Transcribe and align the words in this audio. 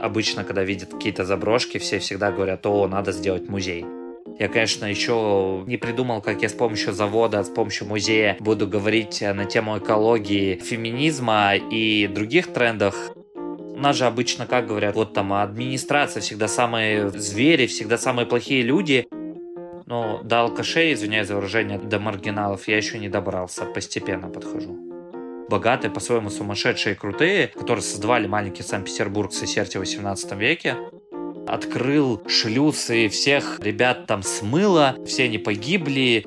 Обычно, 0.00 0.44
когда 0.44 0.64
видят 0.64 0.92
какие-то 0.92 1.24
заброшки, 1.24 1.78
все 1.78 1.98
всегда 1.98 2.32
говорят, 2.32 2.64
о, 2.66 2.88
надо 2.88 3.12
сделать 3.12 3.48
музей. 3.48 3.84
Я, 4.38 4.48
конечно, 4.48 4.86
еще 4.86 5.64
не 5.66 5.76
придумал, 5.76 6.22
как 6.22 6.40
я 6.40 6.48
с 6.48 6.54
помощью 6.54 6.94
завода, 6.94 7.44
с 7.44 7.50
помощью 7.50 7.86
музея 7.86 8.36
буду 8.40 8.66
говорить 8.66 9.20
на 9.20 9.44
тему 9.44 9.76
экологии, 9.76 10.56
феминизма 10.56 11.54
и 11.54 12.06
других 12.06 12.50
трендах. 12.52 13.12
У 13.34 13.78
нас 13.78 13.96
же 13.96 14.06
обычно, 14.06 14.46
как 14.46 14.66
говорят, 14.66 14.94
вот 14.94 15.12
там 15.12 15.34
администрация 15.34 16.22
всегда 16.22 16.48
самые 16.48 17.10
звери, 17.10 17.66
всегда 17.66 17.98
самые 17.98 18.24
плохие 18.24 18.62
люди. 18.62 19.06
Но 19.86 20.20
до 20.22 20.40
алкашей, 20.40 20.94
извиняюсь 20.94 21.28
за 21.28 21.36
выражение, 21.36 21.78
до 21.78 21.98
маргиналов 21.98 22.68
я 22.68 22.78
еще 22.78 22.98
не 22.98 23.10
добрался, 23.10 23.64
постепенно 23.66 24.28
подхожу. 24.28 24.89
Богатые, 25.50 25.90
по-своему 25.90 26.30
сумасшедшие 26.30 26.94
и 26.94 26.96
крутые, 26.96 27.48
которые 27.48 27.82
создавали 27.82 28.28
маленький 28.28 28.62
Санкт-Петербург 28.62 29.32
с 29.32 29.44
сердце 29.46 29.78
в 29.78 29.80
18 29.80 30.32
веке, 30.36 30.76
открыл 31.48 32.22
шлюз 32.28 32.88
и 32.90 33.08
всех 33.08 33.58
ребят 33.58 34.06
там 34.06 34.22
смыло, 34.22 34.94
все 35.04 35.24
они 35.24 35.38
погибли. 35.38 36.24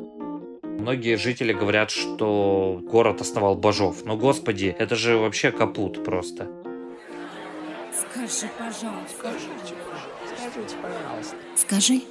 Многие 0.61 1.15
жители 1.15 1.53
говорят, 1.53 1.89
что 1.89 2.81
город 2.83 3.21
основал 3.21 3.55
Бажов. 3.55 4.03
Но, 4.03 4.17
господи, 4.17 4.75
это 4.77 4.97
же 4.97 5.15
вообще 5.15 5.51
капут 5.51 6.03
просто. 6.03 6.49
Скажи, 7.93 8.51
пожалуйста. 8.59 9.17
Скажите, 9.17 9.75
скажите, 10.35 10.75
пожалуйста. 10.81 11.35
Скажи, 11.55 12.01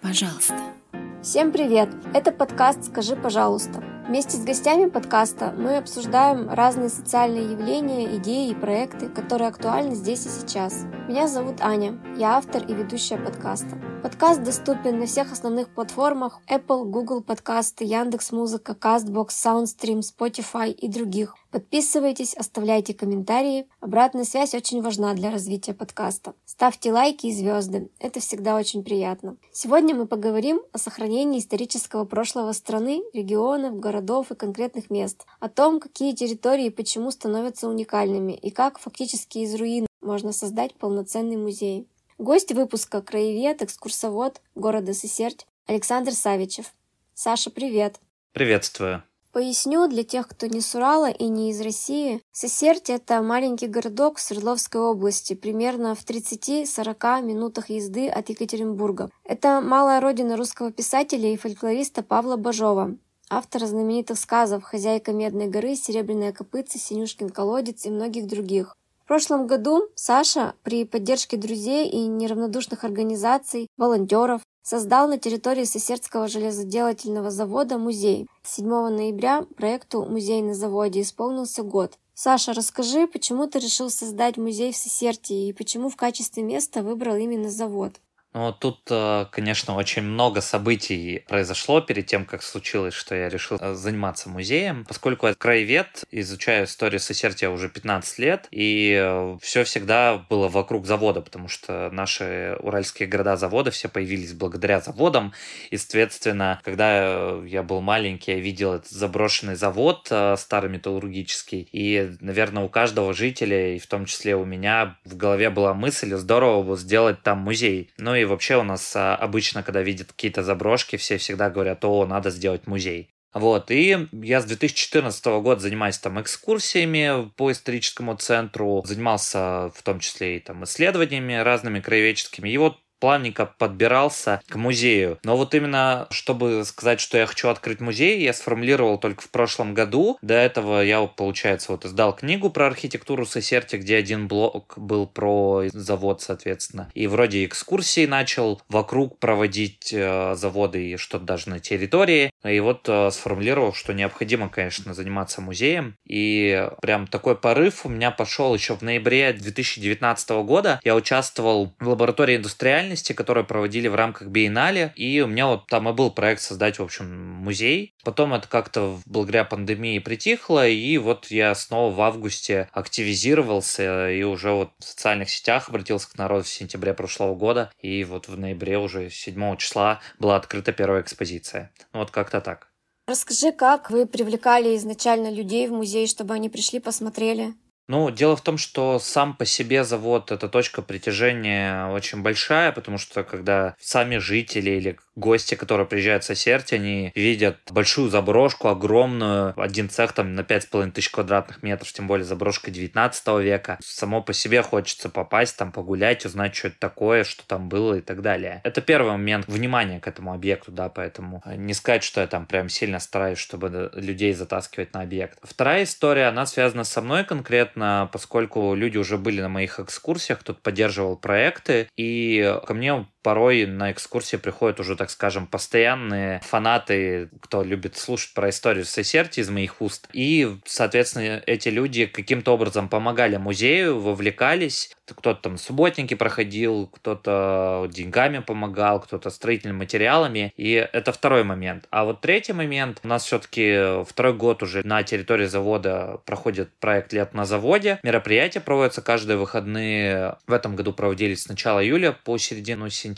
пожалуйста. 0.00 0.79
Всем 1.22 1.52
привет! 1.52 1.90
Это 2.14 2.32
подкаст 2.32 2.84
«Скажи, 2.84 3.14
пожалуйста». 3.14 3.84
Вместе 4.08 4.38
с 4.38 4.42
гостями 4.42 4.88
подкаста 4.88 5.52
мы 5.54 5.76
обсуждаем 5.76 6.48
разные 6.48 6.88
социальные 6.88 7.52
явления, 7.52 8.16
идеи 8.16 8.48
и 8.48 8.54
проекты, 8.54 9.10
которые 9.10 9.48
актуальны 9.48 9.94
здесь 9.94 10.24
и 10.24 10.30
сейчас. 10.30 10.86
Меня 11.08 11.28
зовут 11.28 11.60
Аня, 11.60 11.98
я 12.16 12.38
автор 12.38 12.64
и 12.64 12.72
ведущая 12.72 13.18
подкаста. 13.18 13.76
Подкаст 14.02 14.42
доступен 14.42 14.98
на 14.98 15.04
всех 15.04 15.30
основных 15.30 15.68
платформах 15.68 16.40
Apple, 16.48 16.86
Google 16.86 17.20
подкасты, 17.20 17.84
Яндекс.Музыка, 17.84 18.72
Castbox, 18.72 19.28
Soundstream, 19.28 20.00
Spotify 20.00 20.70
и 20.70 20.88
других. 20.88 21.34
Подписывайтесь, 21.50 22.34
оставляйте 22.34 22.94
комментарии. 22.94 23.66
Обратная 23.80 24.24
связь 24.24 24.54
очень 24.54 24.82
важна 24.82 25.14
для 25.14 25.32
развития 25.32 25.74
подкаста. 25.74 26.34
Ставьте 26.44 26.92
лайки 26.92 27.26
и 27.26 27.32
звезды. 27.32 27.90
Это 27.98 28.20
всегда 28.20 28.56
очень 28.56 28.84
приятно. 28.84 29.36
Сегодня 29.52 29.96
мы 29.96 30.06
поговорим 30.06 30.62
о 30.72 30.78
сохранении 30.78 31.40
исторического 31.40 32.04
прошлого 32.04 32.52
страны, 32.52 33.02
регионов, 33.12 33.80
городов 33.80 34.30
и 34.30 34.36
конкретных 34.36 34.90
мест. 34.90 35.26
О 35.40 35.48
том, 35.48 35.80
какие 35.80 36.14
территории 36.14 36.66
и 36.66 36.70
почему 36.70 37.10
становятся 37.10 37.68
уникальными 37.68 38.32
и 38.32 38.50
как 38.50 38.78
фактически 38.78 39.38
из 39.38 39.54
руин 39.56 39.86
можно 40.00 40.32
создать 40.32 40.74
полноценный 40.74 41.36
музей. 41.36 41.88
Гость 42.18 42.52
выпуска– 42.52 43.02
краевед, 43.02 43.62
экскурсовод 43.62 44.40
города 44.54 44.94
Сысерть 44.94 45.46
Александр 45.66 46.12
Савичев. 46.12 46.74
Саша, 47.14 47.50
привет! 47.50 47.98
Приветствую! 48.32 49.02
Поясню 49.32 49.86
для 49.86 50.02
тех, 50.02 50.26
кто 50.26 50.48
не 50.48 50.60
с 50.60 50.74
Урала 50.74 51.08
и 51.08 51.28
не 51.28 51.50
из 51.50 51.60
России. 51.60 52.20
Сосерть– 52.32 52.88
это 52.90 53.22
маленький 53.22 53.68
городок 53.68 54.18
в 54.18 54.20
Свердловской 54.20 54.80
области, 54.80 55.34
примерно 55.34 55.94
в 55.94 56.04
30-40 56.04 57.22
минутах 57.22 57.70
езды 57.70 58.08
от 58.08 58.28
Екатеринбурга. 58.28 59.08
Это 59.22 59.60
малая 59.60 60.00
родина 60.00 60.36
русского 60.36 60.72
писателя 60.72 61.32
и 61.32 61.36
фольклориста 61.36 62.02
Павла 62.02 62.36
Бажова, 62.36 62.96
автора 63.28 63.66
знаменитых 63.66 64.18
сказов 64.18 64.64
«Хозяйка 64.64 65.12
Медной 65.12 65.46
горы», 65.46 65.76
«Серебряная 65.76 66.32
копытца», 66.32 66.78
«Синюшкин 66.78 67.30
колодец» 67.30 67.86
и 67.86 67.90
многих 67.90 68.26
других 68.26 68.76
прошлом 69.10 69.48
году 69.48 69.88
Саша 69.96 70.54
при 70.62 70.84
поддержке 70.84 71.36
друзей 71.36 71.88
и 71.88 72.06
неравнодушных 72.06 72.84
организаций, 72.84 73.66
волонтеров, 73.76 74.40
создал 74.70 75.08
на 75.08 75.18
территории 75.18 75.64
Сосердского 75.64 76.28
железоделательного 76.28 77.32
завода 77.32 77.76
музей. 77.76 78.28
7 78.44 78.68
ноября 78.68 79.42
проекту 79.56 80.04
«Музей 80.04 80.42
на 80.42 80.54
заводе» 80.54 81.00
исполнился 81.00 81.64
год. 81.64 81.98
Саша, 82.14 82.52
расскажи, 82.52 83.08
почему 83.08 83.48
ты 83.48 83.58
решил 83.58 83.90
создать 83.90 84.36
музей 84.36 84.70
в 84.70 84.76
Сесерте 84.76 85.34
и 85.48 85.52
почему 85.52 85.88
в 85.88 85.96
качестве 85.96 86.44
места 86.44 86.84
выбрал 86.84 87.16
именно 87.16 87.50
завод? 87.50 87.94
Ну, 88.32 88.52
тут, 88.52 88.82
э, 88.90 89.26
конечно, 89.32 89.74
очень 89.74 90.02
много 90.02 90.40
событий 90.40 91.24
произошло 91.26 91.80
перед 91.80 92.06
тем, 92.06 92.24
как 92.24 92.44
случилось, 92.44 92.94
что 92.94 93.16
я 93.16 93.28
решил 93.28 93.58
э, 93.60 93.74
заниматься 93.74 94.28
музеем. 94.28 94.84
Поскольку 94.86 95.26
я 95.26 95.34
краевед, 95.34 96.04
изучаю 96.12 96.66
историю 96.66 97.00
Сосертия 97.00 97.50
уже 97.50 97.68
15 97.68 98.18
лет, 98.20 98.46
и 98.52 98.96
э, 98.96 99.36
все 99.42 99.64
всегда 99.64 100.24
было 100.30 100.46
вокруг 100.48 100.86
завода, 100.86 101.22
потому 101.22 101.48
что 101.48 101.90
наши 101.90 102.56
уральские 102.60 103.08
города-заводы 103.08 103.72
все 103.72 103.88
появились 103.88 104.32
благодаря 104.32 104.80
заводам. 104.80 105.32
И, 105.72 105.76
соответственно, 105.76 106.60
когда 106.62 107.36
я 107.44 107.64
был 107.64 107.80
маленький, 107.80 108.30
я 108.30 108.38
видел 108.38 108.74
этот 108.74 108.90
заброшенный 108.90 109.56
завод 109.56 110.12
старый 110.36 110.70
металлургический, 110.70 111.68
и, 111.72 112.12
наверное, 112.20 112.62
у 112.62 112.68
каждого 112.68 113.12
жителя, 113.12 113.74
и 113.74 113.80
в 113.80 113.88
том 113.88 114.04
числе 114.04 114.36
у 114.36 114.44
меня, 114.44 114.98
в 115.04 115.16
голове 115.16 115.50
была 115.50 115.74
мысль, 115.74 116.14
здорово 116.14 116.62
бы 116.62 116.76
сделать 116.76 117.22
там 117.22 117.38
музей. 117.38 117.90
Ну 117.98 118.19
и 118.20 118.24
вообще 118.24 118.56
у 118.56 118.62
нас 118.62 118.94
а, 118.94 119.16
обычно, 119.16 119.62
когда 119.62 119.82
видят 119.82 120.12
какие-то 120.12 120.42
заброшки, 120.42 120.96
все 120.96 121.18
всегда 121.18 121.50
говорят, 121.50 121.84
о, 121.84 122.06
надо 122.06 122.30
сделать 122.30 122.66
музей. 122.66 123.10
Вот, 123.32 123.70
и 123.70 124.08
я 124.12 124.40
с 124.40 124.44
2014 124.44 125.24
года 125.40 125.60
занимаюсь 125.60 125.98
там 125.98 126.20
экскурсиями 126.20 127.30
по 127.36 127.52
историческому 127.52 128.16
центру, 128.16 128.82
занимался 128.84 129.70
в 129.74 129.82
том 129.84 130.00
числе 130.00 130.36
и 130.36 130.40
там 130.40 130.64
исследованиями 130.64 131.34
разными 131.34 131.78
краеведческими. 131.78 132.48
И 132.48 132.58
вот 132.58 132.78
плавненько 133.00 133.46
подбирался 133.46 134.40
к 134.48 134.54
музею. 134.56 135.18
Но 135.24 135.36
вот 135.36 135.54
именно, 135.54 136.06
чтобы 136.10 136.64
сказать, 136.64 137.00
что 137.00 137.18
я 137.18 137.26
хочу 137.26 137.48
открыть 137.48 137.80
музей, 137.80 138.20
я 138.20 138.32
сформулировал 138.32 138.98
только 138.98 139.22
в 139.22 139.30
прошлом 139.30 139.74
году. 139.74 140.18
До 140.22 140.34
этого 140.34 140.82
я, 140.82 141.04
получается, 141.06 141.72
вот 141.72 141.84
издал 141.84 142.14
книгу 142.14 142.50
про 142.50 142.66
архитектуру 142.66 143.26
Сосерти, 143.26 143.76
где 143.76 143.96
один 143.96 144.28
блок 144.28 144.74
был 144.76 145.06
про 145.06 145.64
завод, 145.72 146.22
соответственно. 146.22 146.90
И 146.94 147.06
вроде 147.06 147.44
экскурсии 147.44 148.06
начал 148.06 148.60
вокруг 148.68 149.18
проводить 149.18 149.92
э, 149.92 150.34
заводы 150.34 150.90
и 150.90 150.96
что-то 150.96 151.24
даже 151.24 151.48
на 151.48 151.58
территории. 151.58 152.30
И 152.44 152.60
вот 152.60 152.88
э, 152.88 153.10
сформулировал, 153.10 153.72
что 153.72 153.92
необходимо, 153.92 154.48
конечно, 154.48 154.94
заниматься 154.94 155.40
музеем. 155.40 155.96
И 156.06 156.68
прям 156.80 157.06
такой 157.06 157.36
порыв 157.36 157.86
у 157.86 157.88
меня 157.88 158.10
пошел 158.10 158.54
еще 158.54 158.76
в 158.76 158.82
ноябре 158.82 159.32
2019 159.32 160.30
года. 160.44 160.80
Я 160.84 160.94
участвовал 160.94 161.74
в 161.78 161.88
лаборатории 161.88 162.36
индустриальной 162.36 162.89
реальности, 162.90 163.12
которые 163.12 163.44
проводили 163.44 163.88
в 163.88 163.94
рамках 163.94 164.28
биеннале. 164.28 164.92
И 164.96 165.20
у 165.20 165.28
меня 165.28 165.46
вот 165.46 165.66
там 165.68 165.88
и 165.88 165.92
был 165.92 166.10
проект 166.10 166.42
создать, 166.42 166.78
в 166.78 166.82
общем, 166.82 167.06
музей. 167.44 167.94
Потом 168.04 168.34
это 168.34 168.48
как-то 168.48 168.98
благодаря 169.06 169.44
пандемии 169.44 170.00
притихло, 170.00 170.66
и 170.66 170.98
вот 170.98 171.26
я 171.30 171.54
снова 171.54 171.94
в 171.94 172.00
августе 172.00 172.68
активизировался 172.72 174.10
и 174.10 174.24
уже 174.24 174.50
вот 174.50 174.70
в 174.80 174.84
социальных 174.84 175.30
сетях 175.30 175.68
обратился 175.68 176.10
к 176.10 176.18
народу 176.18 176.44
в 176.44 176.48
сентябре 176.48 176.92
прошлого 176.92 177.34
года. 177.36 177.70
И 177.80 178.02
вот 178.04 178.28
в 178.28 178.36
ноябре 178.36 178.78
уже 178.78 179.10
7 179.10 179.56
числа 179.56 180.00
была 180.18 180.36
открыта 180.36 180.72
первая 180.72 181.02
экспозиция. 181.02 181.70
Ну, 181.92 182.00
вот 182.00 182.10
как-то 182.10 182.40
так. 182.40 182.68
Расскажи, 183.06 183.52
как 183.52 183.90
вы 183.90 184.06
привлекали 184.06 184.76
изначально 184.76 185.30
людей 185.30 185.68
в 185.68 185.72
музей, 185.72 186.06
чтобы 186.06 186.34
они 186.34 186.48
пришли, 186.48 186.80
посмотрели? 186.80 187.54
Ну, 187.90 188.08
дело 188.12 188.36
в 188.36 188.40
том, 188.40 188.56
что 188.56 189.00
сам 189.00 189.34
по 189.34 189.44
себе 189.44 189.82
завод, 189.82 190.30
эта 190.30 190.48
точка 190.48 190.80
притяжения 190.80 191.88
очень 191.88 192.22
большая, 192.22 192.70
потому 192.70 192.98
что 192.98 193.24
когда 193.24 193.74
сами 193.80 194.18
жители 194.18 194.70
или 194.70 194.96
гости, 195.16 195.56
которые 195.56 195.88
приезжают 195.88 196.22
в 196.22 196.26
Сосердь, 196.28 196.72
они 196.72 197.10
видят 197.16 197.58
большую 197.70 198.08
заброшку, 198.08 198.68
огромную, 198.68 199.60
один 199.60 199.90
цех 199.90 200.12
там 200.12 200.36
на 200.36 200.42
5,5 200.42 200.92
тысяч 200.92 201.10
квадратных 201.10 201.64
метров, 201.64 201.92
тем 201.92 202.06
более 202.06 202.24
заброшка 202.24 202.70
19 202.70 203.26
века. 203.42 203.78
Само 203.82 204.22
по 204.22 204.32
себе 204.32 204.62
хочется 204.62 205.08
попасть, 205.08 205.56
там 205.56 205.72
погулять, 205.72 206.24
узнать, 206.24 206.54
что 206.54 206.68
это 206.68 206.78
такое, 206.78 207.24
что 207.24 207.44
там 207.44 207.68
было 207.68 207.94
и 207.94 208.00
так 208.00 208.22
далее. 208.22 208.60
Это 208.62 208.80
первый 208.80 209.10
момент 209.10 209.48
внимания 209.48 209.98
к 209.98 210.06
этому 210.06 210.32
объекту, 210.32 210.70
да, 210.70 210.88
поэтому 210.88 211.42
не 211.56 211.74
сказать, 211.74 212.04
что 212.04 212.20
я 212.20 212.28
там 212.28 212.46
прям 212.46 212.68
сильно 212.68 213.00
стараюсь, 213.00 213.38
чтобы 213.38 213.90
людей 213.94 214.32
затаскивать 214.32 214.94
на 214.94 215.02
объект. 215.02 215.38
Вторая 215.42 215.82
история, 215.82 216.28
она 216.28 216.46
связана 216.46 216.84
со 216.84 217.02
мной 217.02 217.24
конкретно, 217.24 217.79
конкретно, 217.80 218.08
поскольку 218.12 218.74
люди 218.74 218.98
уже 218.98 219.16
были 219.16 219.40
на 219.40 219.48
моих 219.48 219.80
экскурсиях, 219.80 220.42
тут 220.42 220.62
поддерживал 220.62 221.16
проекты, 221.16 221.88
и 221.96 222.58
ко 222.66 222.74
мне 222.74 223.06
порой 223.22 223.66
на 223.66 223.92
экскурсии 223.92 224.36
приходят 224.36 224.80
уже, 224.80 224.96
так 224.96 225.10
скажем, 225.10 225.46
постоянные 225.46 226.40
фанаты, 226.40 227.30
кто 227.40 227.62
любит 227.62 227.96
слушать 227.96 228.34
про 228.34 228.50
историю 228.50 228.84
Сесерти 228.84 229.40
из 229.40 229.50
моих 229.50 229.80
уст. 229.80 230.08
И, 230.12 230.56
соответственно, 230.64 231.42
эти 231.46 231.68
люди 231.68 232.06
каким-то 232.06 232.52
образом 232.52 232.88
помогали 232.88 233.36
музею, 233.36 234.00
вовлекались. 234.00 234.94
Кто-то 235.06 235.42
там 235.42 235.58
субботники 235.58 236.14
проходил, 236.14 236.86
кто-то 236.86 237.88
деньгами 237.90 238.38
помогал, 238.38 239.00
кто-то 239.00 239.30
строительными 239.30 239.78
материалами. 239.78 240.52
И 240.56 240.72
это 240.72 241.12
второй 241.12 241.42
момент. 241.42 241.86
А 241.90 242.04
вот 242.04 242.20
третий 242.20 242.52
момент. 242.52 243.00
У 243.02 243.08
нас 243.08 243.24
все-таки 243.24 244.04
второй 244.04 244.34
год 244.34 244.62
уже 244.62 244.86
на 244.86 245.02
территории 245.02 245.46
завода 245.46 246.20
проходит 246.24 246.70
проект 246.78 247.12
«Лет 247.12 247.34
на 247.34 247.44
заводе». 247.44 247.98
Мероприятия 248.02 248.60
проводятся 248.60 249.02
каждые 249.02 249.36
выходные. 249.36 250.36
В 250.46 250.52
этом 250.52 250.76
году 250.76 250.92
проводились 250.92 251.42
с 251.42 251.48
начала 251.48 251.82
июля 251.82 252.12
по 252.12 252.38
середину 252.38 252.88
сентября. 252.88 253.09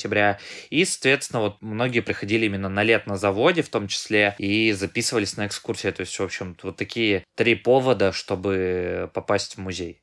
И, 0.71 0.85
соответственно, 0.85 1.43
вот 1.43 1.57
многие 1.61 2.01
приходили 2.01 2.47
именно 2.47 2.69
на 2.69 2.83
лет 2.83 3.07
на 3.07 3.17
заводе, 3.17 3.63
в 3.63 3.69
том 3.69 3.89
числе, 3.89 4.35
и 4.39 4.73
записывались 4.73 5.37
на 5.37 5.47
экскурсии. 5.47 5.91
То 5.91 6.03
есть, 6.03 6.19
в 6.19 6.23
общем, 6.23 6.57
вот 6.63 6.77
такие 6.77 7.25
три 7.35 7.55
повода, 7.55 8.13
чтобы 8.13 9.11
попасть 9.13 9.57
в 9.57 9.59
музей. 9.59 10.03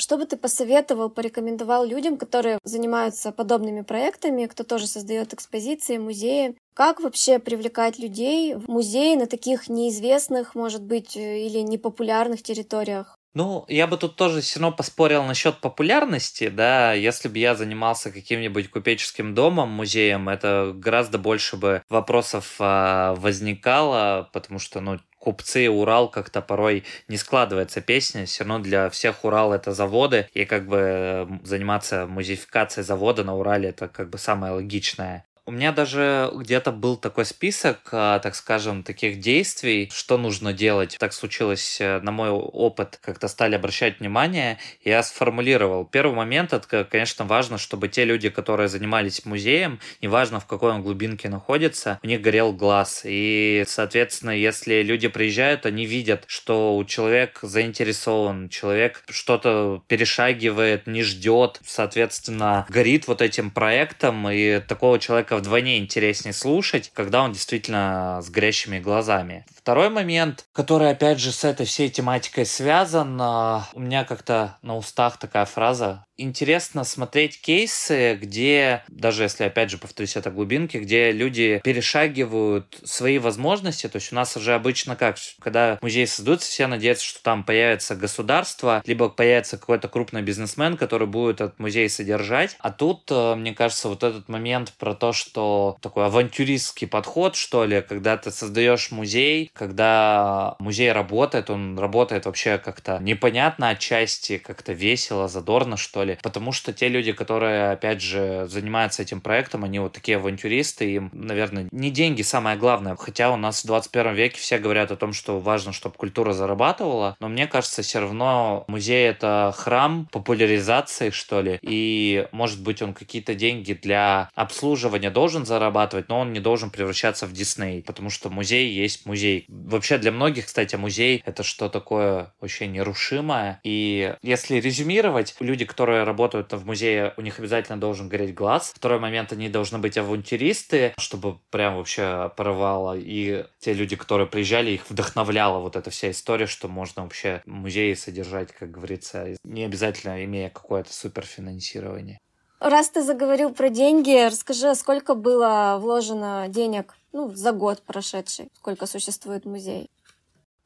Что 0.00 0.16
бы 0.16 0.24
ты 0.24 0.38
посоветовал, 0.38 1.10
порекомендовал 1.10 1.84
людям, 1.84 2.16
которые 2.16 2.58
занимаются 2.64 3.32
подобными 3.32 3.82
проектами, 3.82 4.46
кто 4.46 4.64
тоже 4.64 4.86
создает 4.86 5.34
экспозиции, 5.34 5.98
музеи? 5.98 6.56
Как 6.72 7.00
вообще 7.00 7.38
привлекать 7.38 7.98
людей 7.98 8.54
в 8.54 8.66
музеи 8.66 9.14
на 9.16 9.26
таких 9.26 9.68
неизвестных, 9.68 10.54
может 10.54 10.82
быть, 10.82 11.18
э, 11.18 11.40
или 11.40 11.58
непопулярных 11.58 12.42
территориях? 12.42 13.14
Ну, 13.32 13.64
я 13.68 13.86
бы 13.86 13.96
тут 13.96 14.16
тоже 14.16 14.40
все 14.40 14.58
равно 14.58 14.76
поспорил 14.76 15.22
насчет 15.22 15.60
популярности, 15.60 16.48
да, 16.48 16.94
если 16.94 17.28
бы 17.28 17.38
я 17.38 17.54
занимался 17.54 18.10
каким-нибудь 18.10 18.70
купеческим 18.70 19.36
домом, 19.36 19.68
музеем, 19.68 20.28
это 20.28 20.72
гораздо 20.74 21.16
больше 21.18 21.56
бы 21.56 21.84
вопросов 21.88 22.56
а, 22.58 23.14
возникало, 23.14 24.28
потому 24.32 24.58
что, 24.58 24.80
ну, 24.80 24.98
купцы, 25.18 25.70
Урал 25.70 26.10
как-то 26.10 26.42
порой 26.42 26.82
не 27.06 27.16
складывается 27.16 27.80
песня, 27.80 28.26
все 28.26 28.42
равно 28.42 28.58
для 28.58 28.90
всех 28.90 29.24
Урал 29.24 29.52
это 29.52 29.72
заводы, 29.72 30.28
и 30.34 30.44
как 30.44 30.66
бы 30.66 31.40
заниматься 31.44 32.08
музеификацией 32.08 32.84
завода 32.84 33.22
на 33.22 33.36
Урале 33.36 33.68
это 33.68 33.86
как 33.86 34.10
бы 34.10 34.18
самое 34.18 34.54
логичное. 34.54 35.24
У 35.50 35.52
меня 35.52 35.72
даже 35.72 36.30
где-то 36.32 36.70
был 36.70 36.96
такой 36.96 37.24
список, 37.24 37.88
а, 37.90 38.20
так 38.20 38.36
скажем, 38.36 38.84
таких 38.84 39.18
действий, 39.18 39.90
что 39.92 40.16
нужно 40.16 40.52
делать. 40.52 40.94
Так 40.96 41.12
случилось, 41.12 41.80
э, 41.80 41.98
на 42.02 42.12
мой 42.12 42.30
опыт 42.30 43.00
как-то 43.02 43.26
стали 43.26 43.56
обращать 43.56 43.98
внимание. 43.98 44.58
Я 44.84 45.02
сформулировал. 45.02 45.84
Первый 45.84 46.14
момент, 46.14 46.52
это, 46.52 46.84
конечно, 46.84 47.24
важно, 47.24 47.58
чтобы 47.58 47.88
те 47.88 48.04
люди, 48.04 48.28
которые 48.28 48.68
занимались 48.68 49.24
музеем, 49.24 49.80
неважно 50.00 50.38
в 50.38 50.46
какой 50.46 50.70
он 50.70 50.82
глубинке 50.82 51.28
находится, 51.28 51.98
у 52.04 52.06
них 52.06 52.20
горел 52.20 52.52
глаз. 52.52 53.00
И, 53.02 53.64
соответственно, 53.66 54.30
если 54.30 54.82
люди 54.84 55.08
приезжают, 55.08 55.66
они 55.66 55.84
видят, 55.84 56.22
что 56.28 56.76
у 56.76 56.84
человека 56.84 57.48
заинтересован, 57.48 58.50
человек 58.50 59.02
что-то 59.08 59.82
перешагивает, 59.88 60.86
не 60.86 61.02
ждет, 61.02 61.60
соответственно, 61.66 62.66
горит 62.68 63.08
вот 63.08 63.20
этим 63.20 63.50
проектом, 63.50 64.30
и 64.30 64.60
такого 64.60 65.00
человека 65.00 65.39
вдвойне 65.40 65.78
интереснее 65.78 66.32
слушать, 66.32 66.90
когда 66.94 67.22
он 67.22 67.32
действительно 67.32 68.20
с 68.22 68.30
горящими 68.30 68.78
глазами. 68.78 69.44
Второй 69.62 69.90
момент, 69.90 70.46
который 70.52 70.90
опять 70.90 71.20
же 71.20 71.32
с 71.32 71.44
этой 71.44 71.66
всей 71.66 71.90
тематикой 71.90 72.46
связан, 72.46 73.18
а, 73.20 73.68
у 73.74 73.80
меня 73.80 74.04
как-то 74.04 74.58
на 74.62 74.76
устах 74.76 75.18
такая 75.18 75.44
фраза 75.44 76.04
интересно 76.20 76.84
смотреть 76.84 77.40
кейсы, 77.40 78.14
где, 78.20 78.84
даже 78.88 79.24
если, 79.24 79.44
опять 79.44 79.70
же, 79.70 79.78
повторюсь, 79.78 80.16
это 80.16 80.30
глубинки, 80.30 80.76
где 80.76 81.12
люди 81.12 81.60
перешагивают 81.64 82.78
свои 82.84 83.18
возможности. 83.18 83.88
То 83.88 83.96
есть 83.96 84.12
у 84.12 84.16
нас 84.16 84.36
уже 84.36 84.54
обычно 84.54 84.96
как, 84.96 85.16
когда 85.40 85.78
музей 85.80 86.06
создаются, 86.06 86.48
все 86.48 86.66
надеются, 86.66 87.04
что 87.04 87.22
там 87.22 87.42
появится 87.44 87.96
государство, 87.96 88.82
либо 88.86 89.08
появится 89.08 89.56
какой-то 89.56 89.88
крупный 89.88 90.22
бизнесмен, 90.22 90.76
который 90.76 91.06
будет 91.06 91.40
этот 91.40 91.58
музей 91.58 91.88
содержать. 91.88 92.56
А 92.58 92.70
тут, 92.70 93.10
э, 93.10 93.34
мне 93.34 93.54
кажется, 93.54 93.88
вот 93.88 94.02
этот 94.02 94.28
момент 94.28 94.72
про 94.78 94.94
то, 94.94 95.12
что 95.12 95.76
такой 95.80 96.06
авантюристский 96.06 96.86
подход, 96.86 97.34
что 97.34 97.64
ли, 97.64 97.80
когда 97.80 98.16
ты 98.16 98.30
создаешь 98.30 98.90
музей, 98.90 99.49
когда 99.52 100.56
музей 100.58 100.92
работает, 100.92 101.50
он 101.50 101.78
работает 101.78 102.26
вообще 102.26 102.58
как-то 102.58 102.98
непонятно 103.00 103.70
отчасти, 103.70 104.38
как-то 104.38 104.72
весело, 104.72 105.28
задорно, 105.28 105.76
что 105.76 106.04
ли. 106.04 106.18
Потому 106.22 106.52
что 106.52 106.72
те 106.72 106.88
люди, 106.88 107.12
которые, 107.12 107.72
опять 107.72 108.00
же, 108.00 108.46
занимаются 108.48 109.02
этим 109.02 109.20
проектом, 109.20 109.64
они 109.64 109.78
вот 109.78 109.92
такие 109.92 110.16
авантюристы, 110.16 110.90
им, 110.90 111.10
наверное, 111.12 111.68
не 111.70 111.90
деньги 111.90 112.22
самое 112.22 112.56
главное. 112.56 112.96
Хотя 112.96 113.30
у 113.30 113.36
нас 113.36 113.62
в 113.62 113.66
21 113.66 114.14
веке 114.14 114.40
все 114.40 114.58
говорят 114.58 114.90
о 114.90 114.96
том, 114.96 115.12
что 115.12 115.38
важно, 115.40 115.72
чтобы 115.72 115.94
культура 115.96 116.32
зарабатывала, 116.32 117.16
но 117.20 117.28
мне 117.28 117.46
кажется, 117.46 117.82
все 117.82 118.00
равно 118.00 118.64
музей— 118.68 119.08
это 119.10 119.52
храм 119.56 120.08
популяризации, 120.12 121.10
что 121.10 121.40
ли, 121.40 121.58
и, 121.62 122.26
может 122.32 122.62
быть, 122.62 122.82
он 122.82 122.94
какие-то 122.94 123.34
деньги 123.34 123.72
для 123.72 124.30
обслуживания 124.34 125.10
должен 125.10 125.46
зарабатывать, 125.46 126.08
но 126.08 126.20
он 126.20 126.32
не 126.32 126.40
должен 126.40 126.70
превращаться 126.70 127.26
в 127.26 127.32
Дисней, 127.32 127.82
потому 127.82 128.10
что 128.10 128.30
музей 128.30 128.70
есть 128.70 129.06
музей. 129.06 129.39
Вообще 129.48 129.98
для 129.98 130.12
многих, 130.12 130.46
кстати, 130.46 130.76
музей— 130.76 131.22
это 131.26 131.42
что 131.42 131.68
такое 131.68 132.32
вообще 132.40 132.66
нерушимое, 132.66 133.60
и 133.64 134.14
если 134.22 134.56
резюмировать, 134.56 135.34
люди, 135.40 135.64
которые 135.64 136.04
работают 136.04 136.52
в 136.52 136.66
музее, 136.66 137.14
у 137.16 137.22
них 137.22 137.38
обязательно 137.38 137.78
должен 137.78 138.08
гореть 138.08 138.34
глаз. 138.34 138.72
Второй 138.74 138.98
момент, 138.98 139.32
они 139.32 139.48
должны 139.48 139.78
быть 139.78 139.96
авантюристы, 139.96 140.94
чтобы 140.98 141.38
прям 141.50 141.76
вообще 141.76 142.32
порвало. 142.36 142.96
И 142.96 143.44
те 143.58 143.72
люди, 143.72 143.96
которые 143.96 144.26
приезжали, 144.26 144.70
их 144.70 144.88
вдохновляла 144.90 145.60
вот 145.60 145.76
эта 145.76 145.90
вся 145.90 146.10
история, 146.10 146.46
что 146.46 146.68
можно 146.68 147.02
вообще 147.02 147.42
музеи 147.46 147.94
содержать, 147.94 148.52
как 148.52 148.70
говорится, 148.70 149.28
не 149.44 149.64
обязательно 149.64 150.24
имея 150.24 150.50
какое-то 150.50 150.92
суперфинансирование. 150.92 152.18
Раз 152.60 152.90
ты 152.90 153.02
заговорил 153.02 153.54
про 153.54 153.70
деньги, 153.70 154.26
расскажи, 154.26 154.74
сколько 154.74 155.14
было 155.14 155.78
вложено 155.80 156.46
денег 156.48 156.94
ну, 157.12 157.34
за 157.34 157.52
год 157.52 157.82
прошедший, 157.82 158.48
сколько 158.54 158.86
существует 158.86 159.44
музей? 159.44 159.90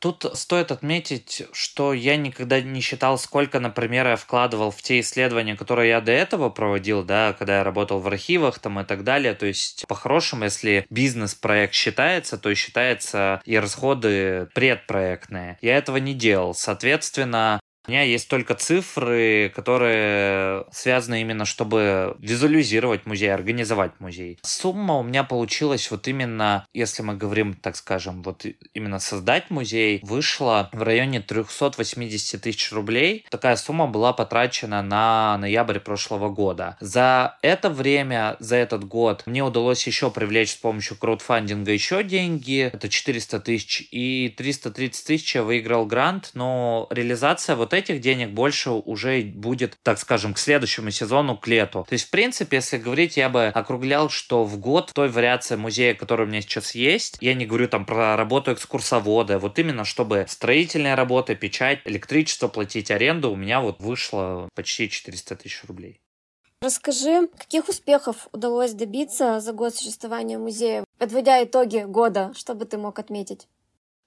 Тут 0.05 0.27
стоит 0.35 0.71
отметить, 0.71 1.45
что 1.53 1.95
я 1.95 2.19
никогда 2.19 2.61
не 2.61 2.83
считал, 2.83 3.17
сколько, 3.17 3.59
например, 3.59 4.07
я 4.07 4.17
вкладывал 4.17 4.71
в 4.71 4.83
те 4.83 5.01
исследования, 5.01 5.57
которые 5.57 5.89
я 5.89 6.03
до 6.03 6.13
этого 6.13 6.51
проводил, 6.51 7.03
да, 7.03 7.33
когда 7.33 7.57
я 7.57 7.65
работал 7.65 8.01
в 8.01 8.07
архивах 8.07 8.59
там 8.59 8.79
и 8.81 8.85
так 8.85 9.03
далее. 9.03 9.33
То 9.33 9.47
есть, 9.47 9.87
по-хорошему, 9.89 10.45
если 10.45 10.85
бизнес-проект 10.91 11.73
считается, 11.73 12.37
то 12.37 12.55
считается 12.55 13.41
и 13.47 13.57
расходы 13.57 14.51
предпроектные. 14.53 15.57
Я 15.63 15.79
этого 15.79 15.97
не 15.97 16.13
делал. 16.13 16.53
Соответственно, 16.53 17.61
у 17.87 17.91
меня 17.91 18.03
есть 18.03 18.29
только 18.29 18.55
цифры, 18.55 19.53
которые 19.55 20.65
связаны 20.73 21.21
именно, 21.21 21.45
чтобы 21.45 22.17
визуализировать 22.19 23.05
музей, 23.05 23.33
организовать 23.33 23.93
музей. 24.01 24.39
Сумма 24.43 24.99
у 24.99 25.03
меня 25.03 25.23
получилась 25.25 25.91
вот 25.91 26.09
именно, 26.09 26.67
если 26.73 27.03
мы 27.03 27.15
говорим, 27.15 27.55
так 27.55 27.77
скажем, 27.77 28.23
вот 28.23 28.47
именно 28.73 28.99
создать 28.99 29.51
музей, 29.51 30.01
вышла 30.03 30.71
в 30.73 30.83
районе 30.83 31.21
380 31.21 32.41
тысяч 32.41 32.73
рублей. 32.73 33.27
Такая 33.31 33.57
сумма 33.57 33.87
была 33.87 34.15
потрачена 34.15 34.83
на 34.83 35.37
ноябрь 35.39 35.79
прошлого 35.79 36.31
года. 36.31 36.77
За 36.81 37.37
это 37.43 37.69
время, 37.69 38.37
за 38.39 38.57
этот 38.57 38.85
год, 38.85 39.25
мне 39.27 39.45
удалось 39.45 39.87
еще 39.87 40.11
привлечь 40.11 40.53
с 40.53 40.57
помощью 40.57 40.97
краудфандинга 40.97 41.73
еще 41.73 42.03
деньги. 42.03 42.71
Это 42.73 42.89
400 42.89 43.41
тысяч. 43.41 43.87
И 43.91 44.35
330 44.37 45.07
тысяч 45.07 45.35
я 45.35 45.43
выиграл 45.43 45.85
грант, 45.85 46.31
но 46.33 46.87
реализация 46.91 47.57
вот 47.57 47.74
этих 47.75 48.01
денег 48.01 48.31
больше 48.31 48.71
уже 48.71 49.23
будет, 49.23 49.77
так 49.83 49.99
скажем, 49.99 50.35
к 50.35 50.39
следующему 50.39 50.91
сезону, 50.91 51.37
к 51.37 51.47
лету. 51.47 51.85
То 51.89 51.93
есть, 51.93 52.07
в 52.07 52.11
принципе, 52.11 52.57
если 52.57 52.79
говорить, 52.79 53.17
я 53.17 53.29
бы 53.29 53.47
округлял, 53.47 54.09
что 54.09 54.45
в 54.45 54.59
год 54.59 54.93
той 54.95 55.09
вариации 55.09 55.57
музея, 55.57 55.95
которая 55.95 56.27
у 56.27 56.31
меня 56.31 56.41
сейчас 56.41 56.75
есть, 56.75 57.19
я 57.21 57.35
не 57.35 57.47
говорю 57.47 57.69
там 57.69 57.85
про 57.85 58.17
работу 58.17 58.53
экскурсовода, 58.53 59.39
вот 59.39 59.59
именно 59.59 59.85
чтобы 59.85 60.27
строительные 60.29 60.95
работы, 60.95 61.35
печать, 61.35 61.81
электричество 61.85 62.49
платить, 62.49 62.91
аренду, 62.91 63.31
у 63.31 63.37
меня 63.37 63.61
вот 63.61 63.81
вышло 63.81 64.49
почти 64.55 64.89
400 64.89 65.37
тысяч 65.37 65.63
рублей. 65.67 66.01
Расскажи, 66.61 67.29
каких 67.37 67.69
успехов 67.69 68.29
удалось 68.33 68.73
добиться 68.73 69.39
за 69.41 69.53
год 69.53 69.75
существования 69.75 70.39
музея? 70.39 70.85
Подводя 70.99 71.45
итоги 71.45 71.85
года, 71.87 72.33
что 72.35 72.55
бы 72.55 72.65
ты 72.65 72.79
мог 72.79 72.99
отметить? 72.99 73.49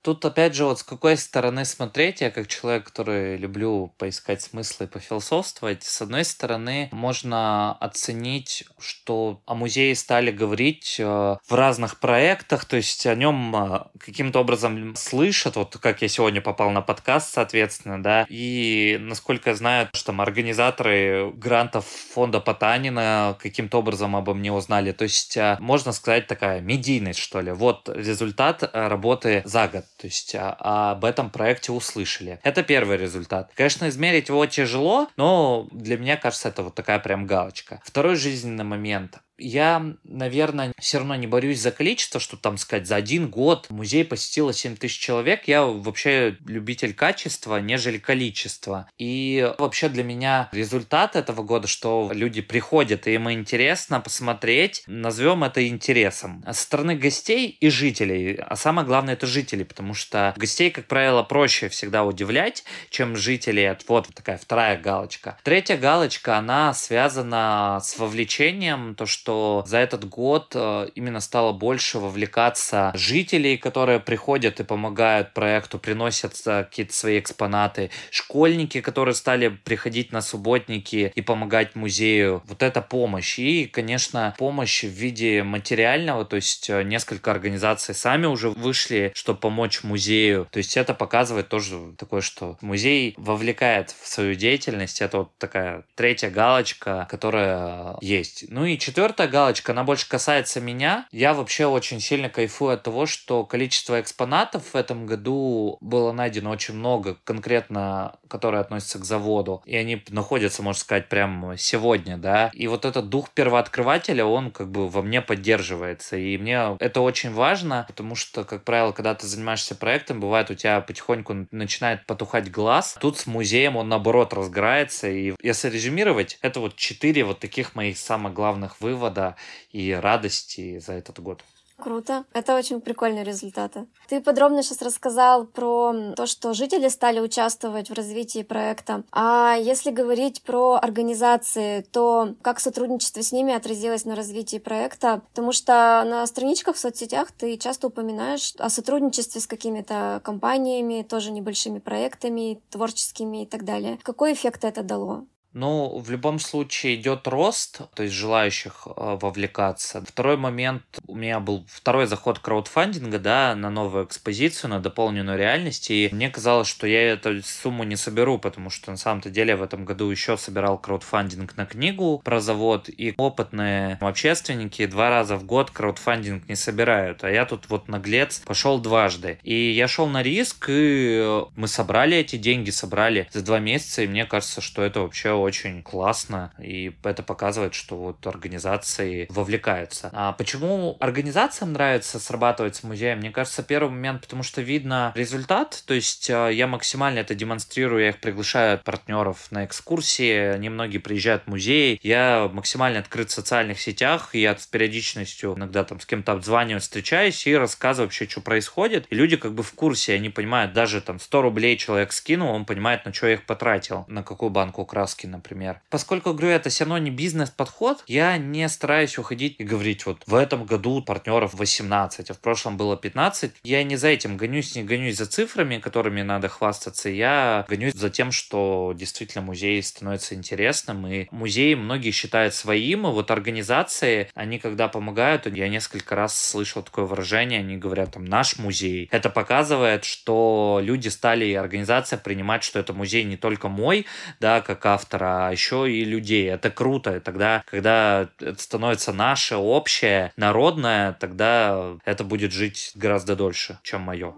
Тут 0.08 0.24
опять 0.24 0.56
же 0.56 0.64
вот 0.64 0.80
с 0.80 0.84
какой 0.84 1.18
стороны 1.18 1.66
смотреть, 1.66 2.22
я 2.22 2.32
как 2.32 2.48
человек, 2.48 2.86
который 2.86 3.36
люблю 3.36 3.94
поискать 3.98 4.42
смыслы 4.42 4.86
и 4.86 4.88
пофилософствовать, 4.88 5.84
с 5.84 6.02
одной 6.02 6.24
стороны 6.24 6.88
можно 6.94 7.74
оценить, 7.74 8.64
что 8.80 9.42
о 9.46 9.54
музее 9.54 9.94
стали 9.96 10.32
говорить 10.32 10.96
э, 10.98 11.04
в 11.04 11.54
разных 11.54 12.00
проектах, 12.00 12.64
то 12.64 12.78
есть 12.78 13.06
о 13.06 13.16
нем 13.16 13.54
э, 13.54 13.80
каким-то 14.00 14.40
образом 14.40 14.96
слышат, 14.96 15.58
вот 15.58 15.76
как 15.76 16.02
я 16.02 16.08
сегодня 16.08 16.40
попал 16.40 16.70
на 16.70 16.82
подкаст, 16.82 17.34
соответственно, 17.34 18.02
да, 18.02 18.26
и 18.30 18.98
насколько 19.02 19.50
я 19.50 19.58
знаю, 19.58 19.90
что 19.92 20.06
там 20.06 20.22
организаторы 20.22 21.34
грантов 21.36 21.86
фонда 21.86 22.40
Потанина 22.40 23.38
каким-то 23.42 23.80
образом 23.80 24.16
обо 24.16 24.34
мне 24.34 24.54
узнали, 24.54 24.94
то 24.94 25.04
есть 25.04 25.36
э, 25.36 25.58
можно 25.60 25.92
сказать 25.92 26.28
такая 26.28 26.62
медийность, 26.62 27.20
что 27.20 27.42
ли, 27.42 27.52
вот 27.52 27.90
результат 27.94 28.70
работы 28.72 29.42
за 29.44 29.68
год, 29.68 29.84
то 29.98 30.06
есть 30.06 30.36
об 30.38 31.04
этом 31.04 31.30
проекте 31.30 31.72
услышали. 31.72 32.40
Это 32.44 32.64
первый 32.64 32.98
результат. 32.98 33.52
Конечно, 33.56 33.90
измерить 33.90 34.30
его 34.30 34.46
тяжело, 34.46 35.10
но 35.18 35.68
для 35.72 35.98
меня 35.98 36.18
кажется, 36.18 36.50
это 36.50 36.64
вот 36.64 36.76
такая 36.76 37.00
прям 37.00 37.26
галочка. 37.26 37.82
Второй 37.84 38.16
жизненный 38.16 38.64
момент 38.64 39.20
я, 39.38 39.96
наверное, 40.04 40.74
все 40.80 40.98
равно 41.00 41.16
не 41.16 41.28
борюсь 41.28 41.60
за 41.60 41.72
количество, 41.72 42.20
что 42.20 42.38
там 42.38 42.58
сказать, 42.58 42.88
за 42.88 42.96
один 42.96 43.30
год 43.30 43.70
музей 43.70 44.04
посетило 44.04 44.54
7 44.54 44.76
тысяч 44.76 45.00
человек. 45.00 45.48
Я 45.48 45.66
вообще 45.66 46.38
любитель 46.46 46.94
качества, 46.94 47.58
нежели 47.58 47.98
количества. 47.98 48.90
И 48.98 49.54
вообще 49.58 49.90
для 49.90 50.04
меня 50.04 50.50
результат 50.52 51.16
этого 51.16 51.44
года, 51.44 51.68
что 51.68 52.10
люди 52.14 52.42
приходят, 52.42 53.08
и 53.08 53.14
им 53.14 53.32
интересно 53.32 54.00
посмотреть, 54.00 54.84
назовем 54.88 55.44
это 55.44 55.68
интересом. 55.68 56.44
Со 56.46 56.54
стороны 56.54 56.96
гостей 56.96 57.50
и 57.50 57.70
жителей, 57.70 58.36
а 58.36 58.56
самое 58.56 58.88
главное 58.88 59.14
это 59.14 59.28
жители, 59.28 59.64
потому 59.64 59.94
что 59.94 60.34
гостей, 60.38 60.72
как 60.72 60.88
правило, 60.88 61.24
проще 61.24 61.70
всегда 61.70 62.04
удивлять, 62.04 62.64
чем 62.90 63.16
жителей. 63.16 63.76
Вот 63.88 64.08
такая 64.14 64.38
вторая 64.38 64.78
галочка. 64.78 65.38
Третья 65.44 65.78
галочка, 65.78 66.38
она 66.38 66.74
связана 66.74 67.80
с 67.84 67.98
вовлечением, 67.98 68.96
то, 68.96 69.06
что 69.06 69.27
что 69.28 69.66
за 69.68 69.80
этот 69.80 70.08
год 70.08 70.54
э, 70.56 70.88
именно 70.96 71.20
стало 71.20 71.52
больше 71.52 72.00
вовлекаться 72.00 72.94
жителей, 72.96 73.58
которые 73.58 74.00
приходят 74.00 74.62
и 74.62 74.64
помогают 74.64 75.34
проекту, 75.34 75.80
приносят 75.80 76.42
какие-то 76.46 76.94
свои 76.94 77.20
экспонаты, 77.20 77.90
школьники, 78.10 78.80
которые 78.80 79.16
стали 79.16 79.50
приходить 79.50 80.14
на 80.14 80.22
субботники 80.22 81.12
и 81.14 81.22
помогать 81.22 81.76
музею. 81.76 82.42
Вот 82.46 82.64
это 82.64 82.82
помощь. 82.82 83.38
И, 83.38 83.66
конечно, 83.66 84.34
помощь 84.38 84.86
в 84.86 84.92
виде 84.92 85.44
материального, 85.44 86.24
то 86.24 86.38
есть 86.38 86.70
э, 86.70 86.84
несколько 86.84 87.30
организаций 87.30 87.94
сами 87.94 88.28
уже 88.28 88.50
вышли, 88.50 89.12
чтобы 89.14 89.42
помочь 89.42 89.84
музею. 89.84 90.48
То 90.52 90.60
есть 90.60 90.78
это 90.78 90.94
показывает 90.94 91.50
тоже 91.50 91.78
такое, 91.98 92.22
что 92.22 92.58
музей 92.62 93.14
вовлекает 93.18 93.94
в 94.02 94.08
свою 94.08 94.36
деятельность. 94.36 95.02
Это 95.02 95.18
вот 95.18 95.38
такая 95.38 95.84
третья 95.96 96.30
галочка, 96.30 97.06
которая 97.12 97.98
есть. 98.00 98.46
Ну 98.48 98.64
и 98.64 98.78
четвертая 98.78 99.17
четвертая 99.18 99.42
галочка, 99.42 99.72
она 99.72 99.84
больше 99.84 100.08
касается 100.08 100.62
меня. 100.62 101.08
Я 101.12 101.34
вообще 101.34 101.66
очень 101.66 102.00
сильно 102.00 102.30
кайфую 102.30 102.74
от 102.74 102.84
того, 102.84 103.08
что 103.08 103.44
количество 103.46 104.00
экспонатов 104.00 104.74
в 104.74 104.76
этом 104.76 105.08
году 105.08 105.80
было 105.82 106.12
найдено 106.12 106.52
очень 106.52 106.76
много, 106.76 107.18
конкретно, 107.24 108.14
которые 108.28 108.62
относятся 108.62 109.00
к 109.00 109.06
заводу. 109.06 109.64
И 109.66 109.76
они 109.76 110.04
находятся, 110.10 110.62
можно 110.62 110.80
сказать, 110.80 111.10
прямо 111.10 111.58
сегодня, 111.58 112.18
да. 112.18 112.52
И 112.54 112.68
вот 112.68 112.86
этот 112.86 113.10
дух 113.10 113.32
первооткрывателя, 113.32 114.24
он 114.24 114.52
как 114.52 114.70
бы 114.70 114.88
во 114.88 115.02
мне 115.02 115.24
поддерживается. 115.24 116.16
И 116.16 116.38
мне 116.38 116.78
это 116.80 117.02
очень 117.02 117.34
важно, 117.34 117.86
потому 117.88 118.14
что, 118.14 118.44
как 118.44 118.64
правило, 118.64 118.92
когда 118.92 119.16
ты 119.16 119.26
занимаешься 119.26 119.74
проектом, 119.74 120.20
бывает 120.20 120.52
у 120.52 120.54
тебя 120.54 120.80
потихоньку 120.82 121.48
начинает 121.50 122.06
потухать 122.06 122.52
глаз. 122.52 122.96
Тут 123.02 123.18
с 123.18 123.26
музеем 123.26 123.78
он, 123.78 123.90
наоборот, 123.90 124.34
разгорается. 124.34 125.10
И 125.10 125.34
если 125.42 125.70
резюмировать, 125.70 126.38
это 126.44 126.60
вот 126.60 126.76
четыре 126.76 127.24
вот 127.24 127.40
таких 127.40 127.74
моих 127.74 127.98
самых 127.98 128.34
главных 128.34 128.80
вывода 128.80 129.07
вывода 129.08 129.36
и 129.72 129.94
радости 129.94 130.80
за 130.80 130.94
этот 130.94 131.20
год. 131.20 131.44
Круто. 131.78 132.26
Это 132.34 132.58
очень 132.58 132.82
прикольные 132.82 133.24
результаты. 133.24 133.86
Ты 134.08 134.20
подробно 134.20 134.64
сейчас 134.64 134.82
рассказал 134.82 135.46
про 135.46 135.94
то, 136.16 136.26
что 136.26 136.56
жители 136.56 136.88
стали 136.88 137.20
участвовать 137.20 137.92
в 137.92 137.94
развитии 137.94 138.42
проекта. 138.42 139.04
А 139.12 139.56
если 139.60 139.92
говорить 139.92 140.42
про 140.42 140.80
организации, 140.82 141.82
то 141.92 142.34
как 142.42 142.60
сотрудничество 142.60 143.22
с 143.22 143.32
ними 143.32 143.54
отразилось 143.54 144.06
на 144.06 144.16
развитии 144.16 144.58
проекта? 144.58 145.22
Потому 145.30 145.52
что 145.52 146.04
на 146.04 146.26
страничках 146.26 146.78
в 146.78 146.80
соцсетях 146.80 147.32
ты 147.32 147.58
часто 147.58 147.88
упоминаешь 147.88 148.56
о 148.58 148.72
сотрудничестве 148.72 149.40
с 149.40 149.46
какими-то 149.46 150.20
компаниями, 150.24 151.06
тоже 151.08 151.30
небольшими 151.30 151.78
проектами, 151.78 152.60
творческими 152.72 153.44
и 153.44 153.46
так 153.46 153.66
далее. 153.66 154.00
Какой 154.02 154.34
эффект 154.34 154.66
это 154.66 154.82
дало? 154.82 155.28
Ну, 155.58 155.98
в 155.98 156.12
любом 156.12 156.38
случае 156.38 156.98
идет 156.98 157.28
рост, 157.28 157.82
то 157.96 158.04
есть 158.04 158.14
желающих 158.14 158.86
э, 158.86 159.18
вовлекаться. 159.20 160.04
Второй 160.08 160.38
момент, 160.38 160.84
у 161.08 161.16
меня 161.16 161.40
был 161.40 161.66
второй 161.68 162.06
заход 162.06 162.38
краудфандинга, 162.38 163.18
да, 163.18 163.56
на 163.56 163.72
новую 163.72 164.06
экспозицию, 164.06 164.70
на 164.70 164.80
дополненную 164.80 165.36
реальность, 165.36 165.90
и 165.90 166.10
мне 166.12 166.30
казалось, 166.30 166.68
что 166.68 166.86
я 166.86 167.14
эту 167.14 167.42
сумму 167.42 167.86
не 167.86 167.96
соберу, 167.96 168.38
потому 168.38 168.70
что 168.70 168.92
на 168.92 168.98
самом-то 168.98 169.32
деле 169.32 169.56
в 169.56 169.64
этом 169.64 169.84
году 169.84 170.12
еще 170.12 170.38
собирал 170.38 170.78
краудфандинг 170.78 171.58
на 171.58 171.66
книгу 171.66 172.22
про 172.24 172.40
завод, 172.40 172.88
и 172.88 173.16
опытные 173.18 173.98
общественники 174.00 174.86
два 174.86 175.10
раза 175.10 175.38
в 175.38 175.44
год 175.44 175.72
краудфандинг 175.72 176.48
не 176.48 176.56
собирают, 176.56 177.24
а 177.24 177.32
я 177.32 177.46
тут 177.46 177.68
вот 177.70 177.88
наглец 177.88 178.44
пошел 178.46 178.78
дважды. 178.78 179.40
И 179.42 179.72
я 179.72 179.88
шел 179.88 180.06
на 180.06 180.22
риск, 180.22 180.68
и 180.70 181.42
мы 181.56 181.68
собрали 181.68 182.16
эти 182.16 182.36
деньги, 182.36 182.70
собрали 182.70 183.28
за 183.32 183.44
два 183.44 183.58
месяца, 183.58 184.04
и 184.04 184.08
мне 184.08 184.26
кажется, 184.26 184.62
что 184.62 184.84
это 184.84 185.02
вообще 185.02 185.32
очень 185.48 185.82
классно, 185.82 186.54
и 186.60 186.94
это 187.04 187.24
показывает, 187.24 187.74
что 187.74 187.96
вот 187.96 188.28
организации 188.28 189.28
вовлекаются. 189.30 190.10
А 190.14 190.34
почему 190.34 190.98
организациям 191.00 191.74
нравится 191.74 192.20
срабатывать 192.20 192.76
с 192.76 192.84
музеем? 192.84 193.20
Мне 193.20 193.32
кажется, 193.32 193.64
первый 193.64 193.90
момент, 193.90 194.22
потому 194.22 194.44
что 194.44 194.62
видно 194.62 195.12
результат, 195.16 195.84
то 195.86 195.94
есть 195.94 196.30
а, 196.30 196.50
я 196.50 196.68
максимально 196.68 197.20
это 197.20 197.34
демонстрирую, 197.36 198.04
я 198.04 198.10
их 198.10 198.20
приглашаю 198.20 198.80
партнеров 198.80 199.48
на 199.52 199.66
экскурсии, 199.66 200.54
они 200.54 200.70
многие 200.70 200.98
приезжают 200.98 201.44
в 201.44 201.48
музей, 201.48 202.00
я 202.04 202.50
максимально 202.52 203.00
открыт 203.00 203.30
в 203.30 203.34
социальных 203.34 203.80
сетях, 203.80 204.36
я 204.36 204.56
с 204.58 204.68
периодичностью 204.68 205.54
иногда 205.56 205.84
там 205.84 206.00
с 206.00 206.06
кем-то 206.06 206.34
обзваниваю, 206.34 206.82
встречаюсь 206.82 207.48
и 207.48 207.56
рассказываю 207.56 208.08
вообще, 208.08 208.28
что 208.28 208.42
происходит, 208.42 209.08
и 209.10 209.16
люди 209.16 209.38
как 209.38 209.54
бы 209.54 209.64
в 209.64 209.74
курсе, 209.74 210.14
они 210.14 210.30
понимают, 210.30 210.74
даже 210.74 211.02
там 211.02 211.20
100 211.20 211.42
рублей 211.42 211.78
человек 211.78 212.12
скинул, 212.12 212.50
он 212.50 212.66
понимает, 212.66 213.06
на 213.06 213.14
что 213.14 213.28
я 213.28 213.34
их 213.34 213.46
потратил, 213.46 214.06
на 214.08 214.24
какую 214.24 214.50
банку 214.50 214.86
краски, 214.86 215.27
например. 215.28 215.82
Поскольку, 215.90 216.34
говорю, 216.34 216.50
это 216.50 216.70
все 216.70 216.84
равно 216.84 216.98
не 216.98 217.12
бизнес-подход, 217.12 218.04
я 218.08 218.38
не 218.38 218.68
стараюсь 218.70 219.18
уходить 219.18 219.56
и 219.60 219.64
говорить, 219.64 220.06
вот 220.06 220.24
в 220.26 220.36
этом 220.36 220.66
году 220.66 221.02
партнеров 221.02 221.54
18, 221.54 222.30
а 222.30 222.34
в 222.34 222.40
прошлом 222.40 222.78
было 222.78 222.98
15. 222.98 223.54
Я 223.64 223.84
не 223.84 223.96
за 223.96 224.08
этим 224.10 224.38
гонюсь, 224.38 224.76
не 224.76 224.84
гонюсь 224.84 225.18
за 225.18 225.26
цифрами, 225.26 225.80
которыми 225.80 226.22
надо 226.22 226.48
хвастаться. 226.48 227.10
Я 227.10 227.66
гонюсь 227.70 227.94
за 227.94 228.10
тем, 228.10 228.32
что 228.32 228.94
действительно 228.96 229.44
музей 229.44 229.82
становится 229.84 230.36
интересным, 230.36 231.08
и 231.08 231.28
музей 231.32 231.76
многие 231.76 232.12
считают 232.12 232.54
своим, 232.54 233.08
и 233.08 233.12
вот 233.12 233.32
организации, 233.32 234.30
они 234.34 234.60
когда 234.60 234.88
помогают, 234.88 235.48
я 235.48 235.70
несколько 235.70 236.16
раз 236.16 236.40
слышал 236.40 236.84
такое 236.84 237.06
выражение, 237.06 237.60
они 237.60 237.78
говорят, 237.78 238.14
там, 238.14 238.26
наш 238.26 238.58
музей. 238.58 239.08
Это 239.12 239.30
показывает, 239.30 240.04
что 240.04 240.80
люди 240.82 241.08
стали, 241.08 241.46
и 241.46 241.54
организация 241.54 242.18
принимать, 242.18 242.64
что 242.64 242.80
это 242.80 242.94
музей 242.94 243.24
не 243.24 243.38
только 243.38 243.70
мой, 243.70 244.06
да, 244.40 244.62
как 244.62 244.86
автор, 244.86 245.17
автора, 245.18 245.48
а 245.48 245.52
еще 245.52 245.92
и 245.92 246.04
людей. 246.04 246.50
Это 246.50 246.70
круто. 246.70 247.20
Тогда, 247.20 247.64
когда 247.70 248.30
это 248.40 248.62
становится 248.62 249.14
наше, 249.14 249.56
общее, 249.56 250.32
народное, 250.38 251.14
тогда 251.14 251.98
это 252.06 252.24
будет 252.24 252.52
жить 252.52 252.92
гораздо 252.96 253.36
дольше, 253.36 253.80
чем 253.84 254.02
мое. 254.02 254.34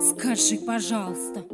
Скажи, 0.00 0.56
пожалуйста, 0.66 1.44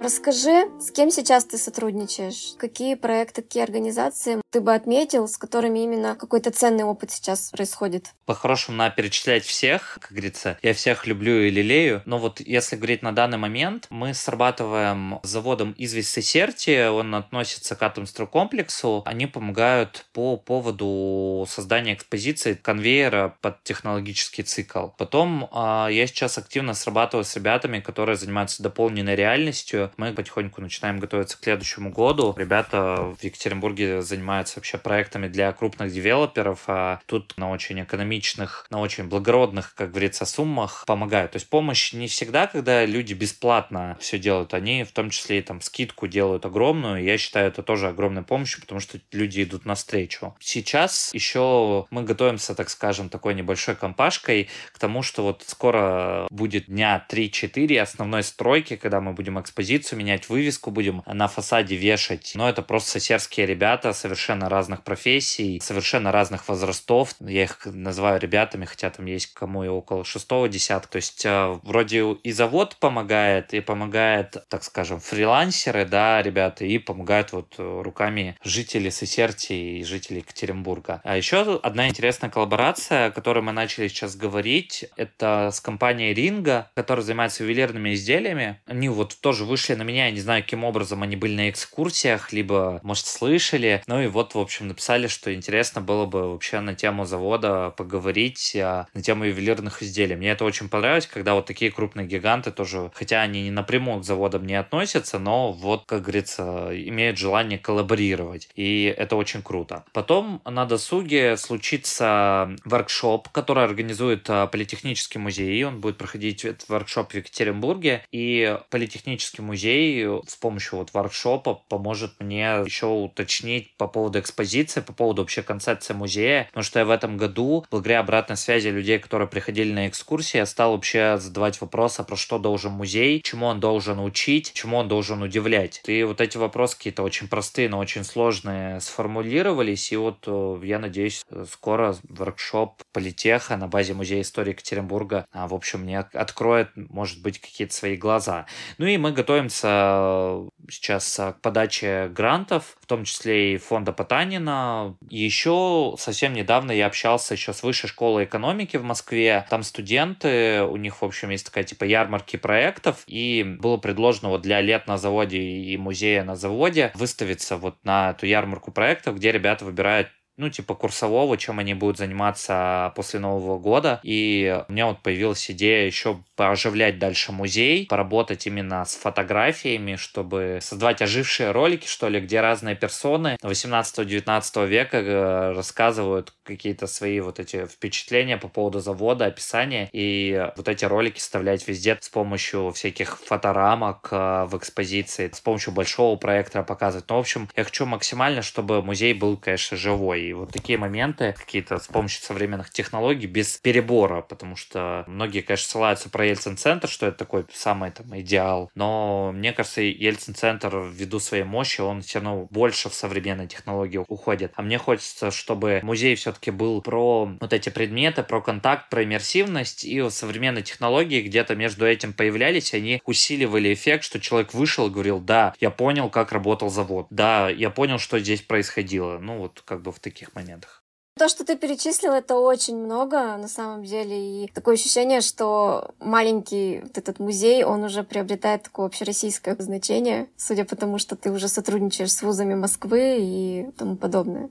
Расскажи, 0.00 0.70
с 0.80 0.90
кем 0.92 1.10
сейчас 1.10 1.44
ты 1.44 1.58
сотрудничаешь? 1.58 2.54
Какие 2.56 2.94
проекты, 2.94 3.42
какие 3.42 3.62
организации 3.62 4.40
ты 4.48 4.62
бы 4.62 4.74
отметил, 4.74 5.28
с 5.28 5.36
которыми 5.36 5.80
именно 5.80 6.16
какой-то 6.16 6.50
ценный 6.50 6.84
опыт 6.84 7.10
сейчас 7.10 7.50
происходит? 7.50 8.14
По-хорошему, 8.24 8.78
надо 8.78 8.94
перечислять 8.96 9.44
всех, 9.44 9.98
как 10.00 10.12
говорится. 10.12 10.58
Я 10.62 10.72
всех 10.72 11.06
люблю 11.06 11.42
и 11.42 11.50
лелею. 11.50 12.00
Но 12.06 12.18
вот 12.18 12.40
если 12.40 12.76
говорить 12.76 13.02
на 13.02 13.12
данный 13.12 13.36
момент, 13.36 13.88
мы 13.90 14.14
срабатываем 14.14 15.20
с 15.22 15.28
заводом 15.28 15.74
Известь 15.76 16.12
Сесерти, 16.12 16.88
он 16.88 17.14
относится 17.14 17.76
к 17.76 17.82
Атомстройкомплексу. 17.82 19.02
Они 19.04 19.26
помогают 19.26 20.06
по 20.14 20.38
поводу 20.38 21.46
создания 21.46 21.92
экспозиции 21.92 22.54
конвейера 22.54 23.36
под 23.42 23.62
технологический 23.64 24.44
цикл. 24.44 24.86
Потом 24.96 25.44
э, 25.52 25.88
я 25.90 26.06
сейчас 26.06 26.38
активно 26.38 26.72
срабатываю 26.72 27.24
с 27.24 27.36
ребятами, 27.36 27.80
которые 27.80 28.16
занимаются 28.16 28.62
дополненной 28.62 29.14
реальностью 29.14 29.89
мы 29.96 30.12
потихоньку 30.12 30.60
начинаем 30.60 30.98
готовиться 30.98 31.38
к 31.38 31.44
следующему 31.44 31.90
году. 31.90 32.34
Ребята 32.36 33.14
в 33.18 33.22
Екатеринбурге 33.22 34.02
занимаются 34.02 34.56
вообще 34.56 34.78
проектами 34.78 35.28
для 35.28 35.52
крупных 35.52 35.92
девелоперов, 35.92 36.64
а 36.66 37.00
тут 37.06 37.34
на 37.36 37.50
очень 37.50 37.82
экономичных, 37.82 38.66
на 38.70 38.80
очень 38.80 39.04
благородных, 39.04 39.74
как 39.74 39.90
говорится, 39.90 40.24
суммах 40.24 40.84
помогают. 40.86 41.32
То 41.32 41.36
есть 41.36 41.48
помощь 41.48 41.92
не 41.92 42.06
всегда, 42.08 42.46
когда 42.46 42.84
люди 42.84 43.14
бесплатно 43.14 43.96
все 44.00 44.18
делают, 44.18 44.54
они 44.54 44.84
в 44.84 44.92
том 44.92 45.10
числе 45.10 45.38
и 45.38 45.42
там 45.42 45.60
скидку 45.60 46.06
делают 46.06 46.46
огромную. 46.46 47.02
Я 47.02 47.18
считаю, 47.18 47.48
это 47.48 47.62
тоже 47.62 47.88
огромной 47.88 48.22
помощью, 48.22 48.60
потому 48.60 48.80
что 48.80 48.98
люди 49.12 49.42
идут 49.42 49.64
навстречу. 49.64 50.34
Сейчас 50.40 51.12
еще 51.12 51.86
мы 51.90 52.02
готовимся, 52.02 52.54
так 52.54 52.70
скажем, 52.70 53.08
такой 53.08 53.34
небольшой 53.34 53.76
компашкой 53.76 54.48
к 54.72 54.78
тому, 54.78 55.02
что 55.02 55.22
вот 55.22 55.44
скоро 55.46 56.26
будет 56.30 56.66
дня 56.66 57.04
3-4 57.10 57.78
основной 57.80 58.22
стройки, 58.22 58.76
когда 58.76 59.00
мы 59.00 59.12
будем 59.12 59.40
экспозицию 59.40 59.79
менять, 59.96 60.28
вывеску 60.28 60.70
будем 60.70 61.02
на 61.06 61.28
фасаде 61.28 61.76
вешать. 61.76 62.32
Но 62.34 62.48
это 62.48 62.62
просто 62.62 63.00
серские 63.00 63.46
ребята 63.46 63.92
совершенно 63.92 64.48
разных 64.48 64.82
профессий, 64.82 65.60
совершенно 65.62 66.12
разных 66.12 66.48
возрастов. 66.48 67.14
Я 67.20 67.44
их 67.44 67.60
называю 67.64 68.20
ребятами, 68.20 68.64
хотя 68.64 68.90
там 68.90 69.06
есть 69.06 69.32
кому 69.34 69.64
и 69.64 69.68
около 69.68 70.04
шестого 70.04 70.48
десятка. 70.48 70.92
То 70.92 70.96
есть 70.96 71.24
э, 71.24 71.58
вроде 71.62 72.12
и 72.12 72.32
завод 72.32 72.76
помогает, 72.80 73.54
и 73.54 73.60
помогает, 73.60 74.36
так 74.48 74.64
скажем, 74.64 75.00
фрилансеры, 75.00 75.84
да, 75.84 76.22
ребята, 76.22 76.64
и 76.64 76.78
помогают 76.78 77.32
вот 77.32 77.54
руками 77.58 78.36
жителей 78.42 78.90
Сесерти 78.90 79.52
и 79.52 79.84
жителей 79.84 80.18
Екатеринбурга. 80.18 81.00
А 81.04 81.16
еще 81.16 81.60
одна 81.62 81.88
интересная 81.88 82.30
коллаборация, 82.30 83.06
о 83.06 83.10
которой 83.10 83.42
мы 83.42 83.52
начали 83.52 83.88
сейчас 83.88 84.16
говорить, 84.16 84.84
это 84.96 85.50
с 85.52 85.60
компанией 85.60 86.14
Ринга, 86.14 86.70
которая 86.74 87.04
занимается 87.04 87.44
ювелирными 87.44 87.94
изделиями. 87.94 88.60
Они 88.66 88.88
вот 88.88 89.16
тоже 89.20 89.44
вышли 89.44 89.69
на 89.74 89.82
меня, 89.82 90.06
я 90.06 90.10
не 90.10 90.20
знаю, 90.20 90.42
каким 90.42 90.64
образом 90.64 91.02
они 91.02 91.16
были 91.16 91.34
на 91.34 91.50
экскурсиях, 91.50 92.32
либо, 92.32 92.80
может, 92.82 93.06
слышали. 93.06 93.82
Ну 93.86 94.00
и 94.00 94.06
вот, 94.06 94.34
в 94.34 94.38
общем, 94.38 94.68
написали, 94.68 95.06
что 95.06 95.32
интересно 95.34 95.80
было 95.80 96.06
бы 96.06 96.30
вообще 96.30 96.60
на 96.60 96.74
тему 96.74 97.04
завода 97.04 97.70
поговорить, 97.76 98.56
а, 98.56 98.86
на 98.94 99.02
тему 99.02 99.24
ювелирных 99.24 99.82
изделий. 99.82 100.16
Мне 100.16 100.30
это 100.30 100.44
очень 100.44 100.68
понравилось, 100.68 101.06
когда 101.06 101.34
вот 101.34 101.46
такие 101.46 101.70
крупные 101.70 102.06
гиганты 102.06 102.50
тоже, 102.50 102.90
хотя 102.94 103.22
они 103.22 103.42
не 103.42 103.50
напрямую 103.50 104.00
к 104.00 104.04
заводам 104.04 104.46
не 104.46 104.54
относятся, 104.54 105.18
но 105.18 105.52
вот, 105.52 105.84
как 105.86 106.02
говорится, 106.02 106.70
имеют 106.72 107.18
желание 107.18 107.58
коллаборировать. 107.58 108.48
И 108.54 108.94
это 108.96 109.16
очень 109.16 109.42
круто. 109.42 109.84
Потом 109.92 110.40
на 110.44 110.64
досуге 110.66 111.36
случится 111.36 112.54
воркшоп, 112.64 113.28
который 113.28 113.64
организует 113.64 114.28
а, 114.28 114.46
Политехнический 114.46 115.20
музей. 115.20 115.62
Он 115.64 115.80
будет 115.80 115.96
проходить 115.96 116.44
этот 116.44 116.68
воркшоп 116.68 117.12
в 117.12 117.14
Екатеринбурге. 117.14 118.04
И 118.12 118.58
Политехнический 118.70 119.42
музей 119.42 119.59
с 119.64 120.36
помощью 120.36 120.78
вот 120.78 120.92
воркшопа 120.92 121.62
поможет 121.68 122.12
мне 122.20 122.62
еще 122.64 122.86
уточнить 122.86 123.76
по 123.76 123.86
поводу 123.86 124.20
экспозиции, 124.20 124.80
по 124.80 124.92
поводу 124.92 125.22
вообще 125.22 125.42
концепции 125.42 125.94
музея. 125.94 126.44
Потому 126.46 126.64
что 126.64 126.78
я 126.78 126.84
в 126.84 126.90
этом 126.90 127.16
году, 127.16 127.64
благодаря 127.70 128.00
обратной 128.00 128.36
связи 128.36 128.68
людей, 128.68 128.98
которые 128.98 129.28
приходили 129.28 129.72
на 129.72 129.88
экскурсии, 129.88 130.38
я 130.38 130.46
стал 130.46 130.72
вообще 130.72 131.18
задавать 131.18 131.60
вопросы, 131.60 132.02
про 132.04 132.16
что 132.16 132.38
должен 132.38 132.72
музей, 132.72 133.20
чему 133.22 133.46
он 133.46 133.60
должен 133.60 134.00
учить, 134.00 134.52
чему 134.54 134.78
он 134.78 134.88
должен 134.88 135.22
удивлять. 135.22 135.82
И 135.86 136.02
вот 136.04 136.20
эти 136.20 136.36
вопросы 136.36 136.76
какие-то 136.76 137.02
очень 137.02 137.28
простые, 137.28 137.68
но 137.68 137.78
очень 137.78 138.04
сложные 138.04 138.80
сформулировались. 138.80 139.92
И 139.92 139.96
вот 139.96 140.24
э, 140.26 140.60
я 140.64 140.78
надеюсь, 140.78 141.22
скоро 141.50 141.96
воркшоп 142.08 142.82
Политеха 142.92 143.56
на 143.56 143.68
базе 143.68 143.94
Музея 143.94 144.22
истории 144.22 144.50
Екатеринбурга, 144.50 145.26
а, 145.32 145.48
в 145.48 145.54
общем, 145.54 145.80
мне 145.80 145.98
откроет, 145.98 146.70
может 146.74 147.22
быть, 147.22 147.40
какие-то 147.40 147.74
свои 147.74 147.96
глаза. 147.96 148.46
Ну 148.78 148.86
и 148.86 148.96
мы 148.96 149.12
готовимся 149.50 150.50
сейчас 150.70 151.16
к 151.16 151.40
подаче 151.42 152.08
грантов, 152.08 152.76
в 152.80 152.86
том 152.86 153.04
числе 153.04 153.54
и 153.54 153.56
фонда 153.56 153.92
Потанина. 153.92 154.96
Еще 155.08 155.94
совсем 155.98 156.32
недавно 156.32 156.72
я 156.72 156.86
общался 156.86 157.34
еще 157.34 157.52
с 157.52 157.62
Высшей 157.62 157.88
школой 157.88 158.24
экономики 158.24 158.76
в 158.76 158.84
Москве. 158.84 159.46
Там 159.50 159.62
студенты, 159.62 160.62
у 160.62 160.76
них, 160.76 161.02
в 161.02 161.04
общем, 161.04 161.30
есть 161.30 161.46
такая 161.46 161.64
типа 161.64 161.84
ярмарки 161.84 162.36
проектов, 162.36 163.02
и 163.06 163.56
было 163.60 163.76
предложено 163.78 164.28
вот 164.28 164.42
для 164.42 164.60
лет 164.60 164.86
на 164.86 164.96
заводе 164.96 165.38
и 165.38 165.76
музея 165.76 166.22
на 166.24 166.36
заводе 166.36 166.92
выставиться 166.94 167.56
вот 167.56 167.76
на 167.84 168.10
эту 168.10 168.26
ярмарку 168.26 168.70
проектов, 168.70 169.16
где 169.16 169.32
ребята 169.32 169.64
выбирают 169.64 170.08
ну, 170.40 170.50
типа 170.50 170.74
курсового, 170.74 171.36
чем 171.36 171.58
они 171.58 171.74
будут 171.74 171.98
заниматься 171.98 172.92
после 172.96 173.20
Нового 173.20 173.58
года. 173.58 174.00
И 174.02 174.62
у 174.68 174.72
меня 174.72 174.86
вот 174.86 175.00
появилась 175.02 175.50
идея 175.50 175.86
еще 175.86 176.22
пооживлять 176.34 176.98
дальше 176.98 177.32
музей, 177.32 177.86
поработать 177.86 178.46
именно 178.46 178.84
с 178.84 178.96
фотографиями, 178.96 179.96
чтобы 179.96 180.58
создавать 180.62 181.02
ожившие 181.02 181.50
ролики, 181.50 181.86
что 181.86 182.08
ли, 182.08 182.20
где 182.20 182.40
разные 182.40 182.74
персоны 182.74 183.36
18-19 183.42 184.66
века 184.66 184.96
э, 184.96 185.52
рассказывают 185.52 186.32
какие-то 186.42 186.86
свои 186.86 187.20
вот 187.20 187.38
эти 187.38 187.66
впечатления 187.66 188.38
по 188.38 188.48
поводу 188.48 188.80
завода, 188.80 189.26
описания, 189.26 189.90
и 189.92 190.50
вот 190.56 190.68
эти 190.68 190.86
ролики 190.86 191.18
вставлять 191.18 191.68
везде 191.68 191.98
с 192.00 192.08
помощью 192.08 192.72
всяких 192.72 193.18
фоторамок 193.18 194.08
э, 194.10 194.46
в 194.46 194.56
экспозиции, 194.56 195.30
с 195.30 195.40
помощью 195.40 195.74
большого 195.74 196.16
проектора 196.16 196.62
показывать. 196.62 197.04
Ну, 197.10 197.16
в 197.16 197.20
общем, 197.20 197.48
я 197.54 197.64
хочу 197.64 197.84
максимально, 197.84 198.40
чтобы 198.40 198.82
музей 198.82 199.12
был, 199.12 199.36
конечно, 199.36 199.76
живой. 199.76 200.29
И 200.30 200.32
вот 200.32 200.52
такие 200.52 200.78
моменты 200.78 201.34
какие-то 201.36 201.78
с 201.78 201.88
помощью 201.88 202.22
современных 202.22 202.70
технологий 202.70 203.26
без 203.26 203.56
перебора, 203.56 204.22
потому 204.22 204.54
что 204.54 205.02
многие, 205.08 205.40
конечно, 205.40 205.68
ссылаются 205.68 206.08
про 206.08 206.24
Ельцин-центр, 206.24 206.88
что 206.88 207.06
это 207.06 207.18
такой 207.18 207.46
самый 207.52 207.90
там 207.90 208.16
идеал. 208.20 208.70
Но 208.76 209.32
мне 209.34 209.52
кажется, 209.52 209.80
Ельцин-центр 209.80 210.88
ввиду 210.88 211.18
своей 211.18 211.42
мощи, 211.42 211.80
он 211.80 212.02
все 212.02 212.20
равно 212.20 212.46
больше 212.48 212.88
в 212.88 212.94
современные 212.94 213.48
технологии 213.48 213.98
уходит. 214.06 214.52
А 214.54 214.62
мне 214.62 214.78
хочется, 214.78 215.32
чтобы 215.32 215.80
музей 215.82 216.14
все-таки 216.14 216.52
был 216.52 216.80
про 216.80 217.28
вот 217.40 217.52
эти 217.52 217.68
предметы, 217.70 218.22
про 218.22 218.40
контакт, 218.40 218.88
про 218.88 219.02
иммерсивность, 219.02 219.84
и 219.84 220.08
современные 220.10 220.62
технологии 220.62 221.22
где-то 221.22 221.56
между 221.56 221.86
этим 221.88 222.12
появлялись, 222.12 222.72
они 222.72 223.02
усиливали 223.04 223.74
эффект, 223.74 224.04
что 224.04 224.20
человек 224.20 224.54
вышел 224.54 224.86
и 224.86 224.90
говорил, 224.90 225.18
да, 225.18 225.54
я 225.58 225.70
понял, 225.70 226.08
как 226.08 226.30
работал 226.30 226.70
завод, 226.70 227.08
да, 227.10 227.48
я 227.48 227.70
понял, 227.70 227.98
что 227.98 228.20
здесь 228.20 228.42
происходило. 228.42 229.18
Ну, 229.18 229.38
вот 229.38 229.62
как 229.64 229.82
бы 229.82 229.90
в 229.90 229.98
таких 229.98 230.19
моментах. 230.34 230.82
То, 231.18 231.28
что 231.28 231.44
ты 231.44 231.56
перечислил, 231.56 232.12
это 232.12 232.36
очень 232.36 232.76
много 232.76 233.36
на 233.36 233.48
самом 233.48 233.84
деле. 233.84 234.44
И 234.44 234.48
такое 234.48 234.76
ощущение, 234.76 235.20
что 235.20 235.90
маленький 235.98 236.80
вот 236.80 236.96
этот 236.96 237.18
музей, 237.18 237.62
он 237.62 237.84
уже 237.84 238.04
приобретает 238.04 238.62
такое 238.62 238.86
общероссийское 238.86 239.54
значение, 239.58 240.28
судя 240.36 240.64
по 240.64 240.76
тому, 240.76 240.98
что 240.98 241.16
ты 241.16 241.30
уже 241.30 241.48
сотрудничаешь 241.48 242.12
с 242.12 242.22
вузами 242.22 242.54
Москвы 242.54 243.18
и 243.20 243.70
тому 243.76 243.96
подобное. 243.96 244.48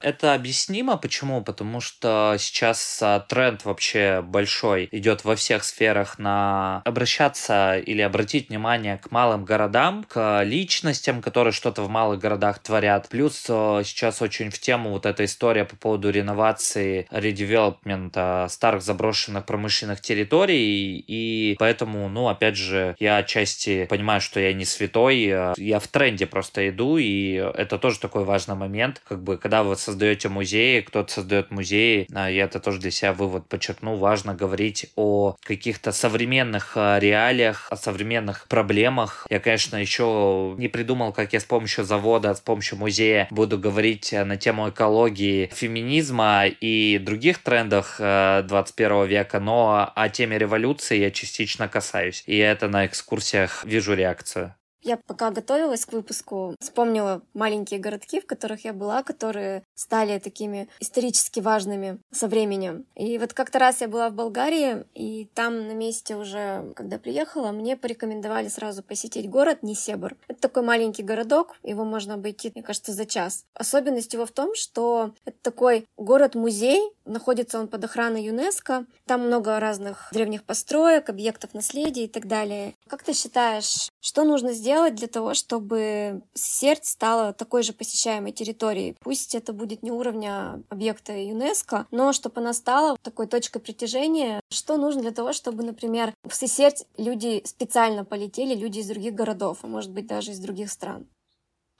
Это 0.00 0.32
объяснимо. 0.32 0.96
Почему? 0.96 1.42
Потому 1.42 1.80
что 1.80 2.36
сейчас 2.38 3.00
а, 3.02 3.20
тренд 3.20 3.64
вообще 3.66 4.22
большой 4.22 4.88
идет 4.92 5.24
во 5.24 5.36
всех 5.36 5.62
сферах 5.62 6.18
на 6.18 6.80
обращаться 6.86 7.76
или 7.78 8.00
обратить 8.00 8.48
внимание 8.48 8.96
к 8.96 9.10
малым 9.10 9.44
городам, 9.44 10.04
к 10.04 10.42
личностям, 10.42 11.20
которые 11.20 11.52
что-то 11.52 11.82
в 11.82 11.90
малых 11.90 12.18
городах 12.18 12.60
творят. 12.60 13.08
Плюс 13.10 13.44
а, 13.50 13.82
сейчас 13.84 14.22
очень 14.22 14.48
в 14.50 14.58
тему 14.58 14.90
вот 14.90 15.04
эта 15.04 15.26
история 15.26 15.66
по 15.66 15.76
поводу 15.76 16.08
реновации, 16.08 17.06
редевелопмента 17.10 18.46
старых 18.48 18.82
заброшенных 18.82 19.44
промышленных 19.44 20.00
территорий. 20.00 21.04
И 21.06 21.56
поэтому, 21.58 22.08
ну, 22.08 22.28
опять 22.28 22.56
же, 22.56 22.96
я 22.98 23.18
отчасти 23.18 23.84
понимаю, 23.84 24.22
что 24.22 24.40
я 24.40 24.54
не 24.54 24.64
святой, 24.64 25.30
а, 25.30 25.54
я 25.58 25.78
в 25.78 25.88
тренде 25.88 26.26
просто 26.26 26.70
иду, 26.70 26.96
и 26.96 27.34
это 27.34 27.76
тоже 27.76 28.00
такой 28.00 28.24
важный 28.24 28.54
момент, 28.54 29.02
как 29.06 29.22
бы, 29.22 29.36
когда 29.36 29.62
вы 29.62 29.76
создаете 29.90 30.28
музеи, 30.28 30.80
кто-то 30.80 31.12
создает 31.12 31.50
музеи. 31.50 32.06
А, 32.14 32.30
я 32.30 32.44
это 32.44 32.60
тоже 32.60 32.78
для 32.78 32.90
себя 32.90 33.12
вывод 33.12 33.48
подчеркну. 33.48 33.96
Важно 33.96 34.34
говорить 34.34 34.86
о 34.96 35.36
каких-то 35.42 35.92
современных 35.92 36.72
а, 36.76 36.98
реалиях, 36.98 37.66
о 37.70 37.76
современных 37.76 38.46
проблемах. 38.48 39.26
Я, 39.28 39.40
конечно, 39.40 39.76
еще 39.76 40.54
не 40.58 40.68
придумал, 40.68 41.12
как 41.12 41.32
я 41.32 41.40
с 41.40 41.44
помощью 41.44 41.84
завода, 41.84 42.34
с 42.34 42.40
помощью 42.40 42.78
музея 42.78 43.26
буду 43.30 43.58
говорить 43.58 44.12
на 44.12 44.36
тему 44.36 44.70
экологии, 44.70 45.50
феминизма 45.52 46.46
и 46.46 46.98
других 46.98 47.38
трендах 47.38 47.96
21 47.98 48.92
а, 48.92 49.04
века, 49.06 49.40
но 49.40 49.92
о 49.94 50.08
теме 50.08 50.38
революции 50.38 50.98
я 50.98 51.10
частично 51.10 51.68
касаюсь. 51.68 52.22
И 52.26 52.36
это 52.36 52.68
на 52.68 52.86
экскурсиях 52.86 53.64
вижу 53.64 53.94
реакцию. 53.94 54.54
Я 54.82 54.96
пока 54.96 55.30
готовилась 55.30 55.84
к 55.84 55.92
выпуску, 55.92 56.56
вспомнила 56.60 57.22
маленькие 57.34 57.80
городки, 57.80 58.20
в 58.20 58.26
которых 58.26 58.64
я 58.64 58.72
была, 58.72 59.02
которые 59.02 59.62
стали 59.74 60.18
такими 60.18 60.68
исторически 60.80 61.40
важными 61.40 61.98
со 62.10 62.28
временем. 62.28 62.86
И 62.94 63.18
вот 63.18 63.34
как-то 63.34 63.58
раз 63.58 63.82
я 63.82 63.88
была 63.88 64.08
в 64.08 64.14
Болгарии, 64.14 64.84
и 64.94 65.28
там 65.34 65.66
на 65.68 65.72
месте 65.72 66.16
уже, 66.16 66.72
когда 66.74 66.98
приехала, 66.98 67.52
мне 67.52 67.76
порекомендовали 67.76 68.48
сразу 68.48 68.82
посетить 68.82 69.28
город 69.28 69.62
Несебр. 69.62 70.16
Это 70.28 70.40
такой 70.40 70.62
маленький 70.62 71.02
городок, 71.02 71.56
его 71.62 71.84
можно 71.84 72.14
обойти, 72.14 72.50
мне 72.54 72.62
кажется, 72.62 72.92
за 72.92 73.04
час. 73.04 73.44
Особенность 73.54 74.14
его 74.14 74.24
в 74.24 74.32
том, 74.32 74.54
что 74.54 75.12
это 75.24 75.36
такой 75.42 75.86
город-музей, 75.96 76.80
находится 77.04 77.58
он 77.58 77.68
под 77.68 77.84
охраной 77.84 78.24
ЮНЕСКо, 78.24 78.86
там 79.06 79.26
много 79.26 79.58
разных 79.60 80.08
древних 80.12 80.44
построек, 80.44 81.08
объектов 81.08 81.54
наследия 81.54 82.04
и 82.04 82.08
так 82.08 82.26
далее. 82.26 82.74
Как 82.88 83.02
ты 83.02 83.12
считаешь, 83.12 83.90
что 84.00 84.24
нужно 84.24 84.52
сделать 84.52 84.69
сделать 84.70 84.94
для 84.94 85.08
того, 85.08 85.34
чтобы 85.34 86.22
Серть 86.32 86.84
стала 86.84 87.32
такой 87.32 87.64
же 87.64 87.72
посещаемой 87.72 88.30
территорией? 88.30 88.94
Пусть 89.00 89.34
это 89.34 89.52
будет 89.52 89.82
не 89.82 89.90
уровня 89.90 90.62
объекта 90.68 91.12
ЮНЕСКо, 91.12 91.88
но 91.90 92.12
чтобы 92.12 92.40
она 92.40 92.52
стала 92.52 92.96
такой 93.02 93.26
точкой 93.26 93.58
притяжения. 93.58 94.40
Что 94.48 94.76
нужно 94.76 95.02
для 95.02 95.10
того, 95.10 95.32
чтобы, 95.32 95.64
например, 95.64 96.14
в 96.24 96.32
Сесерть 96.36 96.86
люди 96.96 97.42
специально 97.44 98.04
полетели, 98.04 98.54
люди 98.54 98.78
из 98.78 98.86
других 98.86 99.12
городов, 99.12 99.58
а 99.62 99.66
может 99.66 99.90
быть 99.90 100.06
даже 100.06 100.30
из 100.30 100.38
других 100.38 100.70
стран? 100.70 101.08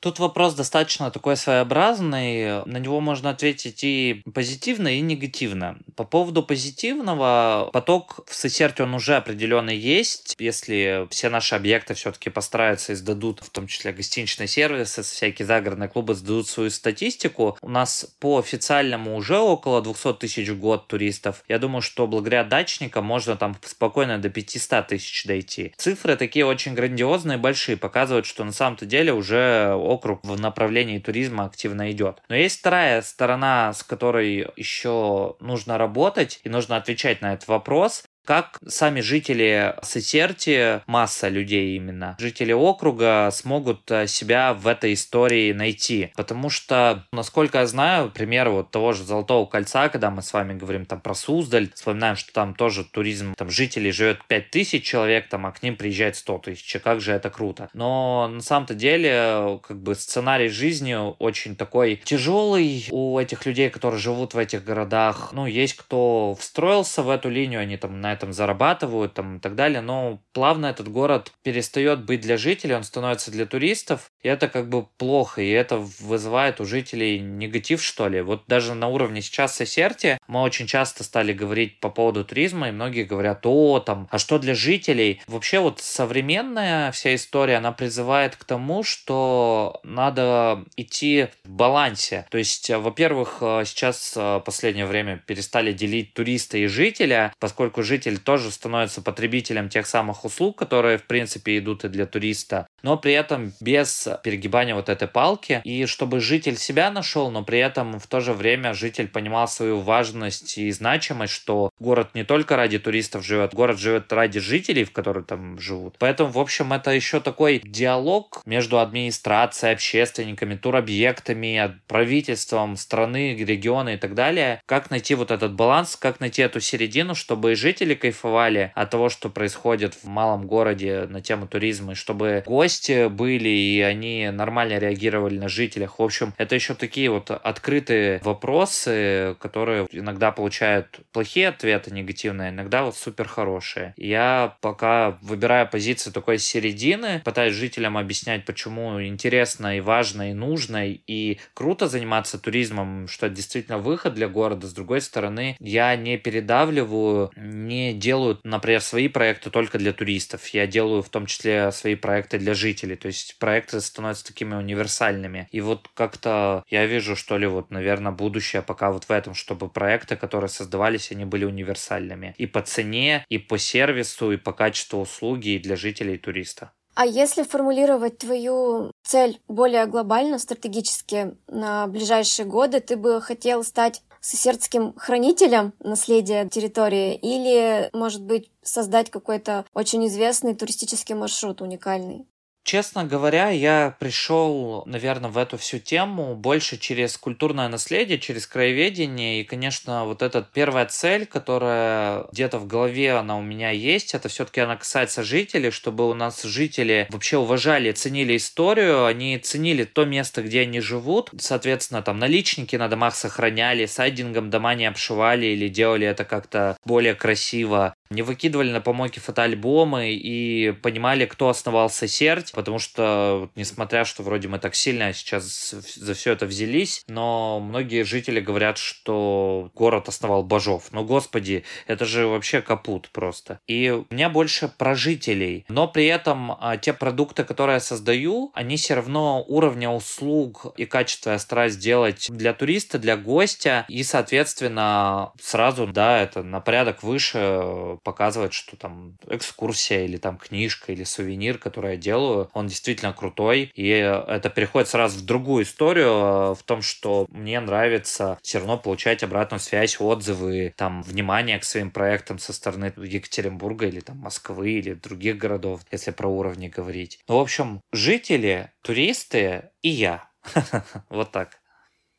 Тут 0.01 0.19
вопрос 0.19 0.55
достаточно 0.55 1.11
такой 1.11 1.37
своеобразный. 1.37 2.65
На 2.65 2.79
него 2.79 3.01
можно 3.01 3.29
ответить 3.31 3.85
и 3.85 4.23
позитивно, 4.35 4.89
и 4.89 5.01
негативно. 5.01 5.79
По 5.95 6.05
поводу 6.05 6.43
позитивного, 6.43 7.69
поток 7.71 8.21
в 8.27 8.35
Сесерте 8.35 8.85
он 8.85 8.95
уже 8.95 9.17
определенный 9.17 9.77
есть. 9.77 10.35
Если 10.39 11.07
все 11.11 11.29
наши 11.29 11.55
объекты 11.55 11.93
все-таки 11.93 12.31
постараются 12.31 12.93
и 12.93 12.97
сдадут, 12.97 13.41
в 13.41 13.51
том 13.51 13.67
числе 13.67 13.93
гостиничные 13.93 14.49
сервисы, 14.49 15.03
всякие 15.03 15.45
загородные 15.45 15.91
клубы 15.91 16.15
сдадут 16.15 16.49
свою 16.49 16.71
статистику, 16.71 17.59
у 17.61 17.69
нас 17.69 18.07
по 18.21 18.39
официальному 18.39 19.17
уже 19.17 19.39
около 19.39 19.83
200 19.83 20.15
тысяч 20.15 20.49
в 20.49 20.59
год 20.59 20.89
туристов. 20.89 21.45
Я 21.47 21.59
думаю, 21.59 21.83
что 21.83 22.07
благодаря 22.07 22.45
дачникам 22.45 23.05
можно 23.05 23.37
там 23.37 23.55
спокойно 23.63 24.17
до 24.17 24.31
500 24.31 24.87
тысяч 24.87 25.27
дойти. 25.27 25.75
Цифры 25.77 26.17
такие 26.17 26.47
очень 26.47 26.73
грандиозные, 26.73 27.37
большие, 27.37 27.77
показывают, 27.77 28.25
что 28.25 28.45
на 28.45 28.53
самом-то 28.53 28.87
деле 28.87 29.13
уже 29.13 29.75
округ 29.91 30.21
в 30.23 30.41
направлении 30.41 30.99
туризма 30.99 31.45
активно 31.45 31.91
идет. 31.91 32.23
Но 32.29 32.37
есть 32.37 32.61
вторая 32.61 33.03
сторона, 33.03 33.73
с 33.73 33.83
которой 33.83 34.49
еще 34.57 35.37
нужно 35.41 35.79
работать 35.79 36.41
и 36.45 36.49
нужно 36.49 36.77
отвечать 36.77 37.21
на 37.23 37.35
этот 37.35 37.49
вопрос 37.49 38.05
как 38.25 38.59
сами 38.67 39.01
жители 39.01 39.75
Сесерти, 39.83 40.83
масса 40.87 41.29
людей 41.29 41.77
именно, 41.77 42.17
жители 42.19 42.53
округа 42.53 43.31
смогут 43.33 43.91
э, 43.91 44.07
себя 44.07 44.55
в 44.55 44.67
этой 44.67 44.95
истории 44.95 45.53
найти. 45.53 46.13
Потому 46.17 46.51
что, 46.51 47.05
насколько 47.13 47.59
я 47.59 47.67
знаю, 47.67 48.11
пример 48.11 48.51
вот 48.51 48.71
того 48.71 48.93
же 48.93 49.05
Золотого 49.05 49.47
кольца, 49.47 49.89
когда 49.89 50.11
мы 50.11 50.23
с 50.23 50.33
вами 50.33 50.57
говорим 50.57 50.87
там 50.87 51.01
про 51.01 51.15
Суздаль, 51.15 51.71
вспоминаем, 51.75 52.17
что 52.17 52.33
там 52.33 52.55
тоже 52.55 52.85
туризм, 52.85 53.35
там 53.35 53.51
жителей 53.51 53.91
живет 53.91 54.25
5000 54.29 54.85
человек, 54.85 55.29
там, 55.29 55.47
а 55.47 55.53
к 55.53 55.63
ним 55.63 55.77
приезжает 55.77 56.17
100 56.17 56.39
тысяч. 56.39 56.77
Как 56.83 57.01
же 57.01 57.13
это 57.13 57.31
круто. 57.31 57.69
Но 57.73 58.29
на 58.29 58.43
самом-то 58.43 58.75
деле, 58.75 59.61
как 59.67 59.81
бы 59.83 59.95
сценарий 59.95 60.49
жизни 60.49 60.97
очень 61.19 61.57
такой 61.57 62.01
тяжелый 62.05 62.87
у 62.91 63.19
этих 63.19 63.47
людей, 63.47 63.71
которые 63.71 64.01
живут 64.01 64.35
в 64.35 64.39
этих 64.39 64.65
городах. 64.65 65.31
Ну, 65.33 65.47
есть 65.47 65.75
кто 65.75 66.37
встроился 66.39 67.03
в 67.03 67.11
эту 67.11 67.29
линию, 67.29 67.61
они 67.61 67.77
там 67.77 68.01
на 68.01 68.13
этом 68.21 68.35
зарабатывают 68.35 69.15
там, 69.15 69.39
и 69.39 69.41
так 69.41 69.55
далее, 69.55 69.81
но 69.81 70.23
плавно 70.33 70.67
этот 70.67 70.89
город 70.89 71.33
перестает 71.43 72.05
быть 72.05 72.21
для 72.21 72.37
жителей, 72.37 72.75
он 72.75 72.85
становится 72.85 73.31
для 73.31 73.47
туристов, 73.47 74.13
и 74.23 74.29
это 74.29 74.49
как 74.49 74.69
бы 74.69 74.87
плохо, 74.99 75.43
и 75.43 75.51
это 75.51 75.79
вызывает 76.01 76.61
у 76.61 76.65
жителей 76.65 77.19
негатив, 77.19 77.83
что 77.83 78.09
ли. 78.09 78.21
Вот 78.21 78.45
даже 78.47 78.75
на 78.75 78.89
уровне 78.89 79.23
сейчас 79.23 79.57
Сесерти 79.57 80.19
мы 80.27 80.43
очень 80.43 80.67
часто 80.67 81.05
стали 81.05 81.33
говорить 81.33 81.81
по 81.81 81.89
поводу 81.89 82.25
туризма, 82.25 82.69
и 82.69 82.73
многие 82.73 83.05
говорят, 83.05 83.41
о, 83.45 83.81
там, 83.81 84.09
а 84.11 84.19
что 84.19 84.39
для 84.39 84.55
жителей? 84.55 85.23
Вообще 85.27 85.59
вот 85.59 85.81
современная 85.81 86.93
вся 86.93 87.15
история, 87.15 87.57
она 87.57 87.73
призывает 87.73 88.37
к 88.37 88.45
тому, 88.45 88.83
что 88.83 89.81
надо 89.85 90.65
идти 90.77 91.29
в 91.45 91.51
балансе. 91.51 92.27
То 92.31 92.39
есть, 92.39 92.71
во-первых, 92.71 93.39
сейчас 93.41 94.17
в 94.17 94.43
последнее 94.45 94.87
время 94.87 95.23
перестали 95.27 95.73
делить 95.73 96.15
туриста 96.15 96.59
и 96.59 96.67
жителя, 96.67 97.33
поскольку 97.39 97.83
житель 97.83 98.19
тоже 98.19 98.51
становится 98.51 99.03
потребителем 99.03 99.69
тех 99.69 99.87
самых 99.87 100.25
услуг, 100.25 100.59
которые, 100.59 100.99
в 100.99 101.05
принципе, 101.05 101.59
идут 101.59 101.85
и 101.85 101.89
для 101.89 102.07
туриста, 102.07 102.67
но 102.83 102.97
при 102.97 103.13
этом 103.13 103.53
без 103.61 104.09
перегибания 104.23 104.75
вот 104.75 104.89
этой 104.89 105.09
палки, 105.09 105.61
и 105.65 105.87
чтобы 105.87 106.21
житель 106.21 106.57
себя 106.57 106.91
нашел, 106.91 107.31
но 107.31 107.43
при 107.43 107.59
этом 107.59 107.99
в 107.99 108.07
то 108.07 108.21
же 108.21 108.33
время 108.33 108.75
житель 108.75 109.09
понимал 109.09 109.49
свою 109.49 109.81
важность 109.81 110.59
и 110.59 110.71
значимость, 110.71 111.33
что 111.33 111.71
город 111.79 112.11
не 112.15 112.25
только 112.25 112.57
ради 112.57 112.79
туристов 112.79 113.25
живет, 113.25 113.55
город 113.55 113.79
живет 113.79 114.13
ради 114.13 114.41
жителей, 114.41 114.85
в 114.85 114.93
которых 114.93 115.27
там 115.27 115.59
живут. 115.59 115.97
Поэтому, 115.99 116.31
в 116.31 116.39
общем, 116.39 116.73
это 116.73 116.91
еще 116.91 117.21
такой 117.21 117.61
диалог 117.65 118.43
между 118.47 118.79
администрацией, 118.81 119.73
общественниками, 119.73 120.57
туробъектами, 120.57 121.79
правительством 121.87 122.77
страны, 122.77 123.35
региона 123.37 123.91
и 123.91 123.97
так 123.97 124.15
далее. 124.15 124.63
Как 124.67 124.91
найти 124.91 125.15
вот 125.15 125.31
этот 125.31 125.55
баланс, 125.55 125.97
как 125.97 126.21
найти 126.21 126.43
эту 126.43 126.61
середину, 126.61 127.15
чтобы 127.15 127.53
и 127.53 127.55
жители 127.55 127.95
кайфовали 127.95 128.73
от 128.75 128.91
того, 128.91 129.09
что 129.09 129.29
происходит 129.29 129.95
в 129.95 130.07
малом 130.07 130.47
городе 130.47 131.07
на 131.09 131.21
тему 131.21 131.47
туризма, 131.47 131.93
и 131.93 131.95
чтобы 131.97 132.43
гости 132.47 133.09
были, 133.09 133.49
и 133.49 133.81
они 133.81 134.00
нормально 134.33 134.79
реагировали 134.79 135.39
на 135.39 135.49
жителях. 135.49 135.99
В 135.99 136.03
общем, 136.03 136.35
это 136.39 136.55
еще 136.55 136.75
такие 136.75 137.11
вот 137.11 137.31
открытые 137.31 138.21
вопросы, 138.23 139.37
которые 139.41 139.87
иногда 139.91 140.33
получают 140.33 141.01
плохие 141.13 141.49
ответы, 141.49 141.91
негативные, 141.93 142.51
иногда 142.51 142.85
вот 142.85 142.97
супер 142.97 143.29
хорошие. 143.29 143.95
Я 143.97 144.57
пока 144.61 145.19
выбираю 145.23 145.69
позицию 145.69 146.13
такой 146.13 146.39
середины, 146.39 147.21
пытаюсь 147.25 147.55
жителям 147.55 147.97
объяснять, 147.97 148.45
почему 148.45 149.03
интересно 149.03 149.77
и 149.77 149.81
важно 149.81 150.31
и 150.31 150.35
нужно 150.35 150.89
и 150.89 151.39
круто 151.55 151.89
заниматься 151.89 152.39
туризмом, 152.39 153.09
что 153.09 153.27
это 153.27 153.37
действительно 153.37 153.79
выход 153.79 154.15
для 154.15 154.29
города. 154.29 154.67
С 154.67 154.73
другой 154.73 155.01
стороны, 155.01 155.57
я 155.61 155.95
не 155.97 156.17
передавливаю, 156.17 157.31
не 157.37 157.93
делаю, 157.93 158.41
например, 158.45 158.81
свои 158.81 159.09
проекты 159.09 159.51
только 159.51 159.79
для 159.79 159.93
туристов. 159.93 160.47
Я 160.49 160.67
делаю 160.67 161.03
в 161.03 161.09
том 161.09 161.27
числе 161.27 161.71
свои 161.73 161.95
проекты 161.95 162.39
для 162.39 162.55
жителей. 162.55 162.97
То 162.97 163.07
есть 163.07 163.37
проекты 163.39 163.81
становятся 163.91 164.27
такими 164.27 164.55
универсальными. 164.55 165.49
И 165.51 165.61
вот 165.61 165.89
как-то 165.95 166.65
я 166.69 166.87
вижу, 166.87 167.17
что 167.17 167.37
ли, 167.37 167.47
вот, 167.47 167.71
наверное, 167.71 168.13
будущее 168.13 168.63
пока 168.63 168.91
вот 168.91 169.05
в 169.05 169.11
этом, 169.11 169.35
чтобы 169.35 169.69
проекты, 169.69 170.17
которые 170.17 170.49
создавались, 170.49 171.13
они 171.13 171.25
были 171.25 171.45
универсальными. 171.45 172.35
И 172.39 172.47
по 172.47 172.63
цене, 172.63 173.25
и 173.29 173.39
по 173.39 173.59
сервису, 173.59 174.33
и 174.33 174.37
по 174.37 174.53
качеству 174.53 175.01
услуги 175.01 175.51
и 175.51 175.59
для 175.59 175.77
жителей 175.77 176.15
и 176.15 176.19
туриста. 176.19 176.73
А 176.95 177.07
если 177.07 177.45
формулировать 177.45 178.19
твою 178.19 178.93
цель 179.05 179.41
более 179.49 179.87
глобально, 179.87 180.39
стратегически 180.39 181.35
на 181.47 181.87
ближайшие 181.87 182.47
годы, 182.47 182.81
ты 182.81 182.97
бы 182.97 183.21
хотел 183.23 183.65
стать 183.65 184.03
сесердским 184.21 184.95
хранителем 184.97 185.73
наследия 185.81 186.49
территории 186.49 187.15
или, 187.15 187.89
может 187.93 188.23
быть, 188.23 188.51
создать 188.63 189.11
какой-то 189.11 189.65
очень 189.73 190.07
известный 190.09 190.55
туристический 190.55 191.15
маршрут 191.15 191.63
уникальный? 191.63 192.27
Честно 192.63 193.05
говоря, 193.05 193.49
я 193.49 193.97
пришел, 193.99 194.85
наверное, 194.87 195.31
в 195.31 195.39
эту 195.39 195.57
всю 195.57 195.79
тему 195.79 196.37
больше 196.37 196.77
через 196.77 197.17
культурное 197.17 197.69
наследие, 197.69 198.19
через 198.19 198.47
краеведение. 198.47 199.41
И, 199.41 199.45
конечно, 199.45 200.05
вот 200.05 200.23
эта 200.23 200.43
первая 200.43 200.87
цель, 200.87 201.27
которая 201.27 202.27
где-то 202.33 202.59
в 202.59 202.67
голове 202.67 203.15
она 203.15 203.39
у 203.39 203.43
меня 203.43 203.71
есть, 203.71 204.15
это 204.15 204.29
все-таки 204.29 204.61
она 204.61 204.77
касается 204.77 205.25
жителей, 205.25 205.71
чтобы 205.71 206.09
у 206.09 206.15
нас 206.15 206.43
жители 206.43 207.09
вообще 207.11 207.39
уважали, 207.39 207.93
ценили 207.93 208.37
историю, 208.37 209.07
они 209.07 209.39
ценили 209.39 209.85
то 209.85 210.05
место, 210.05 210.43
где 210.43 210.61
они 210.61 210.81
живут. 210.81 211.31
Соответственно, 211.39 212.03
там 212.03 212.19
наличники 212.19 212.77
на 212.77 212.89
домах 212.89 213.17
сохраняли, 213.17 213.87
сайдингом 213.87 214.51
дома 214.51 214.75
не 214.75 214.85
обшивали 214.85 215.47
или 215.47 215.69
делали 215.69 216.07
это 216.07 216.25
как-то 216.25 216.77
более 216.85 217.15
красиво 217.15 217.95
не 218.11 218.23
выкидывали 218.23 218.71
на 218.71 218.81
помойки 218.81 219.21
фотоальбомы 219.21 220.13
и 220.13 220.73
понимали, 220.73 221.27
кто 221.27 221.49
основал 221.49 221.89
Сесерть, 221.89 222.53
потому 222.53 222.79
что, 222.79 223.51
несмотря 223.55 224.05
что 224.05 224.23
вроде 224.23 224.49
мы 224.49 224.59
так 224.59 224.75
сильно 224.75 225.13
сейчас 225.13 225.71
за 225.71 226.15
все 226.15 226.33
это 226.33 226.47
взялись, 226.47 227.05
но 227.07 227.61
многие 227.61 228.03
жители 228.03 228.41
говорят, 228.41 228.79
что 228.79 229.71
город 229.75 230.09
основал 230.09 230.43
Бажов. 230.43 230.89
Но, 230.91 231.05
господи, 231.05 231.65
это 231.87 232.05
же 232.05 232.27
вообще 232.27 232.61
капут 232.63 233.11
просто. 233.11 233.61
И 233.69 233.91
у 233.91 234.13
меня 234.13 234.29
больше 234.29 234.69
про 234.69 234.95
жителей, 234.95 235.65
но 235.69 235.87
при 235.87 236.07
этом 236.07 236.57
а, 236.59 236.77
те 236.77 236.93
продукты, 236.93 237.45
которые 237.45 237.75
я 237.75 237.81
создаю, 237.81 238.51
они 238.55 238.77
все 238.77 238.95
равно 238.95 239.45
уровня 239.47 239.91
услуг 239.91 240.75
и 240.77 240.85
качества 240.85 241.31
я 241.31 241.39
стараюсь 241.39 241.75
сделать 241.75 242.27
для 242.29 242.53
туриста, 242.55 242.99
для 242.99 243.17
гостя, 243.17 243.85
и, 243.89 244.03
соответственно, 244.03 245.33
сразу, 245.41 245.87
да, 245.87 246.21
это 246.21 246.43
на 246.43 246.61
порядок 246.61 247.03
выше 247.03 247.99
показывает, 248.03 248.53
что 248.53 248.77
там 248.77 249.17
экскурсия 249.29 250.05
или 250.05 250.17
там 250.17 250.39
книжка 250.39 250.93
или 250.93 251.05
сувенир, 251.05 251.59
который 251.59 251.93
я 251.93 251.97
делаю, 251.97 252.51
он 252.53 252.67
действительно 252.67 253.13
крутой. 253.13 253.71
И 253.75 253.89
это 253.89 254.51
переходит 254.51 254.89
сразу 254.89 255.19
в 255.19 255.25
другую 255.25 255.65
историю, 255.65 256.09
э, 256.09 256.55
в 256.55 256.63
том, 256.65 256.83
что 256.83 257.27
мне 257.31 257.61
нравится 257.61 258.39
все 258.43 258.59
равно 258.59 258.79
получать 258.79 259.23
обратную 259.23 259.61
связь, 259.61 260.01
отзывы, 260.01 260.75
там, 260.77 261.03
внимание 261.03 261.59
к 261.59 261.65
своим 261.65 261.91
проектам 261.91 262.39
со 262.39 262.53
стороны 262.53 262.93
Екатеринбурга 262.97 263.87
или 263.87 264.01
там 264.01 264.19
Москвы 264.19 264.73
или 264.73 264.95
других 264.95 265.37
городов, 265.39 265.81
если 265.91 266.11
про 266.11 266.29
уровни 266.29 266.69
говорить. 266.69 267.21
Ну, 267.29 267.37
в 267.37 267.41
общем, 267.41 267.81
жители, 267.93 268.73
туристы 268.83 269.71
и 269.83 269.89
я. 269.89 270.29
Вот 271.11 271.33
так. 271.33 271.61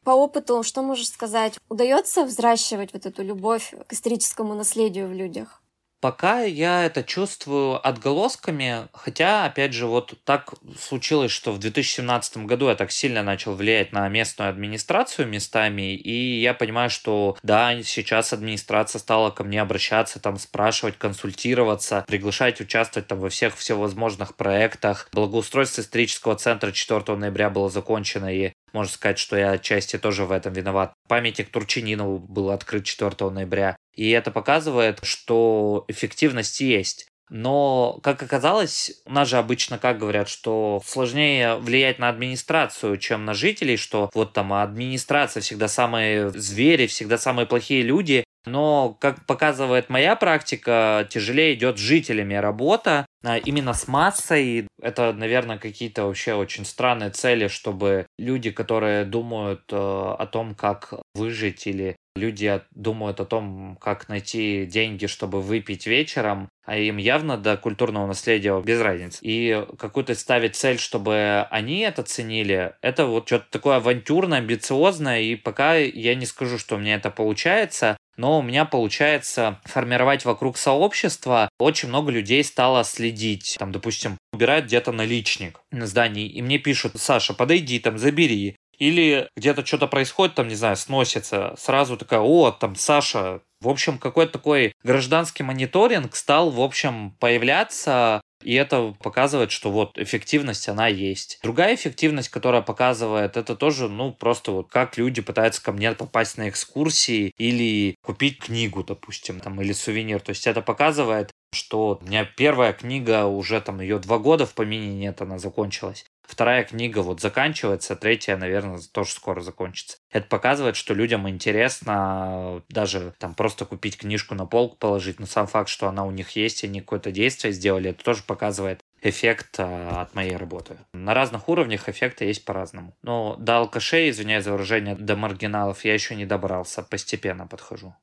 По 0.03 0.11
опыту, 0.11 0.63
что 0.63 0.81
можешь 0.81 1.09
сказать? 1.09 1.59
Удается 1.69 2.25
взращивать 2.25 2.91
вот 2.93 3.05
эту 3.05 3.23
любовь 3.23 3.73
к 3.87 3.93
историческому 3.93 4.55
наследию 4.55 5.07
в 5.07 5.13
людях? 5.13 5.60
Пока 6.01 6.41
я 6.41 6.83
это 6.83 7.03
чувствую 7.03 7.87
отголосками, 7.87 8.87
хотя, 8.91 9.45
опять 9.45 9.73
же, 9.73 9.85
вот 9.85 10.15
так 10.23 10.55
случилось, 10.79 11.31
что 11.31 11.51
в 11.51 11.59
2017 11.59 12.37
году 12.37 12.69
я 12.69 12.75
так 12.75 12.91
сильно 12.91 13.21
начал 13.21 13.53
влиять 13.53 13.91
на 13.91 14.09
местную 14.09 14.49
администрацию 14.49 15.27
местами, 15.27 15.93
и 15.93 16.41
я 16.41 16.55
понимаю, 16.55 16.89
что 16.89 17.37
да, 17.43 17.83
сейчас 17.83 18.33
администрация 18.33 18.97
стала 18.97 19.29
ко 19.29 19.43
мне 19.43 19.61
обращаться, 19.61 20.19
там 20.19 20.39
спрашивать, 20.39 20.97
консультироваться, 20.97 22.03
приглашать 22.07 22.59
участвовать 22.61 23.07
там 23.07 23.19
во 23.19 23.29
всех 23.29 23.55
всевозможных 23.55 24.35
проектах. 24.35 25.07
Благоустройство 25.13 25.81
исторического 25.81 26.35
центра 26.35 26.71
4 26.71 27.15
ноября 27.15 27.51
было 27.51 27.69
закончено, 27.69 28.33
и 28.33 28.53
можно 28.73 28.91
сказать, 28.91 29.19
что 29.19 29.37
я 29.37 29.51
отчасти 29.51 29.97
тоже 29.97 30.25
в 30.25 30.31
этом 30.31 30.53
виноват. 30.53 30.93
Памятник 31.07 31.49
Турчининову 31.49 32.19
был 32.19 32.51
открыт 32.51 32.85
4 32.85 33.29
ноября. 33.29 33.75
И 33.93 34.09
это 34.09 34.31
показывает, 34.31 34.99
что 35.03 35.85
эффективность 35.87 36.61
есть. 36.61 37.07
Но, 37.29 37.97
как 38.03 38.21
оказалось, 38.21 39.01
у 39.05 39.13
нас 39.13 39.29
же 39.29 39.37
обычно 39.37 39.77
как 39.77 39.99
говорят, 39.99 40.27
что 40.27 40.81
сложнее 40.85 41.55
влиять 41.55 41.97
на 41.97 42.09
администрацию, 42.09 42.97
чем 42.97 43.23
на 43.23 43.33
жителей, 43.33 43.77
что 43.77 44.09
вот 44.13 44.33
там 44.33 44.51
администрация 44.51 45.39
всегда 45.39 45.69
самые 45.69 46.29
звери, 46.31 46.87
всегда 46.87 47.17
самые 47.17 47.45
плохие 47.45 47.83
люди. 47.83 48.25
Но, 48.45 48.97
как 48.99 49.25
показывает 49.25 49.89
моя 49.89 50.17
практика, 50.17 51.07
тяжелее 51.09 51.53
идет 51.53 51.77
с 51.77 51.81
жителями 51.81 52.33
работа, 52.33 53.05
именно 53.23 53.73
с 53.73 53.87
массой. 53.87 54.67
Это, 54.81 55.13
наверное, 55.13 55.57
какие-то 55.57 56.05
вообще 56.05 56.33
очень 56.33 56.65
странные 56.65 57.11
цели, 57.11 57.47
чтобы 57.47 58.07
люди, 58.17 58.51
которые 58.51 59.05
думают 59.05 59.63
э, 59.71 59.75
о 59.75 60.25
том, 60.25 60.55
как 60.55 60.93
выжить 61.13 61.67
или 61.67 61.95
люди 62.15 62.61
думают 62.71 63.19
о 63.19 63.25
том, 63.25 63.77
как 63.79 64.09
найти 64.09 64.65
деньги, 64.65 65.05
чтобы 65.05 65.41
выпить 65.41 65.87
вечером, 65.87 66.49
а 66.65 66.77
им 66.77 66.97
явно 66.97 67.37
до 67.37 67.57
культурного 67.57 68.07
наследия 68.07 68.59
без 68.61 68.81
разницы. 68.81 69.19
И 69.21 69.65
какую-то 69.77 70.13
ставить 70.15 70.55
цель, 70.55 70.77
чтобы 70.77 71.47
они 71.49 71.79
это 71.79 72.03
ценили, 72.03 72.73
это 72.81 73.05
вот 73.05 73.27
что-то 73.27 73.45
такое 73.49 73.77
авантюрное, 73.77 74.39
амбициозное, 74.39 75.21
и 75.21 75.35
пока 75.35 75.75
я 75.75 76.15
не 76.15 76.25
скажу, 76.25 76.57
что 76.57 76.75
у 76.75 76.79
меня 76.79 76.95
это 76.95 77.11
получается, 77.11 77.97
но 78.17 78.39
у 78.39 78.41
меня 78.41 78.65
получается 78.65 79.59
формировать 79.65 80.25
вокруг 80.25 80.57
сообщества. 80.57 81.49
Очень 81.59 81.89
много 81.89 82.11
людей 82.11 82.43
стало 82.43 82.83
следить. 82.83 83.55
Там, 83.59 83.71
допустим, 83.71 84.17
убирают 84.33 84.65
где-то 84.65 84.91
наличник 84.91 85.59
на 85.71 85.87
здании, 85.87 86.27
и 86.27 86.41
мне 86.41 86.57
пишут, 86.57 86.93
Саша, 86.97 87.33
подойди, 87.33 87.79
там, 87.79 87.97
забери. 87.97 88.55
Или 88.77 89.29
где-то 89.37 89.63
что-то 89.63 89.85
происходит, 89.85 90.33
там, 90.35 90.47
не 90.47 90.55
знаю, 90.55 90.75
сносится. 90.75 91.53
Сразу 91.57 91.97
такая, 91.97 92.19
о, 92.19 92.51
там, 92.51 92.75
Саша. 92.75 93.41
В 93.59 93.69
общем, 93.69 93.99
какой-то 93.99 94.33
такой 94.33 94.73
гражданский 94.83 95.43
мониторинг 95.43 96.15
стал, 96.15 96.49
в 96.49 96.59
общем, 96.59 97.11
появляться. 97.19 98.20
И 98.43 98.53
это 98.53 98.95
показывает, 99.01 99.51
что 99.51 99.71
вот 99.71 99.97
эффективность, 99.97 100.67
она 100.69 100.87
есть. 100.87 101.39
Другая 101.43 101.75
эффективность, 101.75 102.29
которая 102.29 102.61
показывает, 102.61 103.37
это 103.37 103.55
тоже, 103.55 103.89
ну, 103.89 104.11
просто 104.11 104.51
вот 104.51 104.69
как 104.69 104.97
люди 104.97 105.21
пытаются 105.21 105.63
ко 105.63 105.71
мне 105.71 105.91
попасть 105.93 106.37
на 106.37 106.49
экскурсии 106.49 107.33
или 107.37 107.95
купить 108.03 108.39
книгу, 108.39 108.83
допустим, 108.83 109.39
там, 109.39 109.61
или 109.61 109.73
сувенир. 109.73 110.19
То 110.19 110.31
есть 110.31 110.47
это 110.47 110.61
показывает, 110.61 111.31
что 111.53 111.99
у 112.01 112.05
меня 112.05 112.25
первая 112.25 112.73
книга 112.73 113.25
уже 113.25 113.61
там 113.61 113.81
ее 113.81 113.99
два 113.99 114.19
года 114.19 114.45
в 114.45 114.53
помине 114.53 114.93
нет, 114.93 115.21
она 115.21 115.37
закончилась. 115.37 116.05
Вторая 116.31 116.63
книга 116.63 116.99
вот 116.99 117.19
заканчивается, 117.19 117.93
третья, 117.97 118.37
наверное, 118.37 118.79
тоже 118.93 119.11
скоро 119.11 119.41
закончится. 119.41 119.97
Это 120.09 120.27
показывает, 120.27 120.77
что 120.77 120.93
людям 120.93 121.27
интересно 121.27 122.63
даже 122.69 123.13
там 123.19 123.33
просто 123.33 123.65
купить 123.65 123.97
книжку 123.97 124.33
на 124.33 124.45
полку 124.45 124.77
положить, 124.77 125.19
но 125.19 125.25
сам 125.25 125.45
факт, 125.45 125.67
что 125.67 125.89
она 125.89 126.05
у 126.05 126.11
них 126.11 126.29
есть, 126.37 126.63
и 126.63 126.67
они 126.67 126.79
какое-то 126.79 127.11
действие 127.11 127.51
сделали, 127.51 127.89
это 127.89 128.01
тоже 128.01 128.23
показывает 128.23 128.79
эффект 129.01 129.55
а, 129.57 130.03
от 130.03 130.15
моей 130.15 130.37
работы. 130.37 130.77
На 130.93 131.13
разных 131.13 131.49
уровнях 131.49 131.89
эффекты 131.89 132.23
есть 132.23 132.45
по-разному. 132.45 132.95
Но 133.01 133.35
до 133.35 133.57
алкашей, 133.57 134.09
извиняюсь 134.09 134.45
за 134.45 134.53
выражение, 134.53 134.95
до 134.95 135.17
маргиналов 135.17 135.83
я 135.83 135.93
еще 135.93 136.15
не 136.15 136.25
добрался, 136.25 136.81
постепенно 136.81 137.45
подхожу. 137.45 137.93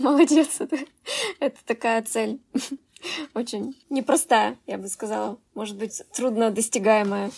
Молодец, 0.00 0.60
это, 0.60 0.78
это 1.38 1.64
такая 1.64 2.02
цель. 2.02 2.40
Очень 3.34 3.76
непростая, 3.90 4.56
я 4.66 4.78
бы 4.78 4.88
сказала. 4.88 5.38
Может 5.54 5.76
быть, 5.76 6.02
трудно 6.12 6.50
достигаемая. 6.50 7.30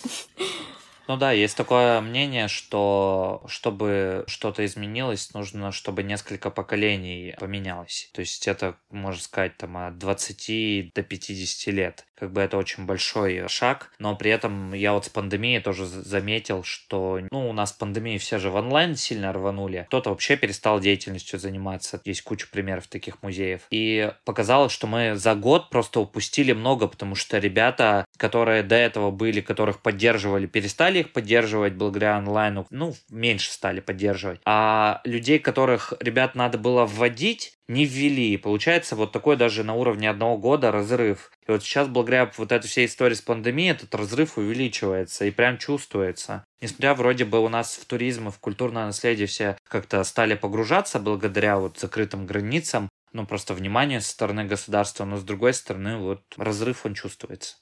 Ну 1.09 1.17
да, 1.17 1.31
есть 1.31 1.57
такое 1.57 2.01
мнение, 2.01 2.47
что 2.47 3.41
чтобы 3.47 4.25
что-то 4.27 4.63
изменилось, 4.63 5.33
нужно, 5.33 5.71
чтобы 5.71 6.03
несколько 6.03 6.51
поколений 6.51 7.33
поменялось. 7.39 8.11
То 8.13 8.19
есть 8.19 8.47
это, 8.47 8.77
можно 8.91 9.19
сказать, 9.19 9.57
там 9.57 9.75
от 9.75 9.97
20 9.97 10.93
до 10.93 11.01
50 11.01 11.73
лет. 11.73 12.05
Как 12.19 12.31
бы 12.31 12.41
это 12.41 12.57
очень 12.57 12.85
большой 12.85 13.47
шаг, 13.47 13.91
но 13.99 14.15
при 14.15 14.31
этом 14.31 14.73
я 14.73 14.93
вот 14.93 15.05
с 15.05 15.09
пандемией 15.09 15.61
тоже 15.61 15.85
заметил, 15.85 16.63
что, 16.63 17.19
ну, 17.31 17.49
у 17.49 17.53
нас 17.53 17.71
пандемии 17.71 18.17
все 18.17 18.37
же 18.39 18.49
в 18.49 18.55
онлайн 18.55 18.95
сильно 18.95 19.31
рванули. 19.31 19.85
Кто-то 19.87 20.09
вообще 20.09 20.35
перестал 20.35 20.79
деятельностью 20.79 21.39
заниматься. 21.39 22.01
Есть 22.03 22.23
куча 22.23 22.47
примеров 22.51 22.87
таких 22.87 23.23
музеев. 23.23 23.61
И 23.71 24.11
показалось, 24.25 24.71
что 24.71 24.87
мы 24.87 25.15
за 25.15 25.35
год 25.35 25.69
просто 25.69 25.99
упустили 25.99 26.53
много, 26.53 26.87
потому 26.87 27.15
что 27.15 27.37
ребята, 27.37 28.05
которые 28.17 28.63
до 28.63 28.75
этого 28.75 29.11
были, 29.11 29.41
которых 29.41 29.81
поддерживали, 29.81 30.45
перестали 30.45 30.99
их 30.99 31.13
поддерживать 31.13 31.73
благодаря 31.73 32.17
онлайну, 32.17 32.67
ну, 32.69 32.93
меньше 33.09 33.51
стали 33.51 33.79
поддерживать. 33.79 34.41
А 34.45 35.01
людей, 35.03 35.39
которых 35.39 35.93
ребят 35.99 36.35
надо 36.35 36.57
было 36.57 36.85
вводить, 36.85 37.58
не 37.69 37.85
ввели. 37.85 38.33
И 38.33 38.37
получается 38.37 38.95
вот 38.95 39.13
такой 39.13 39.37
даже 39.37 39.63
на 39.63 39.75
уровне 39.75 40.09
одного 40.09 40.37
года 40.37 40.71
разрыв. 40.71 41.31
И 41.47 41.51
вот 41.51 41.63
сейчас, 41.63 41.87
благодаря 41.87 42.29
вот 42.35 42.51
этой 42.51 42.67
всей 42.67 42.87
истории 42.87 43.13
с 43.13 43.21
пандемией, 43.21 43.71
этот 43.71 43.95
разрыв 43.95 44.37
увеличивается 44.37 45.25
и 45.25 45.31
прям 45.31 45.57
чувствуется. 45.57 46.43
Несмотря 46.61 46.95
вроде 46.95 47.25
бы 47.25 47.39
у 47.39 47.47
нас 47.47 47.75
в 47.75 47.85
туризм 47.85 48.27
и 48.27 48.31
в 48.31 48.39
культурное 48.39 48.87
наследие 48.87 49.27
все 49.27 49.55
как-то 49.63 50.03
стали 50.03 50.33
погружаться 50.33 50.99
благодаря 50.99 51.57
вот 51.57 51.79
закрытым 51.79 52.25
границам, 52.25 52.89
ну 53.13 53.25
просто 53.25 53.53
внимание 53.53 54.01
со 54.01 54.09
стороны 54.09 54.45
государства, 54.45 55.05
но 55.05 55.17
с 55.17 55.23
другой 55.23 55.53
стороны 55.53 55.97
вот 55.97 56.21
разрыв 56.37 56.85
он 56.85 56.95
чувствуется. 56.95 57.57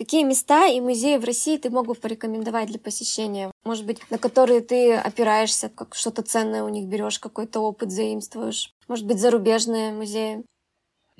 Какие 0.00 0.24
места 0.24 0.66
и 0.66 0.80
музеи 0.80 1.18
в 1.18 1.24
России 1.24 1.58
ты 1.58 1.68
мог 1.68 1.86
бы 1.86 1.94
порекомендовать 1.94 2.68
для 2.68 2.78
посещения? 2.78 3.52
Может 3.64 3.84
быть, 3.84 4.00
на 4.10 4.16
которые 4.16 4.62
ты 4.62 4.94
опираешься, 4.94 5.68
как 5.68 5.94
что-то 5.94 6.22
ценное 6.22 6.64
у 6.64 6.70
них 6.70 6.86
берешь, 6.86 7.18
какой-то 7.18 7.60
опыт 7.60 7.90
заимствуешь? 7.90 8.72
Может 8.88 9.04
быть, 9.04 9.20
зарубежные 9.20 9.92
музеи? 9.92 10.42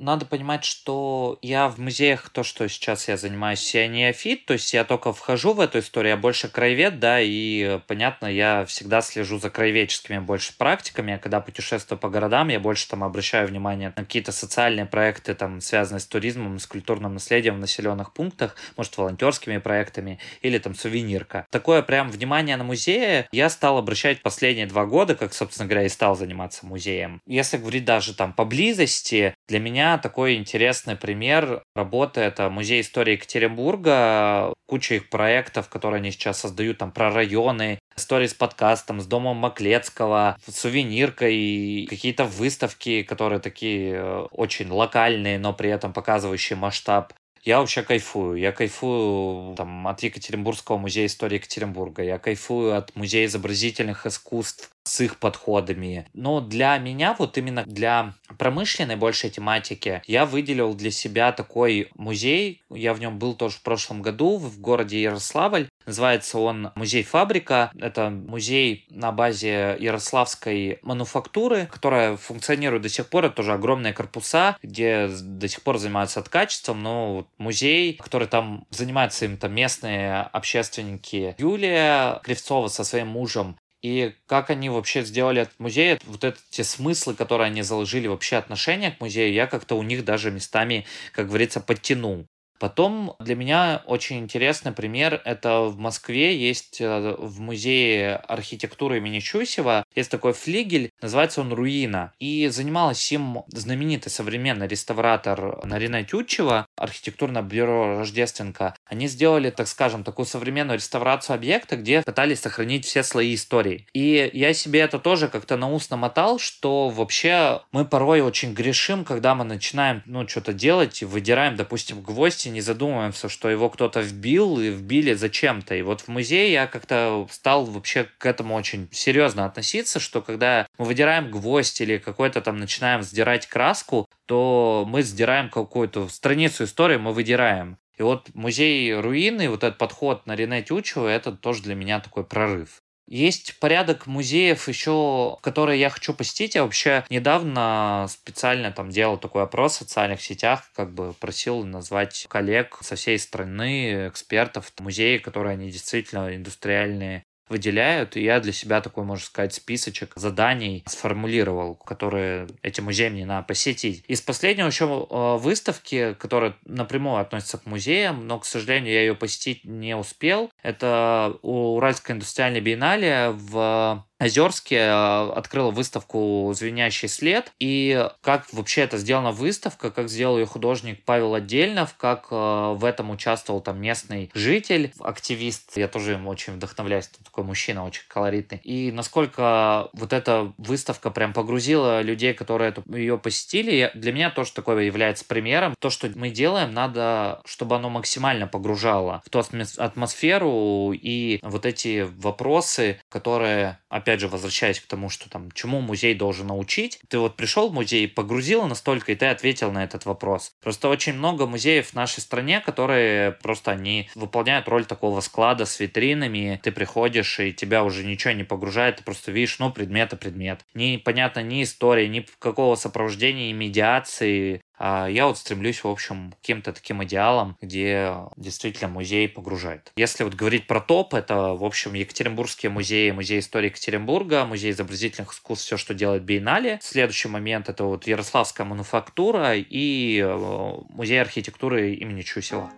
Надо 0.00 0.24
понимать, 0.24 0.64
что 0.64 1.38
я 1.42 1.68
в 1.68 1.78
музеях, 1.78 2.30
то, 2.30 2.42
что 2.42 2.68
сейчас 2.68 3.06
я 3.08 3.16
занимаюсь, 3.16 3.74
я 3.74 3.86
неофит, 3.86 4.46
то 4.46 4.54
есть 4.54 4.72
я 4.72 4.84
только 4.84 5.12
вхожу 5.12 5.52
в 5.52 5.60
эту 5.60 5.80
историю, 5.80 6.12
я 6.12 6.16
больше 6.16 6.48
краевед, 6.48 6.98
да, 6.98 7.20
и, 7.20 7.78
понятно, 7.86 8.26
я 8.26 8.64
всегда 8.64 9.02
слежу 9.02 9.38
за 9.38 9.50
краеведческими 9.50 10.18
больше 10.18 10.56
практиками, 10.56 11.14
а 11.14 11.18
когда 11.18 11.40
путешествую 11.40 11.98
по 11.98 12.08
городам, 12.08 12.48
я 12.48 12.58
больше 12.58 12.88
там 12.88 13.04
обращаю 13.04 13.46
внимание 13.46 13.92
на 13.94 14.04
какие-то 14.04 14.32
социальные 14.32 14.86
проекты, 14.86 15.34
там, 15.34 15.60
связанные 15.60 16.00
с 16.00 16.06
туризмом, 16.06 16.58
с 16.58 16.66
культурным 16.66 17.14
наследием 17.14 17.56
в 17.56 17.60
населенных 17.60 18.12
пунктах, 18.12 18.56
может, 18.76 18.96
волонтерскими 18.96 19.58
проектами, 19.58 20.18
или 20.40 20.58
там 20.58 20.74
сувенирка. 20.74 21.46
Такое 21.50 21.82
прям 21.82 22.10
внимание 22.10 22.56
на 22.56 22.64
музеи 22.64 23.26
я 23.32 23.50
стал 23.50 23.76
обращать 23.76 24.22
последние 24.22 24.66
два 24.66 24.86
года, 24.86 25.14
как, 25.14 25.34
собственно 25.34 25.68
говоря, 25.68 25.84
и 25.84 25.90
стал 25.90 26.16
заниматься 26.16 26.64
музеем. 26.64 27.20
Если 27.26 27.58
говорить 27.58 27.84
даже 27.84 28.14
там 28.14 28.32
поблизости, 28.32 29.34
для 29.46 29.58
меня 29.58 29.89
такой 29.98 30.36
интересный 30.36 30.96
пример 30.96 31.62
работы. 31.74 32.20
Это 32.20 32.50
Музей 32.50 32.80
истории 32.80 33.12
Екатеринбурга, 33.12 34.52
куча 34.66 34.96
их 34.96 35.10
проектов, 35.10 35.68
которые 35.68 35.98
они 35.98 36.10
сейчас 36.10 36.40
создают 36.40 36.78
там 36.78 36.92
про 36.92 37.10
районы, 37.10 37.78
истории 37.96 38.26
с 38.26 38.34
подкастом, 38.34 39.00
с 39.00 39.06
домом 39.06 39.36
Маклецкого, 39.38 40.36
сувениркой, 40.46 41.86
какие-то 41.88 42.24
выставки, 42.24 43.02
которые 43.02 43.40
такие 43.40 43.94
э, 43.94 44.26
очень 44.30 44.70
локальные, 44.70 45.38
но 45.38 45.52
при 45.52 45.70
этом 45.70 45.92
показывающие 45.92 46.56
масштаб 46.56 47.12
я 47.42 47.58
вообще 47.58 47.82
кайфую. 47.82 48.36
Я 48.36 48.52
кайфую 48.52 49.54
там, 49.56 49.86
от 49.88 50.02
Екатеринбургского 50.02 50.76
музея 50.76 51.06
истории 51.06 51.36
Екатеринбурга. 51.36 52.02
Я 52.02 52.18
кайфую 52.18 52.76
от 52.76 52.94
музея 52.94 53.26
изобразительных 53.26 54.04
искусств 54.04 54.70
с 54.84 55.00
их 55.00 55.18
подходами. 55.18 56.06
Но 56.14 56.40
для 56.40 56.76
меня, 56.78 57.14
вот 57.18 57.36
именно 57.38 57.64
для 57.64 58.14
промышленной 58.38 58.96
большей 58.96 59.30
тематики, 59.30 60.02
я 60.06 60.26
выделил 60.26 60.74
для 60.74 60.90
себя 60.90 61.32
такой 61.32 61.90
музей. 61.94 62.62
Я 62.70 62.94
в 62.94 63.00
нем 63.00 63.18
был 63.18 63.34
тоже 63.34 63.56
в 63.56 63.62
прошлом 63.62 64.02
году 64.02 64.38
в 64.38 64.60
городе 64.60 65.02
Ярославль. 65.02 65.68
Называется 65.86 66.38
он 66.38 66.70
«Музей-фабрика». 66.74 67.70
Это 67.78 68.10
музей 68.10 68.86
на 68.90 69.12
базе 69.12 69.76
Ярославской 69.78 70.78
мануфактуры, 70.82 71.66
которая 71.66 72.16
функционирует 72.16 72.82
до 72.82 72.88
сих 72.88 73.08
пор. 73.08 73.26
Это 73.26 73.36
тоже 73.36 73.52
огромные 73.52 73.92
корпуса, 73.92 74.56
где 74.62 75.08
до 75.08 75.48
сих 75.48 75.62
пор 75.62 75.78
занимаются 75.78 76.22
ткачеством. 76.22 76.82
Но 76.82 77.26
музей, 77.38 77.94
который 77.94 78.28
там 78.28 78.66
занимаются 78.70 79.24
им 79.24 79.36
там 79.36 79.52
местные 79.54 80.22
общественники. 80.22 81.34
Юлия 81.38 82.20
Кривцова 82.22 82.68
со 82.68 82.84
своим 82.84 83.08
мужем 83.08 83.56
и 83.82 84.14
как 84.26 84.50
они 84.50 84.68
вообще 84.68 85.02
сделали 85.04 85.42
этот 85.42 85.58
музей, 85.58 85.98
вот 86.04 86.24
эти 86.24 86.62
смыслы, 86.62 87.14
которые 87.14 87.46
они 87.46 87.62
заложили 87.62 88.06
вообще 88.08 88.36
отношения 88.36 88.90
к 88.90 89.00
музею, 89.00 89.32
я 89.32 89.46
как-то 89.46 89.76
у 89.76 89.82
них 89.82 90.04
даже 90.04 90.30
местами, 90.30 90.86
как 91.12 91.28
говорится, 91.28 91.60
подтянул. 91.60 92.26
Потом 92.60 93.16
для 93.18 93.34
меня 93.34 93.82
очень 93.86 94.18
интересный 94.18 94.72
пример. 94.72 95.22
Это 95.24 95.62
в 95.62 95.78
Москве 95.78 96.36
есть 96.36 96.78
э, 96.80 97.16
в 97.18 97.40
музее 97.40 98.16
архитектуры 98.16 98.98
имени 98.98 99.20
Чусева 99.20 99.82
есть 99.94 100.10
такой 100.10 100.34
флигель, 100.34 100.90
называется 101.00 101.40
он 101.40 101.54
«Руина». 101.54 102.12
И 102.18 102.48
занималась 102.48 103.10
им 103.12 103.44
знаменитый 103.48 104.12
современный 104.12 104.68
реставратор 104.68 105.64
Нарина 105.64 106.04
Тютчева, 106.04 106.66
архитектурное 106.76 107.42
бюро 107.42 107.98
Рождественка. 107.98 108.74
Они 108.84 109.08
сделали, 109.08 109.48
так 109.48 109.66
скажем, 109.66 110.04
такую 110.04 110.26
современную 110.26 110.76
реставрацию 110.76 111.34
объекта, 111.34 111.76
где 111.76 112.02
пытались 112.02 112.40
сохранить 112.40 112.84
все 112.84 113.02
слои 113.02 113.34
истории. 113.34 113.86
И 113.94 114.30
я 114.34 114.52
себе 114.52 114.80
это 114.80 114.98
тоже 114.98 115.28
как-то 115.28 115.56
на 115.56 115.70
ус 115.72 115.88
намотал, 115.88 116.38
что 116.38 116.90
вообще 116.90 117.62
мы 117.72 117.86
порой 117.86 118.20
очень 118.20 118.52
грешим, 118.52 119.04
когда 119.04 119.34
мы 119.34 119.44
начинаем, 119.44 120.02
ну, 120.04 120.28
что-то 120.28 120.52
делать 120.52 121.00
и 121.00 121.06
выдираем, 121.06 121.56
допустим, 121.56 122.02
гвоздь 122.02 122.49
не 122.50 122.60
задумываемся, 122.60 123.28
что 123.28 123.48
его 123.48 123.70
кто-то 123.70 124.00
вбил 124.00 124.60
и 124.60 124.68
вбили 124.68 125.14
зачем-то. 125.14 125.74
И 125.74 125.82
вот 125.82 126.02
в 126.02 126.08
музее 126.08 126.52
я 126.52 126.66
как-то 126.66 127.26
стал 127.30 127.64
вообще 127.64 128.08
к 128.18 128.26
этому 128.26 128.54
очень 128.54 128.88
серьезно 128.92 129.44
относиться, 129.44 130.00
что 130.00 130.20
когда 130.20 130.66
мы 130.78 130.84
выдираем 130.84 131.30
гвоздь 131.30 131.80
или 131.80 131.98
какой-то 131.98 132.40
там 132.40 132.58
начинаем 132.58 133.02
сдирать 133.02 133.46
краску, 133.46 134.06
то 134.26 134.84
мы 134.86 135.02
сдираем 135.02 135.48
какую-то 135.50 136.08
страницу 136.08 136.64
истории, 136.64 136.96
мы 136.96 137.12
выдираем. 137.12 137.78
И 137.96 138.02
вот 138.02 138.30
музей 138.34 138.94
руины, 138.94 139.50
вот 139.50 139.62
этот 139.62 139.78
подход 139.78 140.26
на 140.26 140.34
Рене 140.34 140.62
Тючева, 140.62 141.06
это 141.06 141.32
тоже 141.32 141.62
для 141.62 141.74
меня 141.74 142.00
такой 142.00 142.24
прорыв. 142.24 142.82
Есть 143.10 143.58
порядок 143.58 144.06
музеев 144.06 144.68
еще, 144.68 145.36
которые 145.42 145.80
я 145.80 145.90
хочу 145.90 146.14
посетить. 146.14 146.54
Я 146.54 146.62
вообще 146.62 147.04
недавно 147.10 148.06
специально 148.08 148.70
там 148.70 148.90
делал 148.90 149.18
такой 149.18 149.42
опрос 149.42 149.74
в 149.74 149.78
социальных 149.78 150.22
сетях, 150.22 150.70
как 150.76 150.94
бы 150.94 151.12
просил 151.14 151.64
назвать 151.64 152.26
коллег 152.30 152.78
со 152.82 152.94
всей 152.94 153.18
страны, 153.18 154.06
экспертов, 154.06 154.72
музеи, 154.78 155.18
которые 155.18 155.54
они 155.54 155.72
действительно 155.72 156.36
индустриальные 156.36 157.24
выделяют. 157.50 158.16
И 158.16 158.22
я 158.22 158.40
для 158.40 158.52
себя 158.52 158.80
такой, 158.80 159.04
можно 159.04 159.24
сказать, 159.24 159.52
списочек 159.54 160.12
заданий 160.16 160.84
сформулировал, 160.86 161.74
которые 161.74 162.48
эти 162.62 162.80
музеи 162.80 163.08
мне 163.08 163.26
надо 163.26 163.46
посетить. 163.46 164.04
Из 164.06 164.20
последнего 164.20 164.66
еще 164.66 165.06
э, 165.10 165.36
выставки, 165.38 166.14
которая 166.18 166.56
напрямую 166.64 167.20
относится 167.20 167.58
к 167.58 167.66
музеям, 167.66 168.26
но, 168.26 168.38
к 168.38 168.46
сожалению, 168.46 168.92
я 168.92 169.00
ее 169.00 169.14
посетить 169.14 169.64
не 169.64 169.96
успел. 169.96 170.50
Это 170.62 171.36
Уральская 171.42 172.16
индустриальная 172.16 172.60
биеннале 172.60 173.30
в 173.30 174.04
Озерске 174.20 174.76
э, 174.76 175.30
открыла 175.32 175.70
выставку 175.70 176.52
«Звенящий 176.54 177.08
след». 177.08 177.52
И 177.58 178.06
как 178.20 178.52
вообще 178.52 178.82
это 178.82 178.98
сделана 178.98 179.32
выставка, 179.32 179.90
как 179.90 180.10
сделал 180.10 180.38
ее 180.38 180.46
художник 180.46 181.02
Павел 181.04 181.34
Отдельнов, 181.34 181.94
как 181.96 182.28
э, 182.30 182.34
в 182.76 182.84
этом 182.84 183.10
участвовал 183.10 183.62
там 183.62 183.80
местный 183.80 184.30
житель, 184.34 184.92
активист. 185.00 185.76
Я 185.76 185.88
тоже 185.88 186.12
ему 186.12 186.28
очень 186.28 186.52
вдохновляюсь, 186.52 187.08
такой 187.24 187.44
мужчина 187.44 187.84
очень 187.84 188.02
колоритный. 188.08 188.60
И 188.62 188.92
насколько 188.92 189.88
вот 189.94 190.12
эта 190.12 190.52
выставка 190.58 191.10
прям 191.10 191.32
погрузила 191.32 192.02
людей, 192.02 192.34
которые 192.34 192.70
эту, 192.70 192.84
ее 192.94 193.16
посетили, 193.16 193.90
для 193.94 194.12
меня 194.12 194.30
тоже 194.30 194.52
такое 194.52 194.82
является 194.82 195.24
примером. 195.24 195.74
То, 195.78 195.88
что 195.88 196.10
мы 196.14 196.28
делаем, 196.30 196.74
надо, 196.74 197.40
чтобы 197.46 197.76
оно 197.76 197.88
максимально 197.88 198.46
погружало 198.46 199.22
в 199.24 199.30
ту 199.30 199.40
атмосферу 199.78 200.92
и 200.92 201.38
вот 201.42 201.64
эти 201.64 202.06
вопросы, 202.18 203.00
которые, 203.08 203.78
опять 203.88 204.09
опять 204.10 204.20
же, 204.20 204.26
возвращаясь 204.26 204.80
к 204.80 204.86
тому, 204.86 205.08
что 205.08 205.30
там, 205.30 205.52
чему 205.52 205.80
музей 205.80 206.14
должен 206.14 206.48
научить, 206.48 206.98
ты 207.08 207.18
вот 207.18 207.36
пришел 207.36 207.70
в 207.70 207.72
музей, 207.72 208.08
погрузил 208.08 208.64
настолько, 208.64 209.12
и 209.12 209.14
ты 209.14 209.26
ответил 209.26 209.70
на 209.70 209.84
этот 209.84 210.04
вопрос. 210.04 210.52
Просто 210.60 210.88
очень 210.88 211.12
много 211.12 211.46
музеев 211.46 211.90
в 211.90 211.94
нашей 211.94 212.18
стране, 212.18 212.60
которые 212.60 213.30
просто 213.30 213.70
они 213.70 214.10
выполняют 214.16 214.66
роль 214.66 214.84
такого 214.84 215.20
склада 215.20 215.64
с 215.64 215.78
витринами. 215.78 216.58
Ты 216.60 216.72
приходишь, 216.72 217.38
и 217.38 217.52
тебя 217.52 217.84
уже 217.84 218.04
ничего 218.04 218.32
не 218.32 218.42
погружает, 218.42 218.96
ты 218.96 219.04
просто 219.04 219.30
видишь, 219.30 219.60
ну, 219.60 219.70
предмет 219.70 220.12
и 220.12 220.16
предмет. 220.16 220.64
Непонятно 220.74 221.40
ни 221.40 221.62
истории, 221.62 222.08
ни 222.08 222.26
какого 222.40 222.74
сопровождения 222.74 223.50
и 223.50 223.52
медиации, 223.52 224.62
а 224.82 225.08
я 225.08 225.26
вот 225.26 225.36
стремлюсь, 225.36 225.84
в 225.84 225.88
общем, 225.88 226.32
к 226.32 226.36
каким-то 226.36 226.72
таким 226.72 227.04
идеалам, 227.04 227.54
где 227.60 228.14
действительно 228.38 228.88
музей 228.88 229.28
погружает. 229.28 229.92
Если 229.94 230.24
вот 230.24 230.34
говорить 230.34 230.66
про 230.66 230.80
топ, 230.80 231.12
это, 231.12 231.52
в 231.52 231.64
общем, 231.64 231.92
Екатеринбургские 231.92 232.70
музеи, 232.70 233.10
музей 233.10 233.40
истории 233.40 233.66
Екатеринбурга, 233.66 234.46
музей 234.46 234.70
изобразительных 234.70 235.34
искусств, 235.34 235.66
все, 235.66 235.76
что 235.76 235.92
делает 235.92 236.22
Биеннале. 236.22 236.78
Следующий 236.80 237.28
момент 237.28 237.68
это 237.68 237.84
вот 237.84 238.06
Ярославская 238.06 238.66
мануфактура 238.66 239.54
и 239.54 240.18
э, 240.18 240.72
музей 240.88 241.20
архитектуры 241.20 241.92
имени 241.92 242.22
Чусева. 242.22 242.70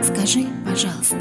Скажи, 0.00 0.46
пожалуйста, 0.64 1.18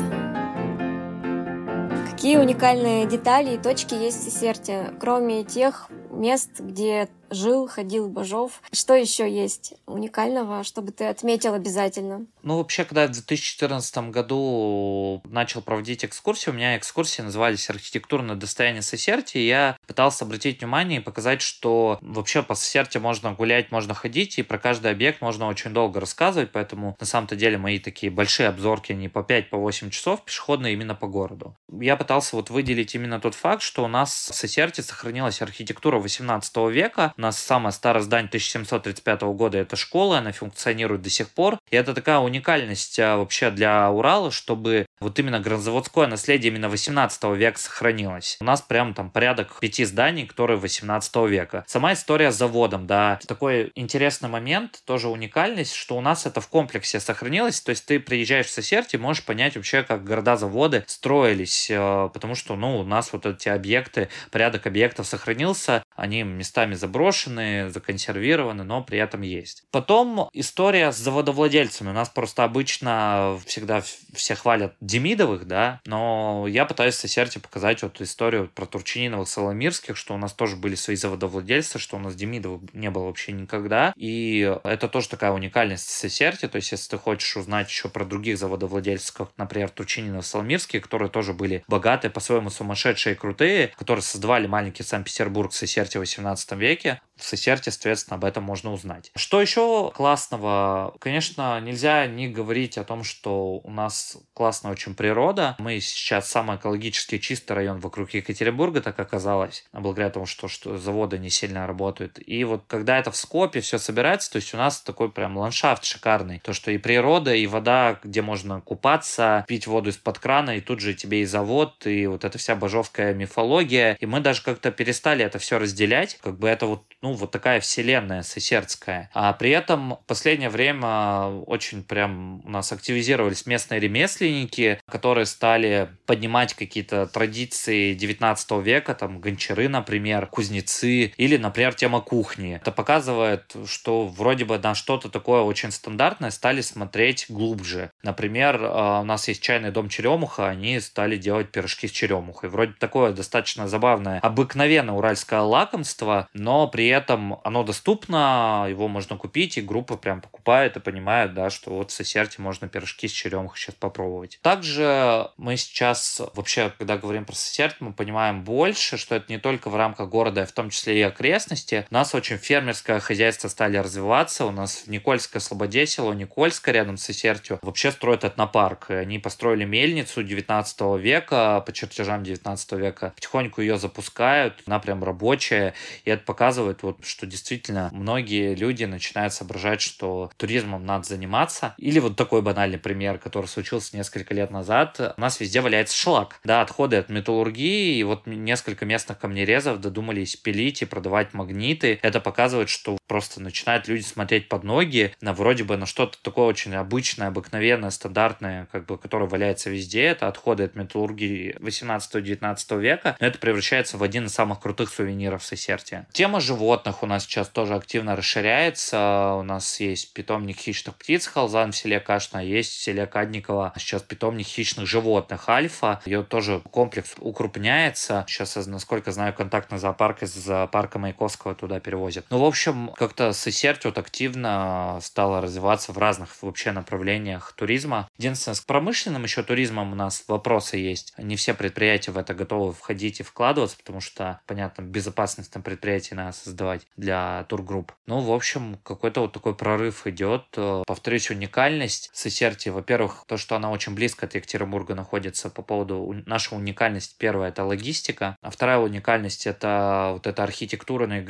Какие 2.12 2.38
уникальные 2.38 3.08
детали 3.08 3.56
и 3.56 3.58
точки 3.58 3.94
есть 3.94 4.20
в 4.20 4.30
Сесерте, 4.30 4.94
кроме 5.00 5.46
тех 5.46 5.90
мест, 6.12 6.60
где 6.60 7.08
жил, 7.30 7.68
ходил 7.68 8.10
Бажов. 8.10 8.62
Что 8.72 8.94
еще 8.94 9.30
есть 9.30 9.74
уникального, 9.86 10.64
чтобы 10.64 10.92
ты 10.92 11.06
отметил 11.06 11.54
обязательно? 11.54 12.26
Ну, 12.44 12.58
вообще, 12.58 12.86
когда 12.86 13.04
я 13.04 13.08
в 13.08 13.12
2014 13.12 14.10
году 14.10 15.22
начал 15.26 15.62
проводить 15.62 16.06
экскурсии, 16.06 16.50
у 16.50 16.54
меня 16.54 16.78
экскурсии 16.78 17.22
назывались 17.22 17.70
«Архитектурное 17.70 18.36
достояние 18.36 18.82
Сесерти», 18.82 19.38
и 19.38 19.48
я 19.48 19.78
пытался 19.88 20.26
обратить 20.26 20.60
внимание 20.60 21.00
и 21.00 21.04
показать, 21.04 21.42
что 21.42 21.98
вообще 22.02 22.44
по 22.44 22.56
Сесерти 22.56 22.98
можно 22.98 23.34
гулять, 23.34 23.72
можно 23.72 23.94
ходить, 23.94 24.40
и 24.40 24.44
про 24.44 24.58
каждый 24.58 24.92
объект 24.92 25.22
можно 25.22 25.48
очень 25.48 25.72
долго 25.72 26.00
рассказывать, 26.00 26.52
поэтому 26.52 26.96
на 27.00 27.06
самом-то 27.06 27.36
деле 27.36 27.58
мои 27.58 27.80
такие 27.80 28.12
большие 28.12 28.50
обзорки 28.50 28.94
не 28.94 29.10
по 29.10 29.20
5-8 29.20 29.50
по 29.50 29.92
часов, 29.92 30.24
пешеходные 30.26 30.74
именно 30.74 30.96
по 30.96 31.08
городу. 31.08 31.56
Я 31.80 31.96
пытался 31.96 32.36
вот 32.36 32.50
выделить 32.50 32.96
именно 32.96 33.20
тот 33.20 33.36
факт, 33.36 33.62
что 33.62 33.84
у 33.84 33.88
нас 33.88 34.30
в 34.32 34.36
Сесерти 34.36 34.82
сохранилась 34.82 35.42
архитектура 35.42 36.00
18 36.00 36.58
века, 36.72 37.14
у 37.20 37.22
нас 37.22 37.38
самое 37.38 37.74
старое 37.74 38.02
здание 38.02 38.30
1735 38.30 39.22
года 39.24 39.58
это 39.58 39.76
школа, 39.76 40.20
она 40.20 40.32
функционирует 40.32 41.02
до 41.02 41.10
сих 41.10 41.30
пор. 41.30 41.60
И 41.70 41.76
это 41.76 41.94
такая 41.94 42.20
уникальность 42.20 42.98
а, 42.98 43.18
вообще 43.18 43.52
для 43.52 43.92
Урала, 43.92 44.32
чтобы 44.32 44.86
вот 45.00 45.18
именно 45.20 45.40
гранзаводское 45.40 46.08
наследие 46.08 46.52
именно 46.52 46.70
18 46.70 47.24
века 47.36 47.60
сохранилось. 47.60 48.38
У 48.42 48.44
нас 48.44 48.62
прям 48.62 48.94
там 48.94 49.10
порядок 49.10 49.60
пяти 49.60 49.86
зданий, 49.86 50.26
которые 50.26 50.58
18 50.58 51.16
века. 51.28 51.64
Сама 51.68 51.94
история 51.94 52.32
с 52.32 52.36
заводом, 52.36 52.88
да. 52.88 53.20
Такой 53.28 53.72
интересный 53.76 54.30
момент, 54.30 54.82
тоже 54.86 55.08
уникальность, 55.08 55.74
что 55.74 55.98
у 55.98 56.02
нас 56.02 56.26
это 56.26 56.42
в 56.42 56.48
комплексе 56.48 57.00
сохранилось. 57.00 57.62
То 57.62 57.70
есть 57.72 57.86
ты 57.86 58.00
приезжаешь 58.00 58.48
в 58.48 58.52
Сосерти, 58.52 58.98
можешь 58.98 59.24
понять 59.24 59.56
вообще, 59.56 59.84
как 59.84 60.04
города-заводы 60.04 60.84
строились, 60.88 61.70
а, 61.72 62.10
потому 62.10 62.36
что, 62.36 62.56
ну, 62.56 62.80
у 62.80 62.84
нас 62.84 63.14
вот 63.14 63.26
эти 63.26 63.50
объекты, 63.50 64.10
порядок 64.32 64.68
объектов 64.68 65.08
сохранился, 65.08 65.84
они 65.96 66.24
местами 66.24 66.74
заброшены, 66.74 67.70
законсервированы, 67.70 68.64
но 68.64 68.84
при 68.84 69.00
этом 69.00 69.22
есть. 69.22 69.64
Потом 69.72 70.30
история 70.34 70.92
с 70.92 70.98
заводовладельцами. 70.98 71.90
У 71.90 71.94
нас 71.94 72.10
просто 72.10 72.44
обычно 72.44 73.40
всегда 73.46 73.82
все 74.14 74.36
хвалят 74.36 74.76
Демидовых, 74.90 75.46
да, 75.46 75.82
но 75.86 76.46
я 76.48 76.66
пытаюсь 76.66 76.96
в 76.96 77.00
Сесерте 77.00 77.40
показать 77.40 77.84
вот 77.84 78.02
историю 78.02 78.50
про 78.54 78.66
Турчининовых, 78.66 79.28
Соломирских, 79.28 79.96
что 79.96 80.16
у 80.16 80.18
нас 80.18 80.34
тоже 80.34 80.56
были 80.56 80.76
свои 80.76 80.96
заводовладельцы, 80.96 81.78
что 81.78 81.98
у 81.98 82.00
нас 82.00 82.16
Демидовых 82.16 82.74
не 82.74 82.90
было 82.90 83.06
вообще 83.06 83.32
никогда. 83.32 83.94
И 83.96 84.58
это 84.64 84.88
тоже 84.88 85.10
такая 85.10 85.32
уникальность 85.32 85.88
в 85.88 85.92
Сесерте. 85.92 86.48
То 86.48 86.56
есть, 86.56 86.72
если 86.72 86.90
ты 86.90 86.98
хочешь 86.98 87.38
узнать 87.38 87.70
еще 87.70 87.88
про 87.88 88.04
других 88.04 88.38
заводовладельцев, 88.38 89.14
как, 89.14 89.30
например, 89.38 89.70
Турчининов, 89.70 90.26
Соломирские, 90.26 90.82
которые 90.82 91.10
тоже 91.10 91.34
были 91.34 91.64
богатые, 91.68 92.12
по-своему 92.12 92.50
сумасшедшие 92.50 93.14
и 93.14 93.18
крутые, 93.18 93.68
которые 93.78 94.02
создавали 94.02 94.48
маленький 94.48 94.84
Санкт-Петербург, 94.84 95.54
Сесерте 95.54 96.00
в 96.00 96.02
18 96.02 96.52
веке, 96.54 97.02
в 97.20 97.26
Сесерте, 97.26 97.72
соответственно, 97.72 98.18
об 98.18 98.26
этом 98.26 98.44
можно 98.44 98.72
узнать. 98.74 99.12
Что 99.16 99.42
еще 99.42 99.92
классного? 99.96 100.96
Конечно, 101.00 101.60
нельзя 101.60 102.08
не 102.08 102.28
говорить 102.28 102.78
о 102.78 102.84
том, 102.84 103.04
что 103.04 103.60
у 103.64 103.72
нас 103.72 104.18
классная 104.34 104.72
очень 104.72 104.96
природа. 104.96 105.56
Мы 105.60 105.80
сейчас 105.80 106.30
самый 106.30 106.58
экологически 106.58 107.18
чистый 107.18 107.54
район 107.54 107.80
вокруг 107.80 108.12
Екатеринбурга, 108.12 108.82
так 108.82 109.00
оказалось, 109.00 109.66
благодаря 109.74 110.10
тому, 110.10 110.26
что, 110.26 110.48
что 110.48 110.78
заводы 110.78 111.18
не 111.18 111.30
сильно 111.30 111.68
работают. 111.68 112.20
И 112.26 112.44
вот 112.44 112.64
когда 112.68 112.98
это 112.98 113.12
в 113.12 113.16
Скопе 113.16 113.62
все 113.62 113.78
собирается, 113.78 114.32
то 114.32 114.38
есть 114.38 114.54
у 114.54 114.58
нас 114.58 114.82
такой 114.82 115.12
прям 115.12 115.38
ландшафт 115.38 115.84
шикарный. 115.84 116.40
То, 116.40 116.54
что 116.54 116.72
и 116.72 116.78
природа, 116.78 117.34
и 117.34 117.48
вода, 117.48 118.00
где 118.04 118.22
можно 118.22 118.62
купаться, 118.62 119.46
пить 119.48 119.68
воду 119.68 119.90
из-под 119.90 120.20
крана, 120.20 120.58
и 120.58 120.62
тут 120.62 120.80
же 120.80 120.94
тебе 120.94 121.22
и 121.22 121.26
завод, 121.26 121.86
и 121.86 122.08
вот 122.08 122.24
эта 122.24 122.38
вся 122.38 122.56
божовская 122.56 123.14
мифология. 123.14 123.98
И 124.00 124.06
мы 124.06 124.20
даже 124.20 124.42
как-то 124.44 124.72
перестали 124.72 125.24
это 125.24 125.40
все 125.40 125.60
разделять. 125.60 126.18
Как 126.22 126.38
бы 126.38 126.48
это 126.48 126.66
вот, 126.66 126.84
ну, 127.02 127.14
вот 127.14 127.32
такая 127.32 127.60
вселенная 127.62 128.24
сесердская. 128.24 129.10
А 129.14 129.32
при 129.34 129.52
этом 129.52 129.96
в 129.96 130.06
последнее 130.06 130.50
время 130.50 131.28
очень 131.46 131.84
прям 131.84 132.42
у 132.46 132.50
нас 132.50 132.72
активизировались 132.72 133.46
местные 133.46 133.80
ремесленники, 133.80 134.82
которые 134.86 135.26
стали 135.26 135.90
поднимать 136.06 136.54
какие-то 136.54 137.08
традиции 137.08 137.94
19 137.94 138.52
века, 138.64 138.96
там, 138.96 139.20
гончары, 139.20 139.70
например, 139.70 140.28
кузнецы, 140.28 141.14
или, 141.16 141.38
например, 141.38 141.74
тема 141.74 142.02
кухни. 142.02 142.56
Это 142.56 142.72
показывает, 142.72 143.56
что 143.66 144.08
вроде 144.08 144.44
бы 144.46 144.58
на 144.58 144.76
что-то 144.76 145.10
такое 145.10 145.42
очень 145.42 145.72
стандартное 145.72 146.32
стали 146.32 146.62
смотреть 146.62 147.28
глубже. 147.30 147.92
Например, 148.04 148.62
э, 148.62 149.00
у 149.02 149.04
нас 149.06 149.28
есть 149.28 149.42
чайный 149.42 149.72
дом 149.72 149.88
Черемуха, 149.88 150.48
они 150.50 150.80
стали 150.82 151.16
делать 151.16 151.52
пирожки 151.52 151.88
с 151.88 151.92
черемухой. 151.92 152.50
Вроде 152.50 152.74
такое 152.74 153.14
достаточно 153.14 153.68
забавное, 153.68 154.20
обыкновенное 154.20 154.96
уральское 154.96 155.42
лакомство, 155.42 156.28
но 156.34 156.68
при 156.68 156.89
этом 156.90 157.40
оно 157.44 157.64
доступно, 157.64 158.68
его 158.70 158.88
можно 158.88 159.18
купить, 159.18 159.58
и 159.58 159.62
группа 159.62 159.98
прям 159.98 160.22
покупает 160.22 160.78
и 160.78 160.80
понимает, 160.80 161.34
да, 161.34 161.50
что 161.50 161.72
вот 161.72 161.92
в 161.92 161.94
Сесерте 161.94 162.42
можно 162.42 162.68
пирожки 162.68 163.08
с 163.08 163.12
черемухой 163.12 163.58
сейчас 163.58 163.76
попробовать. 163.76 164.40
Также 164.42 165.30
мы 165.38 165.58
сейчас 165.58 166.22
вообще, 166.34 166.72
когда 166.78 166.98
говорим 166.98 167.26
про 167.26 167.36
Сесерт, 167.36 167.78
мы 167.80 167.94
понимаем 167.94 168.44
больше, 168.44 168.98
что 168.98 169.16
это 169.16 169.32
не 169.32 169.40
только 169.40 169.70
в 169.70 169.76
рамках 169.76 170.10
города, 170.10 170.44
а 170.44 170.46
в 170.46 170.52
том 170.52 170.70
числе 170.70 171.00
и 171.00 171.02
окрестности. 171.02 171.86
У 171.90 171.94
нас 171.94 172.14
очень 172.16 172.38
фермерское 172.38 173.00
хозяйство 173.00 173.48
стали 173.48 173.78
развиваться. 173.78 174.46
У 174.46 174.52
нас 174.52 174.84
в 174.86 174.88
Никольское 174.90 175.42
Слободе, 175.42 175.86
село 175.86 176.14
Никольское, 176.14 176.74
рядом 176.74 176.98
с 176.98 177.04
Сесертью, 177.04 177.60
вообще 177.62 177.92
строят 177.92 178.24
этнопарк. 178.24 178.92
Они 178.92 179.20
построили 179.20 179.66
мельницу 179.66 180.24
19 180.24 180.82
века, 181.00 181.62
по 181.66 181.72
чертежам 181.72 182.24
19 182.24 182.72
века. 182.74 183.14
Потихоньку 183.16 183.62
ее 183.62 183.78
запускают, 183.78 184.62
она 184.66 184.80
прям 184.80 185.04
рабочая. 185.04 185.74
И 186.06 186.10
это 186.10 186.24
показывает, 186.24 186.79
вот, 186.84 187.06
что 187.06 187.26
действительно 187.26 187.90
многие 187.92 188.56
люди 188.56 188.84
начинают 188.84 189.34
соображать, 189.34 189.82
что 189.82 190.32
туризмом 190.38 190.86
надо 190.86 191.08
заниматься. 191.08 191.74
Или 191.78 192.00
вот 192.00 192.16
такой 192.16 192.42
банальный 192.42 192.78
пример, 192.78 193.18
который 193.18 193.48
случился 193.48 193.96
несколько 193.96 194.34
лет 194.34 194.52
назад. 194.52 195.14
У 195.18 195.22
нас 195.22 195.40
везде 195.40 195.62
валяется 195.62 195.96
шлак. 195.96 196.40
Да, 196.44 196.62
отходы 196.62 196.98
от 196.98 197.10
металлургии. 197.10 197.98
И 197.98 198.04
вот 198.04 198.28
несколько 198.28 198.86
местных 198.86 199.20
камнерезов 199.20 199.80
додумались 199.80 200.36
пилить 200.36 200.82
и 200.82 200.86
продавать 200.86 201.34
магниты. 201.34 202.00
Это 202.02 202.20
показывает, 202.20 202.70
что 202.70 202.98
просто 203.08 203.42
начинают 203.42 203.88
люди 203.88 204.04
смотреть 204.04 204.48
под 204.50 204.64
ноги 204.64 205.14
на 205.22 205.34
вроде 205.34 205.64
бы 205.64 205.78
на 205.78 205.86
что-то 205.86 206.18
такое 206.22 206.46
очень 206.46 206.76
обычное, 206.76 207.28
обыкновенное, 207.28 207.90
стандартное, 207.90 208.68
как 208.72 208.86
бы, 208.86 208.98
которое 208.98 209.28
валяется 209.28 209.70
везде. 209.70 210.04
Это 210.04 210.28
отходы 210.28 210.64
от 210.64 210.76
металлургии 210.76 211.56
18-19 211.60 212.80
века. 212.80 213.18
Но 213.20 213.28
это 213.28 213.40
превращается 213.40 213.98
в 213.98 214.04
один 214.04 214.26
из 214.26 214.34
самых 214.34 214.60
крутых 214.60 214.90
сувениров 214.90 215.44
Сесертия. 215.44 216.08
Тема 216.12 216.40
животных 216.40 216.69
у 217.02 217.06
нас 217.06 217.24
сейчас 217.24 217.50
тоже 217.50 217.76
активно 217.76 218.16
расширяется. 218.16 219.36
У 219.40 219.44
нас 219.44 219.80
есть 219.80 220.14
питомник 220.14 220.58
хищных 220.58 220.96
птиц 220.96 221.28
Халзан 221.28 221.72
в 221.72 221.76
селе 221.76 222.00
Кашна, 222.00 222.40
есть 222.40 222.72
в 222.72 222.84
селе 222.84 223.08
Кадникова 223.08 223.74
сейчас 223.78 224.04
питомник 224.04 224.46
хищных 224.46 224.88
животных 224.88 225.50
Альфа. 225.50 226.02
Ее 226.06 226.24
тоже 226.24 226.62
комплекс 226.72 227.16
укрупняется. 227.18 228.26
Сейчас, 228.28 228.56
насколько 228.68 229.12
знаю, 229.12 229.34
контактный 229.34 229.80
зоопарк 229.80 230.24
из 230.24 230.34
зоопарка 230.34 231.00
Маяковского 231.00 231.56
туда 231.56 231.80
перевозят. 231.80 232.26
Ну, 232.30 232.40
в 232.40 232.46
общем, 232.46 232.92
как-то 232.96 233.34
Сесерть 233.34 233.86
вот 233.86 233.98
активно 233.98 235.00
стала 235.02 235.42
развиваться 235.42 235.92
в 235.92 235.98
разных 235.98 236.42
вообще 236.42 236.72
направлениях 236.72 237.54
туризма. 237.54 238.10
Единственное, 238.18 238.56
с 238.56 238.62
промышленным 238.62 239.24
еще 239.24 239.44
туризмом 239.44 239.94
у 239.94 239.96
нас 239.96 240.24
вопросы 240.28 240.78
есть. 240.78 241.14
Не 241.18 241.36
все 241.36 241.54
предприятия 241.54 242.12
в 242.12 242.18
это 242.18 242.34
готовы 242.34 242.74
входить 242.74 243.20
и 243.20 243.24
вкладываться, 243.24 243.78
потому 243.78 244.02
что, 244.02 244.40
понятно, 244.46 244.84
безопасность 244.84 245.56
на 245.56 245.62
предприятии 245.62 246.14
надо 246.14 246.34
создавать 246.60 246.88
для 246.98 247.46
тургрупп. 247.46 247.94
Ну, 248.06 248.20
в 248.20 248.32
общем, 248.32 248.78
какой-то 248.84 249.22
вот 249.22 249.34
такой 249.34 249.56
прорыв 249.56 250.06
идет. 250.08 250.44
Повторюсь, 250.86 251.30
уникальность 251.30 252.10
Сесерти, 252.14 252.70
во-первых, 252.70 253.24
то, 253.28 253.38
что 253.38 253.56
она 253.56 253.72
очень 253.72 253.96
близко 253.96 254.26
от 254.26 254.36
Екатеринбурга 254.36 254.96
находится 254.96 255.50
по 255.50 255.62
поводу 255.62 256.22
нашей 256.26 256.58
уникальности. 256.58 257.16
Первая– 257.18 257.50
это 257.52 257.64
логистика, 257.64 258.36
а 258.42 258.50
вторая 258.50 258.80
уникальность– 258.80 259.48
это 259.48 260.12
вот 260.14 260.28
эта 260.28 260.44
архитектурное 260.44 261.26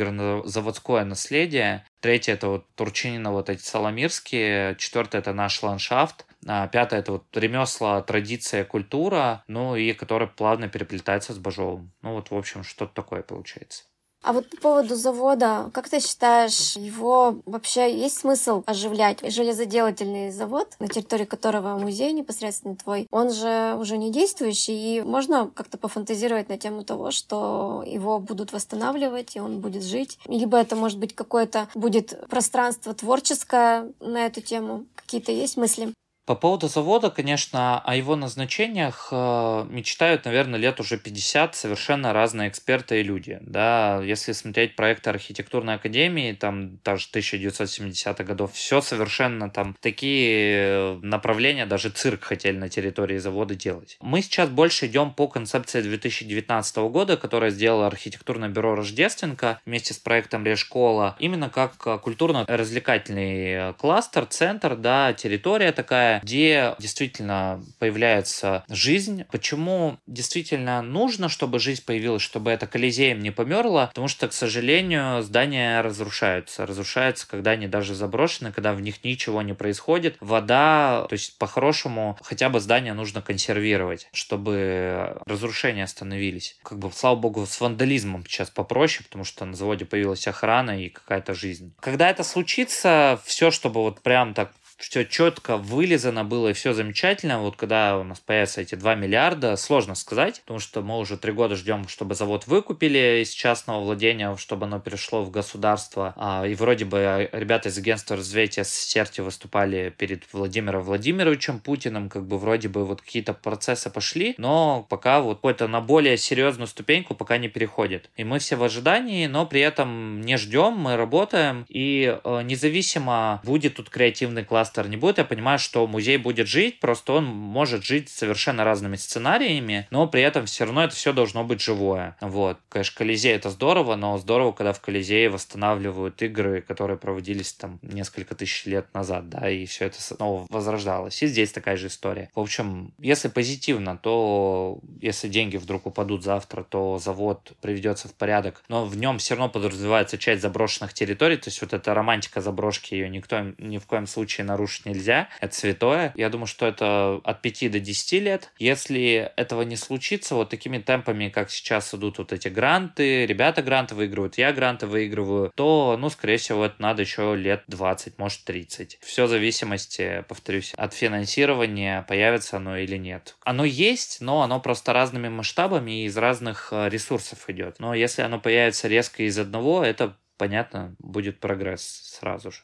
заводское 0.45 1.05
наследие. 1.05 1.85
Третье– 2.01 2.33
это 2.33 2.47
вот 2.47 2.65
Турчинина, 2.75 3.31
вот 3.31 3.49
эти 3.49 3.61
Соломирские. 3.61 4.75
Четвертое– 4.77 5.17
это 5.19 5.33
наш 5.33 5.61
ландшафт. 5.61 6.25
А 6.47 6.67
пятое– 6.67 6.99
это 7.01 7.11
вот 7.11 7.25
ремесла, 7.35 8.01
традиция, 8.01 8.63
культура, 8.63 9.43
ну 9.47 9.75
и 9.75 9.93
которая 9.93 10.29
плавно 10.29 10.69
переплетается 10.69 11.33
с 11.33 11.37
Бажовым. 11.37 11.91
Ну 12.01 12.13
вот, 12.13 12.31
в 12.31 12.35
общем, 12.35 12.63
что-то 12.63 12.93
такое 12.93 13.21
получается. 13.21 13.83
А 14.21 14.33
вот 14.33 14.49
по 14.49 14.57
поводу 14.57 14.95
завода, 14.95 15.71
как 15.73 15.87
ты 15.89 15.99
считаешь, 15.99 16.75
его 16.75 17.41
вообще 17.45 17.97
есть 17.97 18.19
смысл 18.19 18.63
оживлять? 18.65 19.19
Железоделательный 19.23 20.31
завод, 20.31 20.75
на 20.79 20.87
территории 20.87 21.25
которого 21.25 21.77
музей 21.77 22.11
непосредственно 22.11 22.75
твой, 22.75 23.07
он 23.11 23.31
же 23.31 23.75
уже 23.79 23.97
не 23.97 24.11
действующий, 24.11 24.97
и 24.97 25.01
можно 25.01 25.49
как-то 25.55 25.77
пофантазировать 25.77 26.49
на 26.49 26.57
тему 26.57 26.83
того, 26.83 27.11
что 27.11 27.83
его 27.87 28.19
будут 28.19 28.51
восстанавливать, 28.51 29.35
и 29.35 29.39
он 29.39 29.61
будет 29.61 29.83
жить. 29.83 30.19
Либо 30.25 30.57
это 30.57 30.75
может 30.75 30.99
быть 30.99 31.15
какое-то 31.15 31.69
будет 31.73 32.27
пространство 32.29 32.93
творческое 32.93 33.93
на 33.99 34.25
эту 34.25 34.41
тему. 34.41 34.85
Какие-то 34.95 35.31
есть 35.31 35.55
мысли? 35.55 35.93
По 36.29 36.35
поводу 36.35 36.67
завода, 36.67 37.09
конечно, 37.09 37.79
о 37.79 37.95
его 37.95 38.15
назначениях 38.15 39.07
э, 39.09 39.65
мечтают, 39.67 40.25
наверное, 40.25 40.59
лет 40.59 40.79
уже 40.79 40.99
50 40.99 41.55
совершенно 41.55 42.13
разные 42.13 42.49
эксперты 42.49 42.99
и 42.99 43.03
люди. 43.03 43.39
Да, 43.41 43.99
если 44.03 44.33
смотреть 44.33 44.75
проекты 44.75 45.09
архитектурной 45.09 45.73
академии, 45.73 46.33
там 46.33 46.77
даже 46.85 47.07
1970-х 47.11 48.23
годов, 48.25 48.53
все 48.53 48.79
совершенно 48.79 49.49
там 49.49 49.75
такие 49.81 50.99
направления, 51.01 51.65
даже 51.65 51.89
цирк 51.89 52.25
хотели 52.25 52.57
на 52.57 52.69
территории 52.69 53.17
завода 53.17 53.55
делать. 53.55 53.97
Мы 53.99 54.21
сейчас 54.21 54.49
больше 54.49 54.85
идем 54.85 55.15
по 55.15 55.27
концепции 55.27 55.81
2019 55.81 56.77
года, 56.91 57.17
которая 57.17 57.49
сделала 57.49 57.87
архитектурное 57.87 58.49
бюро 58.49 58.75
Рождественка 58.75 59.59
вместе 59.65 59.95
с 59.95 59.97
проектом 59.97 60.45
Решкола, 60.45 61.15
именно 61.17 61.49
как 61.49 61.77
культурно-развлекательный 62.03 63.73
кластер, 63.79 64.27
центр, 64.27 64.75
да, 64.75 65.13
территория 65.13 65.71
такая, 65.71 66.18
где 66.23 66.75
действительно 66.79 67.63
появляется 67.79 68.63
жизнь. 68.69 69.25
Почему 69.31 69.97
действительно 70.07 70.81
нужно, 70.81 71.29
чтобы 71.29 71.59
жизнь 71.59 71.83
появилась, 71.85 72.21
чтобы 72.21 72.51
это 72.51 72.67
Колизеем 72.67 73.19
не 73.19 73.31
померло? 73.31 73.87
Потому 73.87 74.07
что, 74.07 74.27
к 74.27 74.33
сожалению, 74.33 75.21
здания 75.21 75.81
разрушаются. 75.81 76.65
Разрушаются, 76.65 77.27
когда 77.27 77.51
они 77.51 77.67
даже 77.67 77.95
заброшены, 77.95 78.51
когда 78.51 78.73
в 78.73 78.81
них 78.81 79.03
ничего 79.03 79.41
не 79.41 79.53
происходит. 79.53 80.17
Вода, 80.19 81.05
то 81.09 81.13
есть 81.13 81.37
по-хорошему 81.37 82.17
хотя 82.21 82.49
бы 82.49 82.59
здание 82.59 82.93
нужно 82.93 83.21
консервировать, 83.21 84.07
чтобы 84.13 85.21
разрушения 85.25 85.83
остановились. 85.83 86.57
Как 86.63 86.79
бы, 86.79 86.91
слава 86.91 87.15
богу, 87.15 87.45
с 87.45 87.59
вандализмом 87.61 88.25
сейчас 88.25 88.49
попроще, 88.49 89.03
потому 89.05 89.23
что 89.23 89.45
на 89.45 89.55
заводе 89.55 89.85
появилась 89.85 90.27
охрана 90.27 90.81
и 90.81 90.89
какая-то 90.89 91.33
жизнь. 91.33 91.73
Когда 91.79 92.09
это 92.09 92.23
случится, 92.23 93.19
все, 93.25 93.51
чтобы 93.51 93.81
вот 93.81 94.01
прям 94.01 94.33
так 94.33 94.51
все 94.79 95.05
четко 95.05 95.57
вылезано 95.57 96.23
было 96.23 96.49
и 96.49 96.53
все 96.53 96.73
замечательно. 96.73 97.39
Вот 97.39 97.57
когда 97.57 97.97
у 97.97 98.03
нас 98.03 98.19
появятся 98.19 98.61
эти 98.61 98.75
2 98.75 98.95
миллиарда, 98.95 99.55
сложно 99.57 99.93
сказать, 99.93 100.41
потому 100.41 100.59
что 100.59 100.81
мы 100.81 100.97
уже 100.97 101.17
три 101.17 101.33
года 101.33 101.55
ждем, 101.55 101.87
чтобы 101.87 102.15
завод 102.15 102.47
выкупили 102.47 103.21
из 103.21 103.31
частного 103.31 103.81
владения, 103.81 104.35
чтобы 104.37 104.65
оно 104.65 104.79
перешло 104.79 105.23
в 105.23 105.31
государство. 105.31 106.13
А, 106.15 106.47
и 106.47 106.55
вроде 106.55 106.85
бы 106.85 107.29
ребята 107.33 107.69
из 107.69 107.77
агентства 107.77 108.15
развития 108.15 108.63
Серти 108.63 109.19
выступали 109.21 109.93
перед 109.95 110.23
Владимиром 110.31 110.83
Владимировичем 110.83 111.59
Путиным, 111.59 112.09
как 112.09 112.25
бы 112.25 112.37
вроде 112.37 112.69
бы 112.69 112.85
вот 112.85 113.01
какие-то 113.01 113.33
процессы 113.33 113.89
пошли, 113.89 114.33
но 114.37 114.85
пока 114.89 115.19
вот 115.19 115.37
какой-то 115.37 115.67
на 115.67 115.81
более 115.81 116.17
серьезную 116.17 116.67
ступеньку 116.67 117.15
пока 117.15 117.37
не 117.37 117.49
переходит. 117.49 118.09
И 118.15 118.23
мы 118.23 118.39
все 118.39 118.55
в 118.55 118.63
ожидании, 118.63 119.27
но 119.27 119.45
при 119.45 119.61
этом 119.61 120.21
не 120.21 120.37
ждем, 120.37 120.73
мы 120.73 120.95
работаем, 120.95 121.65
и 121.67 122.17
э, 122.23 122.41
независимо 122.43 123.41
будет 123.43 123.75
тут 123.75 123.89
креативный 123.89 124.45
класс 124.45 124.68
дизастер 124.69 124.87
не 124.87 124.97
будет, 124.97 125.17
я 125.17 125.25
понимаю, 125.25 125.59
что 125.59 125.85
музей 125.87 126.17
будет 126.17 126.47
жить, 126.47 126.79
просто 126.79 127.13
он 127.13 127.25
может 127.25 127.83
жить 127.83 128.09
совершенно 128.09 128.63
разными 128.63 128.95
сценариями, 128.95 129.87
но 129.91 130.07
при 130.07 130.21
этом 130.21 130.45
все 130.45 130.65
равно 130.65 130.83
это 130.83 130.95
все 130.95 131.13
должно 131.13 131.43
быть 131.43 131.61
живое. 131.61 132.15
Вот. 132.21 132.57
Конечно, 132.69 132.97
Колизей 132.97 133.33
это 133.33 133.49
здорово, 133.49 133.95
но 133.95 134.17
здорово, 134.17 134.51
когда 134.51 134.73
в 134.73 134.81
Колизее 134.81 135.29
восстанавливают 135.29 136.21
игры, 136.21 136.61
которые 136.61 136.97
проводились 136.97 137.53
там 137.53 137.79
несколько 137.81 138.35
тысяч 138.35 138.65
лет 138.65 138.93
назад, 138.93 139.29
да, 139.29 139.49
и 139.49 139.65
все 139.65 139.85
это 139.85 140.01
снова 140.01 140.45
возрождалось. 140.49 141.21
И 141.23 141.27
здесь 141.27 141.51
такая 141.51 141.77
же 141.77 141.87
история. 141.87 142.29
В 142.35 142.39
общем, 142.39 142.93
если 142.99 143.27
позитивно, 143.27 143.97
то 143.97 144.79
если 145.01 145.27
деньги 145.27 145.57
вдруг 145.57 145.85
упадут 145.85 146.23
завтра, 146.23 146.63
то 146.63 146.99
завод 146.99 147.53
приведется 147.61 148.07
в 148.07 148.13
порядок, 148.13 148.63
но 148.69 148.85
в 148.85 148.97
нем 148.97 149.17
все 149.17 149.35
равно 149.35 149.49
подразумевается 149.49 150.17
часть 150.17 150.41
заброшенных 150.41 150.93
территорий, 150.93 151.37
то 151.37 151.47
есть 151.47 151.61
вот 151.61 151.73
эта 151.73 151.93
романтика 151.93 152.41
заброшки, 152.41 152.93
ее 152.93 153.09
никто 153.09 153.39
ни 153.57 153.77
в 153.77 153.85
коем 153.85 154.07
случае 154.07 154.45
нарушить 154.45 154.58
нельзя, 154.85 155.29
это 155.39 155.55
святое. 155.55 156.13
Я 156.15 156.29
думаю, 156.29 156.47
что 156.47 156.65
это 156.65 157.21
от 157.23 157.41
5 157.41 157.71
до 157.71 157.79
10 157.79 158.21
лет. 158.21 158.51
Если 158.57 159.31
этого 159.35 159.61
не 159.63 159.75
случится, 159.75 160.35
вот 160.35 160.49
такими 160.49 160.77
темпами, 160.79 161.29
как 161.29 161.49
сейчас 161.49 161.93
идут 161.93 162.17
вот 162.17 162.33
эти 162.33 162.47
гранты, 162.47 163.25
ребята 163.25 163.61
гранты 163.61 163.95
выигрывают, 163.95 164.37
я 164.37 164.51
гранты 164.51 164.87
выигрываю, 164.87 165.51
то, 165.55 165.97
ну, 165.99 166.09
скорее 166.09 166.37
всего, 166.37 166.65
это 166.65 166.81
надо 166.81 167.01
еще 167.01 167.35
лет 167.35 167.63
20, 167.67 168.17
может 168.17 168.43
30. 168.43 168.99
Все 169.01 169.25
в 169.25 169.29
зависимости, 169.29 170.23
повторюсь, 170.27 170.73
от 170.75 170.93
финансирования, 170.93 172.05
появится 172.07 172.57
оно 172.57 172.77
или 172.77 172.97
нет. 172.97 173.35
Оно 173.43 173.65
есть, 173.65 174.21
но 174.21 174.41
оно 174.41 174.59
просто 174.59 174.93
разными 174.93 175.29
масштабами 175.29 176.03
и 176.03 176.05
из 176.05 176.17
разных 176.17 176.69
э, 176.71 176.89
ресурсов 176.89 177.49
идет. 177.49 177.79
Но 177.79 177.93
если 177.93 178.21
оно 178.21 178.39
появится 178.39 178.87
резко 178.87 179.23
из 179.23 179.37
одного, 179.37 179.83
это 179.83 180.15
понятно, 180.37 180.95
будет 180.99 181.39
прогресс 181.39 181.83
сразу 182.19 182.51
же. 182.51 182.61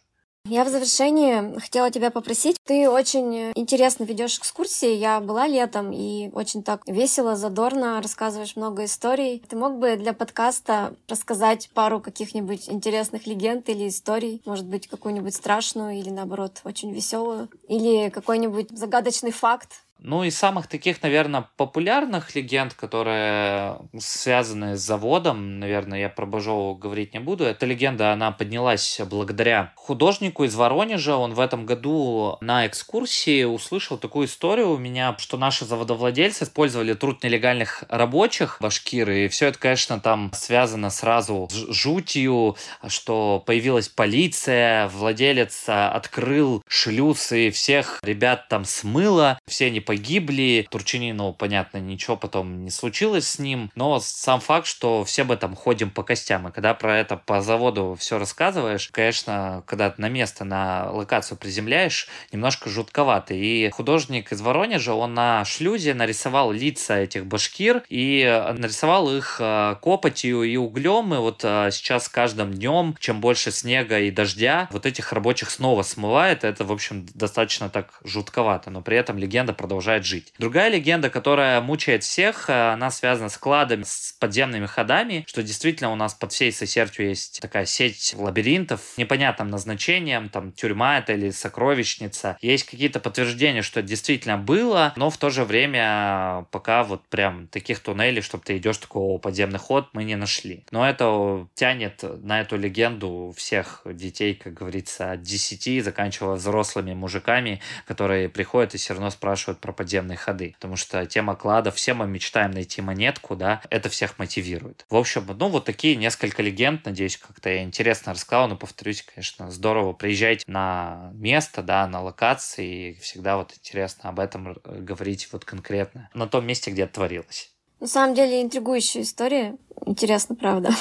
Я 0.48 0.64
в 0.64 0.70
завершении 0.70 1.60
хотела 1.60 1.90
тебя 1.90 2.12
попросить. 2.12 2.58
Ты 2.66 2.88
очень 2.88 3.52
интересно 3.56 4.04
ведешь 4.04 4.38
экскурсии. 4.38 4.94
Я 4.94 5.20
была 5.20 5.48
летом 5.48 5.92
и 5.92 6.30
очень 6.34 6.62
так 6.62 6.84
весело, 6.86 7.36
задорно 7.36 8.00
рассказываешь 8.00 8.56
много 8.56 8.86
историй. 8.86 9.44
Ты 9.50 9.56
мог 9.56 9.80
бы 9.80 9.96
для 9.96 10.14
подкаста 10.14 10.96
рассказать 11.08 11.72
пару 11.74 12.00
каких-нибудь 12.00 12.70
интересных 12.70 13.26
легенд 13.26 13.68
или 13.70 13.88
историй? 13.88 14.44
Может 14.46 14.68
быть, 14.68 14.88
какую-нибудь 14.88 15.34
страшную 15.34 15.98
или, 15.98 16.12
наоборот, 16.12 16.62
очень 16.64 16.94
веселую? 16.94 17.50
Или 17.68 18.10
какой-нибудь 18.10 18.70
загадочный 18.70 19.32
факт, 19.32 19.85
ну, 20.06 20.24
из 20.24 20.38
самых 20.38 20.68
таких, 20.68 21.02
наверное, 21.02 21.50
популярных 21.58 22.36
легенд, 22.36 22.76
которые 22.76 23.80
связаны 23.98 24.78
с 24.78 24.82
заводом, 24.82 25.60
наверное, 25.60 26.00
я 26.00 26.10
про 26.10 26.28
Бажову 26.28 26.76
говорить 26.76 27.14
не 27.14 27.20
буду. 27.20 27.44
Эта 27.44 27.66
легенда, 27.66 28.14
она 28.14 28.32
поднялась 28.32 29.02
благодаря 29.10 29.74
художнику 29.76 30.44
из 30.44 30.54
Воронежа. 30.54 31.18
Он 31.18 31.34
в 31.34 31.40
этом 31.40 31.66
году 31.66 32.38
на 32.40 32.68
экскурсии 32.68 33.44
услышал 33.46 33.98
такую 33.98 34.28
историю 34.28 34.70
у 34.70 34.78
меня, 34.78 35.16
что 35.18 35.38
наши 35.38 35.66
заводовладельцы 35.66 36.44
использовали 36.44 36.94
труд 36.94 37.24
нелегальных 37.24 37.84
рабочих 37.90 38.58
башкиры. 38.62 39.26
И 39.26 39.28
все 39.28 39.48
это, 39.48 39.58
конечно, 39.58 40.00
там 40.00 40.32
связано 40.36 40.92
сразу 40.92 41.48
с 41.52 41.74
жутью, 41.74 42.58
что 42.88 43.42
появилась 43.44 43.90
полиция, 43.90 44.88
владелец 44.90 45.64
открыл 45.68 46.62
шлюз 46.68 47.32
и 47.32 47.50
всех 47.50 48.00
ребят 48.04 48.50
там 48.50 48.66
смыло. 48.66 49.40
Все 49.48 49.66
они 49.66 49.80
погибли. 49.96 50.68
Турчинину, 50.70 51.34
понятно, 51.34 51.78
ничего 51.78 52.18
потом 52.18 52.64
не 52.64 52.70
случилось 52.70 53.28
с 53.28 53.40
ним. 53.40 53.72
Но 53.76 54.00
сам 54.00 54.42
факт, 54.42 54.68
что 54.68 55.06
все 55.06 55.24
бы 55.24 55.38
там 55.38 55.56
ходим 55.56 55.90
по 55.90 56.04
костям. 56.04 56.48
И 56.48 56.52
когда 56.52 56.74
про 56.74 57.00
это 57.00 57.16
по 57.16 57.42
заводу 57.42 57.96
все 57.98 58.20
рассказываешь, 58.20 58.90
конечно, 58.92 59.64
когда 59.66 59.94
на 59.98 60.10
место, 60.10 60.44
на 60.44 60.92
локацию 60.92 61.38
приземляешь, 61.38 62.10
немножко 62.34 62.70
жутковато. 62.70 63.34
И 63.34 63.70
художник 63.70 64.32
из 64.32 64.42
Воронежа, 64.42 64.94
он 64.94 65.14
на 65.14 65.46
шлюзе 65.46 65.94
нарисовал 65.94 66.52
лица 66.52 66.98
этих 66.98 67.26
башкир 67.26 67.84
и 67.88 68.24
нарисовал 68.58 69.16
их 69.16 69.38
э, 69.40 69.76
копотью 69.82 70.44
и 70.44 70.58
углем. 70.58 71.14
И 71.14 71.18
вот 71.18 71.42
э, 71.44 71.70
сейчас 71.72 72.10
каждым 72.10 72.52
днем, 72.54 72.96
чем 73.00 73.22
больше 73.22 73.52
снега 73.52 74.00
и 74.00 74.12
дождя, 74.12 74.68
вот 74.72 74.86
этих 74.86 75.14
рабочих 75.14 75.50
снова 75.50 75.84
смывает. 75.84 76.44
Это, 76.44 76.66
в 76.66 76.72
общем, 76.72 77.06
достаточно 77.14 77.70
так 77.70 78.00
жутковато. 78.04 78.70
Но 78.72 78.82
при 78.82 78.98
этом 78.98 79.18
легенда 79.18 79.54
продолжается 79.54 79.75
продолжает 79.76 80.06
жить. 80.06 80.34
Другая 80.40 80.70
легенда, 80.70 81.10
которая 81.10 81.60
мучает 81.60 82.04
всех, 82.04 82.50
э, 82.50 82.72
она 82.72 82.92
связана 82.92 83.28
с 83.28 83.38
кладами, 83.38 83.84
с 83.84 84.16
подземными 84.20 84.68
ходами, 84.68 85.26
что 85.28 85.44
действительно 85.44 85.92
у 85.92 85.96
нас 85.96 86.14
под 86.14 86.32
всей 86.32 86.52
Сосертью 86.54 87.10
есть 87.10 87.42
такая 87.42 87.66
сеть 87.66 88.16
лабиринтов 88.18 88.80
непонятным 88.98 89.50
назначением, 89.50 90.30
там 90.30 90.54
тюрьма 90.54 91.00
это 91.00 91.12
или 91.14 91.30
сокровищница. 91.30 92.38
Есть 92.42 92.64
какие-то 92.66 93.02
подтверждения, 93.02 93.62
что 93.64 93.82
это 93.82 93.90
действительно 93.90 94.38
было, 94.38 94.94
но 94.96 95.10
в 95.10 95.18
то 95.18 95.30
же 95.30 95.44
время 95.44 96.46
пока 96.52 96.84
вот 96.84 97.06
прям 97.10 97.48
таких 97.48 97.80
туннелей, 97.80 98.22
чтобы 98.22 98.46
ты 98.46 98.56
идешь 98.56 98.78
такого 98.78 99.18
подземный 99.18 99.60
ход, 99.60 99.90
мы 99.92 100.06
не 100.06 100.16
нашли. 100.16 100.64
Но 100.72 100.88
это 100.88 101.48
тянет 101.56 102.02
на 102.24 102.40
эту 102.40 102.58
легенду 102.58 103.34
всех 103.36 103.82
детей, 103.86 104.36
как 104.36 104.54
говорится, 104.54 105.12
от 105.12 105.22
10, 105.22 105.84
заканчивая 105.84 106.36
взрослыми 106.36 106.94
мужиками, 106.94 107.60
которые 107.86 108.30
приходят 108.30 108.74
и 108.74 108.78
все 108.86 108.94
равно 108.94 109.10
спрашивают 109.10 109.60
про 109.66 109.74
подземные 109.74 110.16
ходы. 110.18 110.54
Потому 110.54 110.76
что 110.76 111.06
тема 111.08 111.36
клада, 111.36 111.72
все 111.72 111.96
мы 111.96 112.06
мечтаем 112.06 112.52
найти 112.52 112.82
монетку, 112.84 113.36
да, 113.36 113.62
это 113.72 113.90
всех 113.90 114.20
мотивирует. 114.20 114.86
В 114.90 114.96
общем, 114.96 115.26
ну 115.28 115.48
вот 115.48 115.66
такие 115.66 115.96
несколько 115.96 116.44
легенд, 116.44 116.86
надеюсь, 116.86 117.18
как-то 117.18 117.50
я 117.50 117.64
интересно 117.64 118.14
рассказал, 118.14 118.48
но 118.48 118.56
повторюсь, 118.56 119.02
конечно, 119.02 119.50
здорово 119.50 119.94
приезжать 119.94 120.48
на 120.48 121.10
место, 121.14 121.64
да, 121.64 121.88
на 121.88 122.02
локации, 122.02 122.92
и 122.92 123.00
всегда 123.00 123.38
вот 123.38 123.54
интересно 123.58 124.10
об 124.10 124.20
этом 124.20 124.56
говорить 124.64 125.30
вот 125.32 125.46
конкретно 125.46 126.10
на 126.14 126.28
том 126.28 126.46
месте, 126.46 126.70
где 126.70 126.84
это 126.84 126.94
творилось. 126.94 127.55
На 127.80 127.88
самом 127.88 128.16
деле 128.16 128.42
интригующая 128.42 129.02
история. 129.02 129.58
Интересно, 129.86 130.36
правда. 130.36 130.72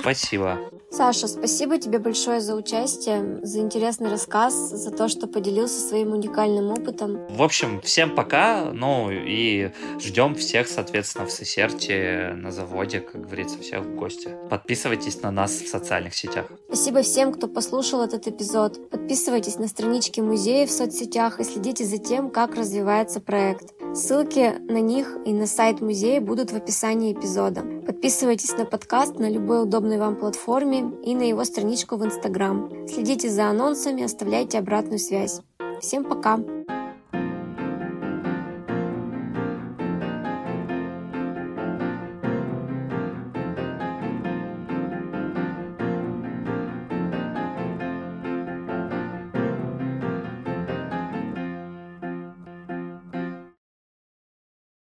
Спасибо. 0.00 0.58
Саша, 0.90 1.28
спасибо 1.28 1.78
тебе 1.78 1.98
большое 1.98 2.40
за 2.40 2.56
участие, 2.56 3.38
за 3.44 3.60
интересный 3.60 4.10
рассказ, 4.10 4.54
за 4.54 4.90
то, 4.90 5.08
что 5.08 5.28
поделился 5.28 5.78
своим 5.78 6.12
уникальным 6.12 6.70
опытом. 6.70 7.26
В 7.28 7.42
общем, 7.42 7.80
всем 7.82 8.14
пока, 8.14 8.72
ну 8.72 9.08
и 9.10 9.70
ждем 10.00 10.34
всех, 10.34 10.66
соответственно, 10.66 11.26
в 11.26 11.30
Сесерте, 11.30 12.32
на 12.34 12.50
заводе, 12.50 13.00
как 13.00 13.20
говорится, 13.20 13.58
всех 13.58 13.82
в 13.82 13.94
гости. 13.94 14.30
Подписывайтесь 14.48 15.22
на 15.22 15.30
нас 15.30 15.52
в 15.52 15.68
социальных 15.68 16.14
сетях. 16.16 16.46
Спасибо 16.66 17.02
всем, 17.02 17.32
кто 17.32 17.46
послушал 17.46 18.02
этот 18.02 18.26
эпизод. 18.26 18.90
Подписывайтесь 18.90 19.58
на 19.58 19.68
странички 19.68 20.20
музея 20.20 20.66
в 20.66 20.72
соцсетях 20.72 21.38
и 21.38 21.44
следите 21.44 21.84
за 21.84 21.98
тем, 21.98 22.30
как 22.30 22.56
развивается 22.56 23.20
проект. 23.20 23.74
Ссылки 23.94 24.54
на 24.68 24.80
них 24.80 25.18
и 25.24 25.32
на 25.32 25.46
сайт 25.46 25.80
музея 25.80 26.19
будут 26.20 26.52
в 26.52 26.56
описании 26.56 27.12
эпизода. 27.12 27.62
Подписывайтесь 27.86 28.56
на 28.56 28.64
подкаст 28.64 29.18
на 29.18 29.28
любой 29.28 29.62
удобной 29.62 29.98
вам 29.98 30.16
платформе 30.16 30.92
и 31.04 31.14
на 31.14 31.22
его 31.22 31.44
страничку 31.44 31.96
в 31.96 32.04
Инстаграм. 32.04 32.70
Следите 32.88 33.28
за 33.30 33.46
анонсами, 33.46 34.04
оставляйте 34.04 34.58
обратную 34.58 34.98
связь. 34.98 35.40
Всем 35.80 36.04
пока! 36.04 36.59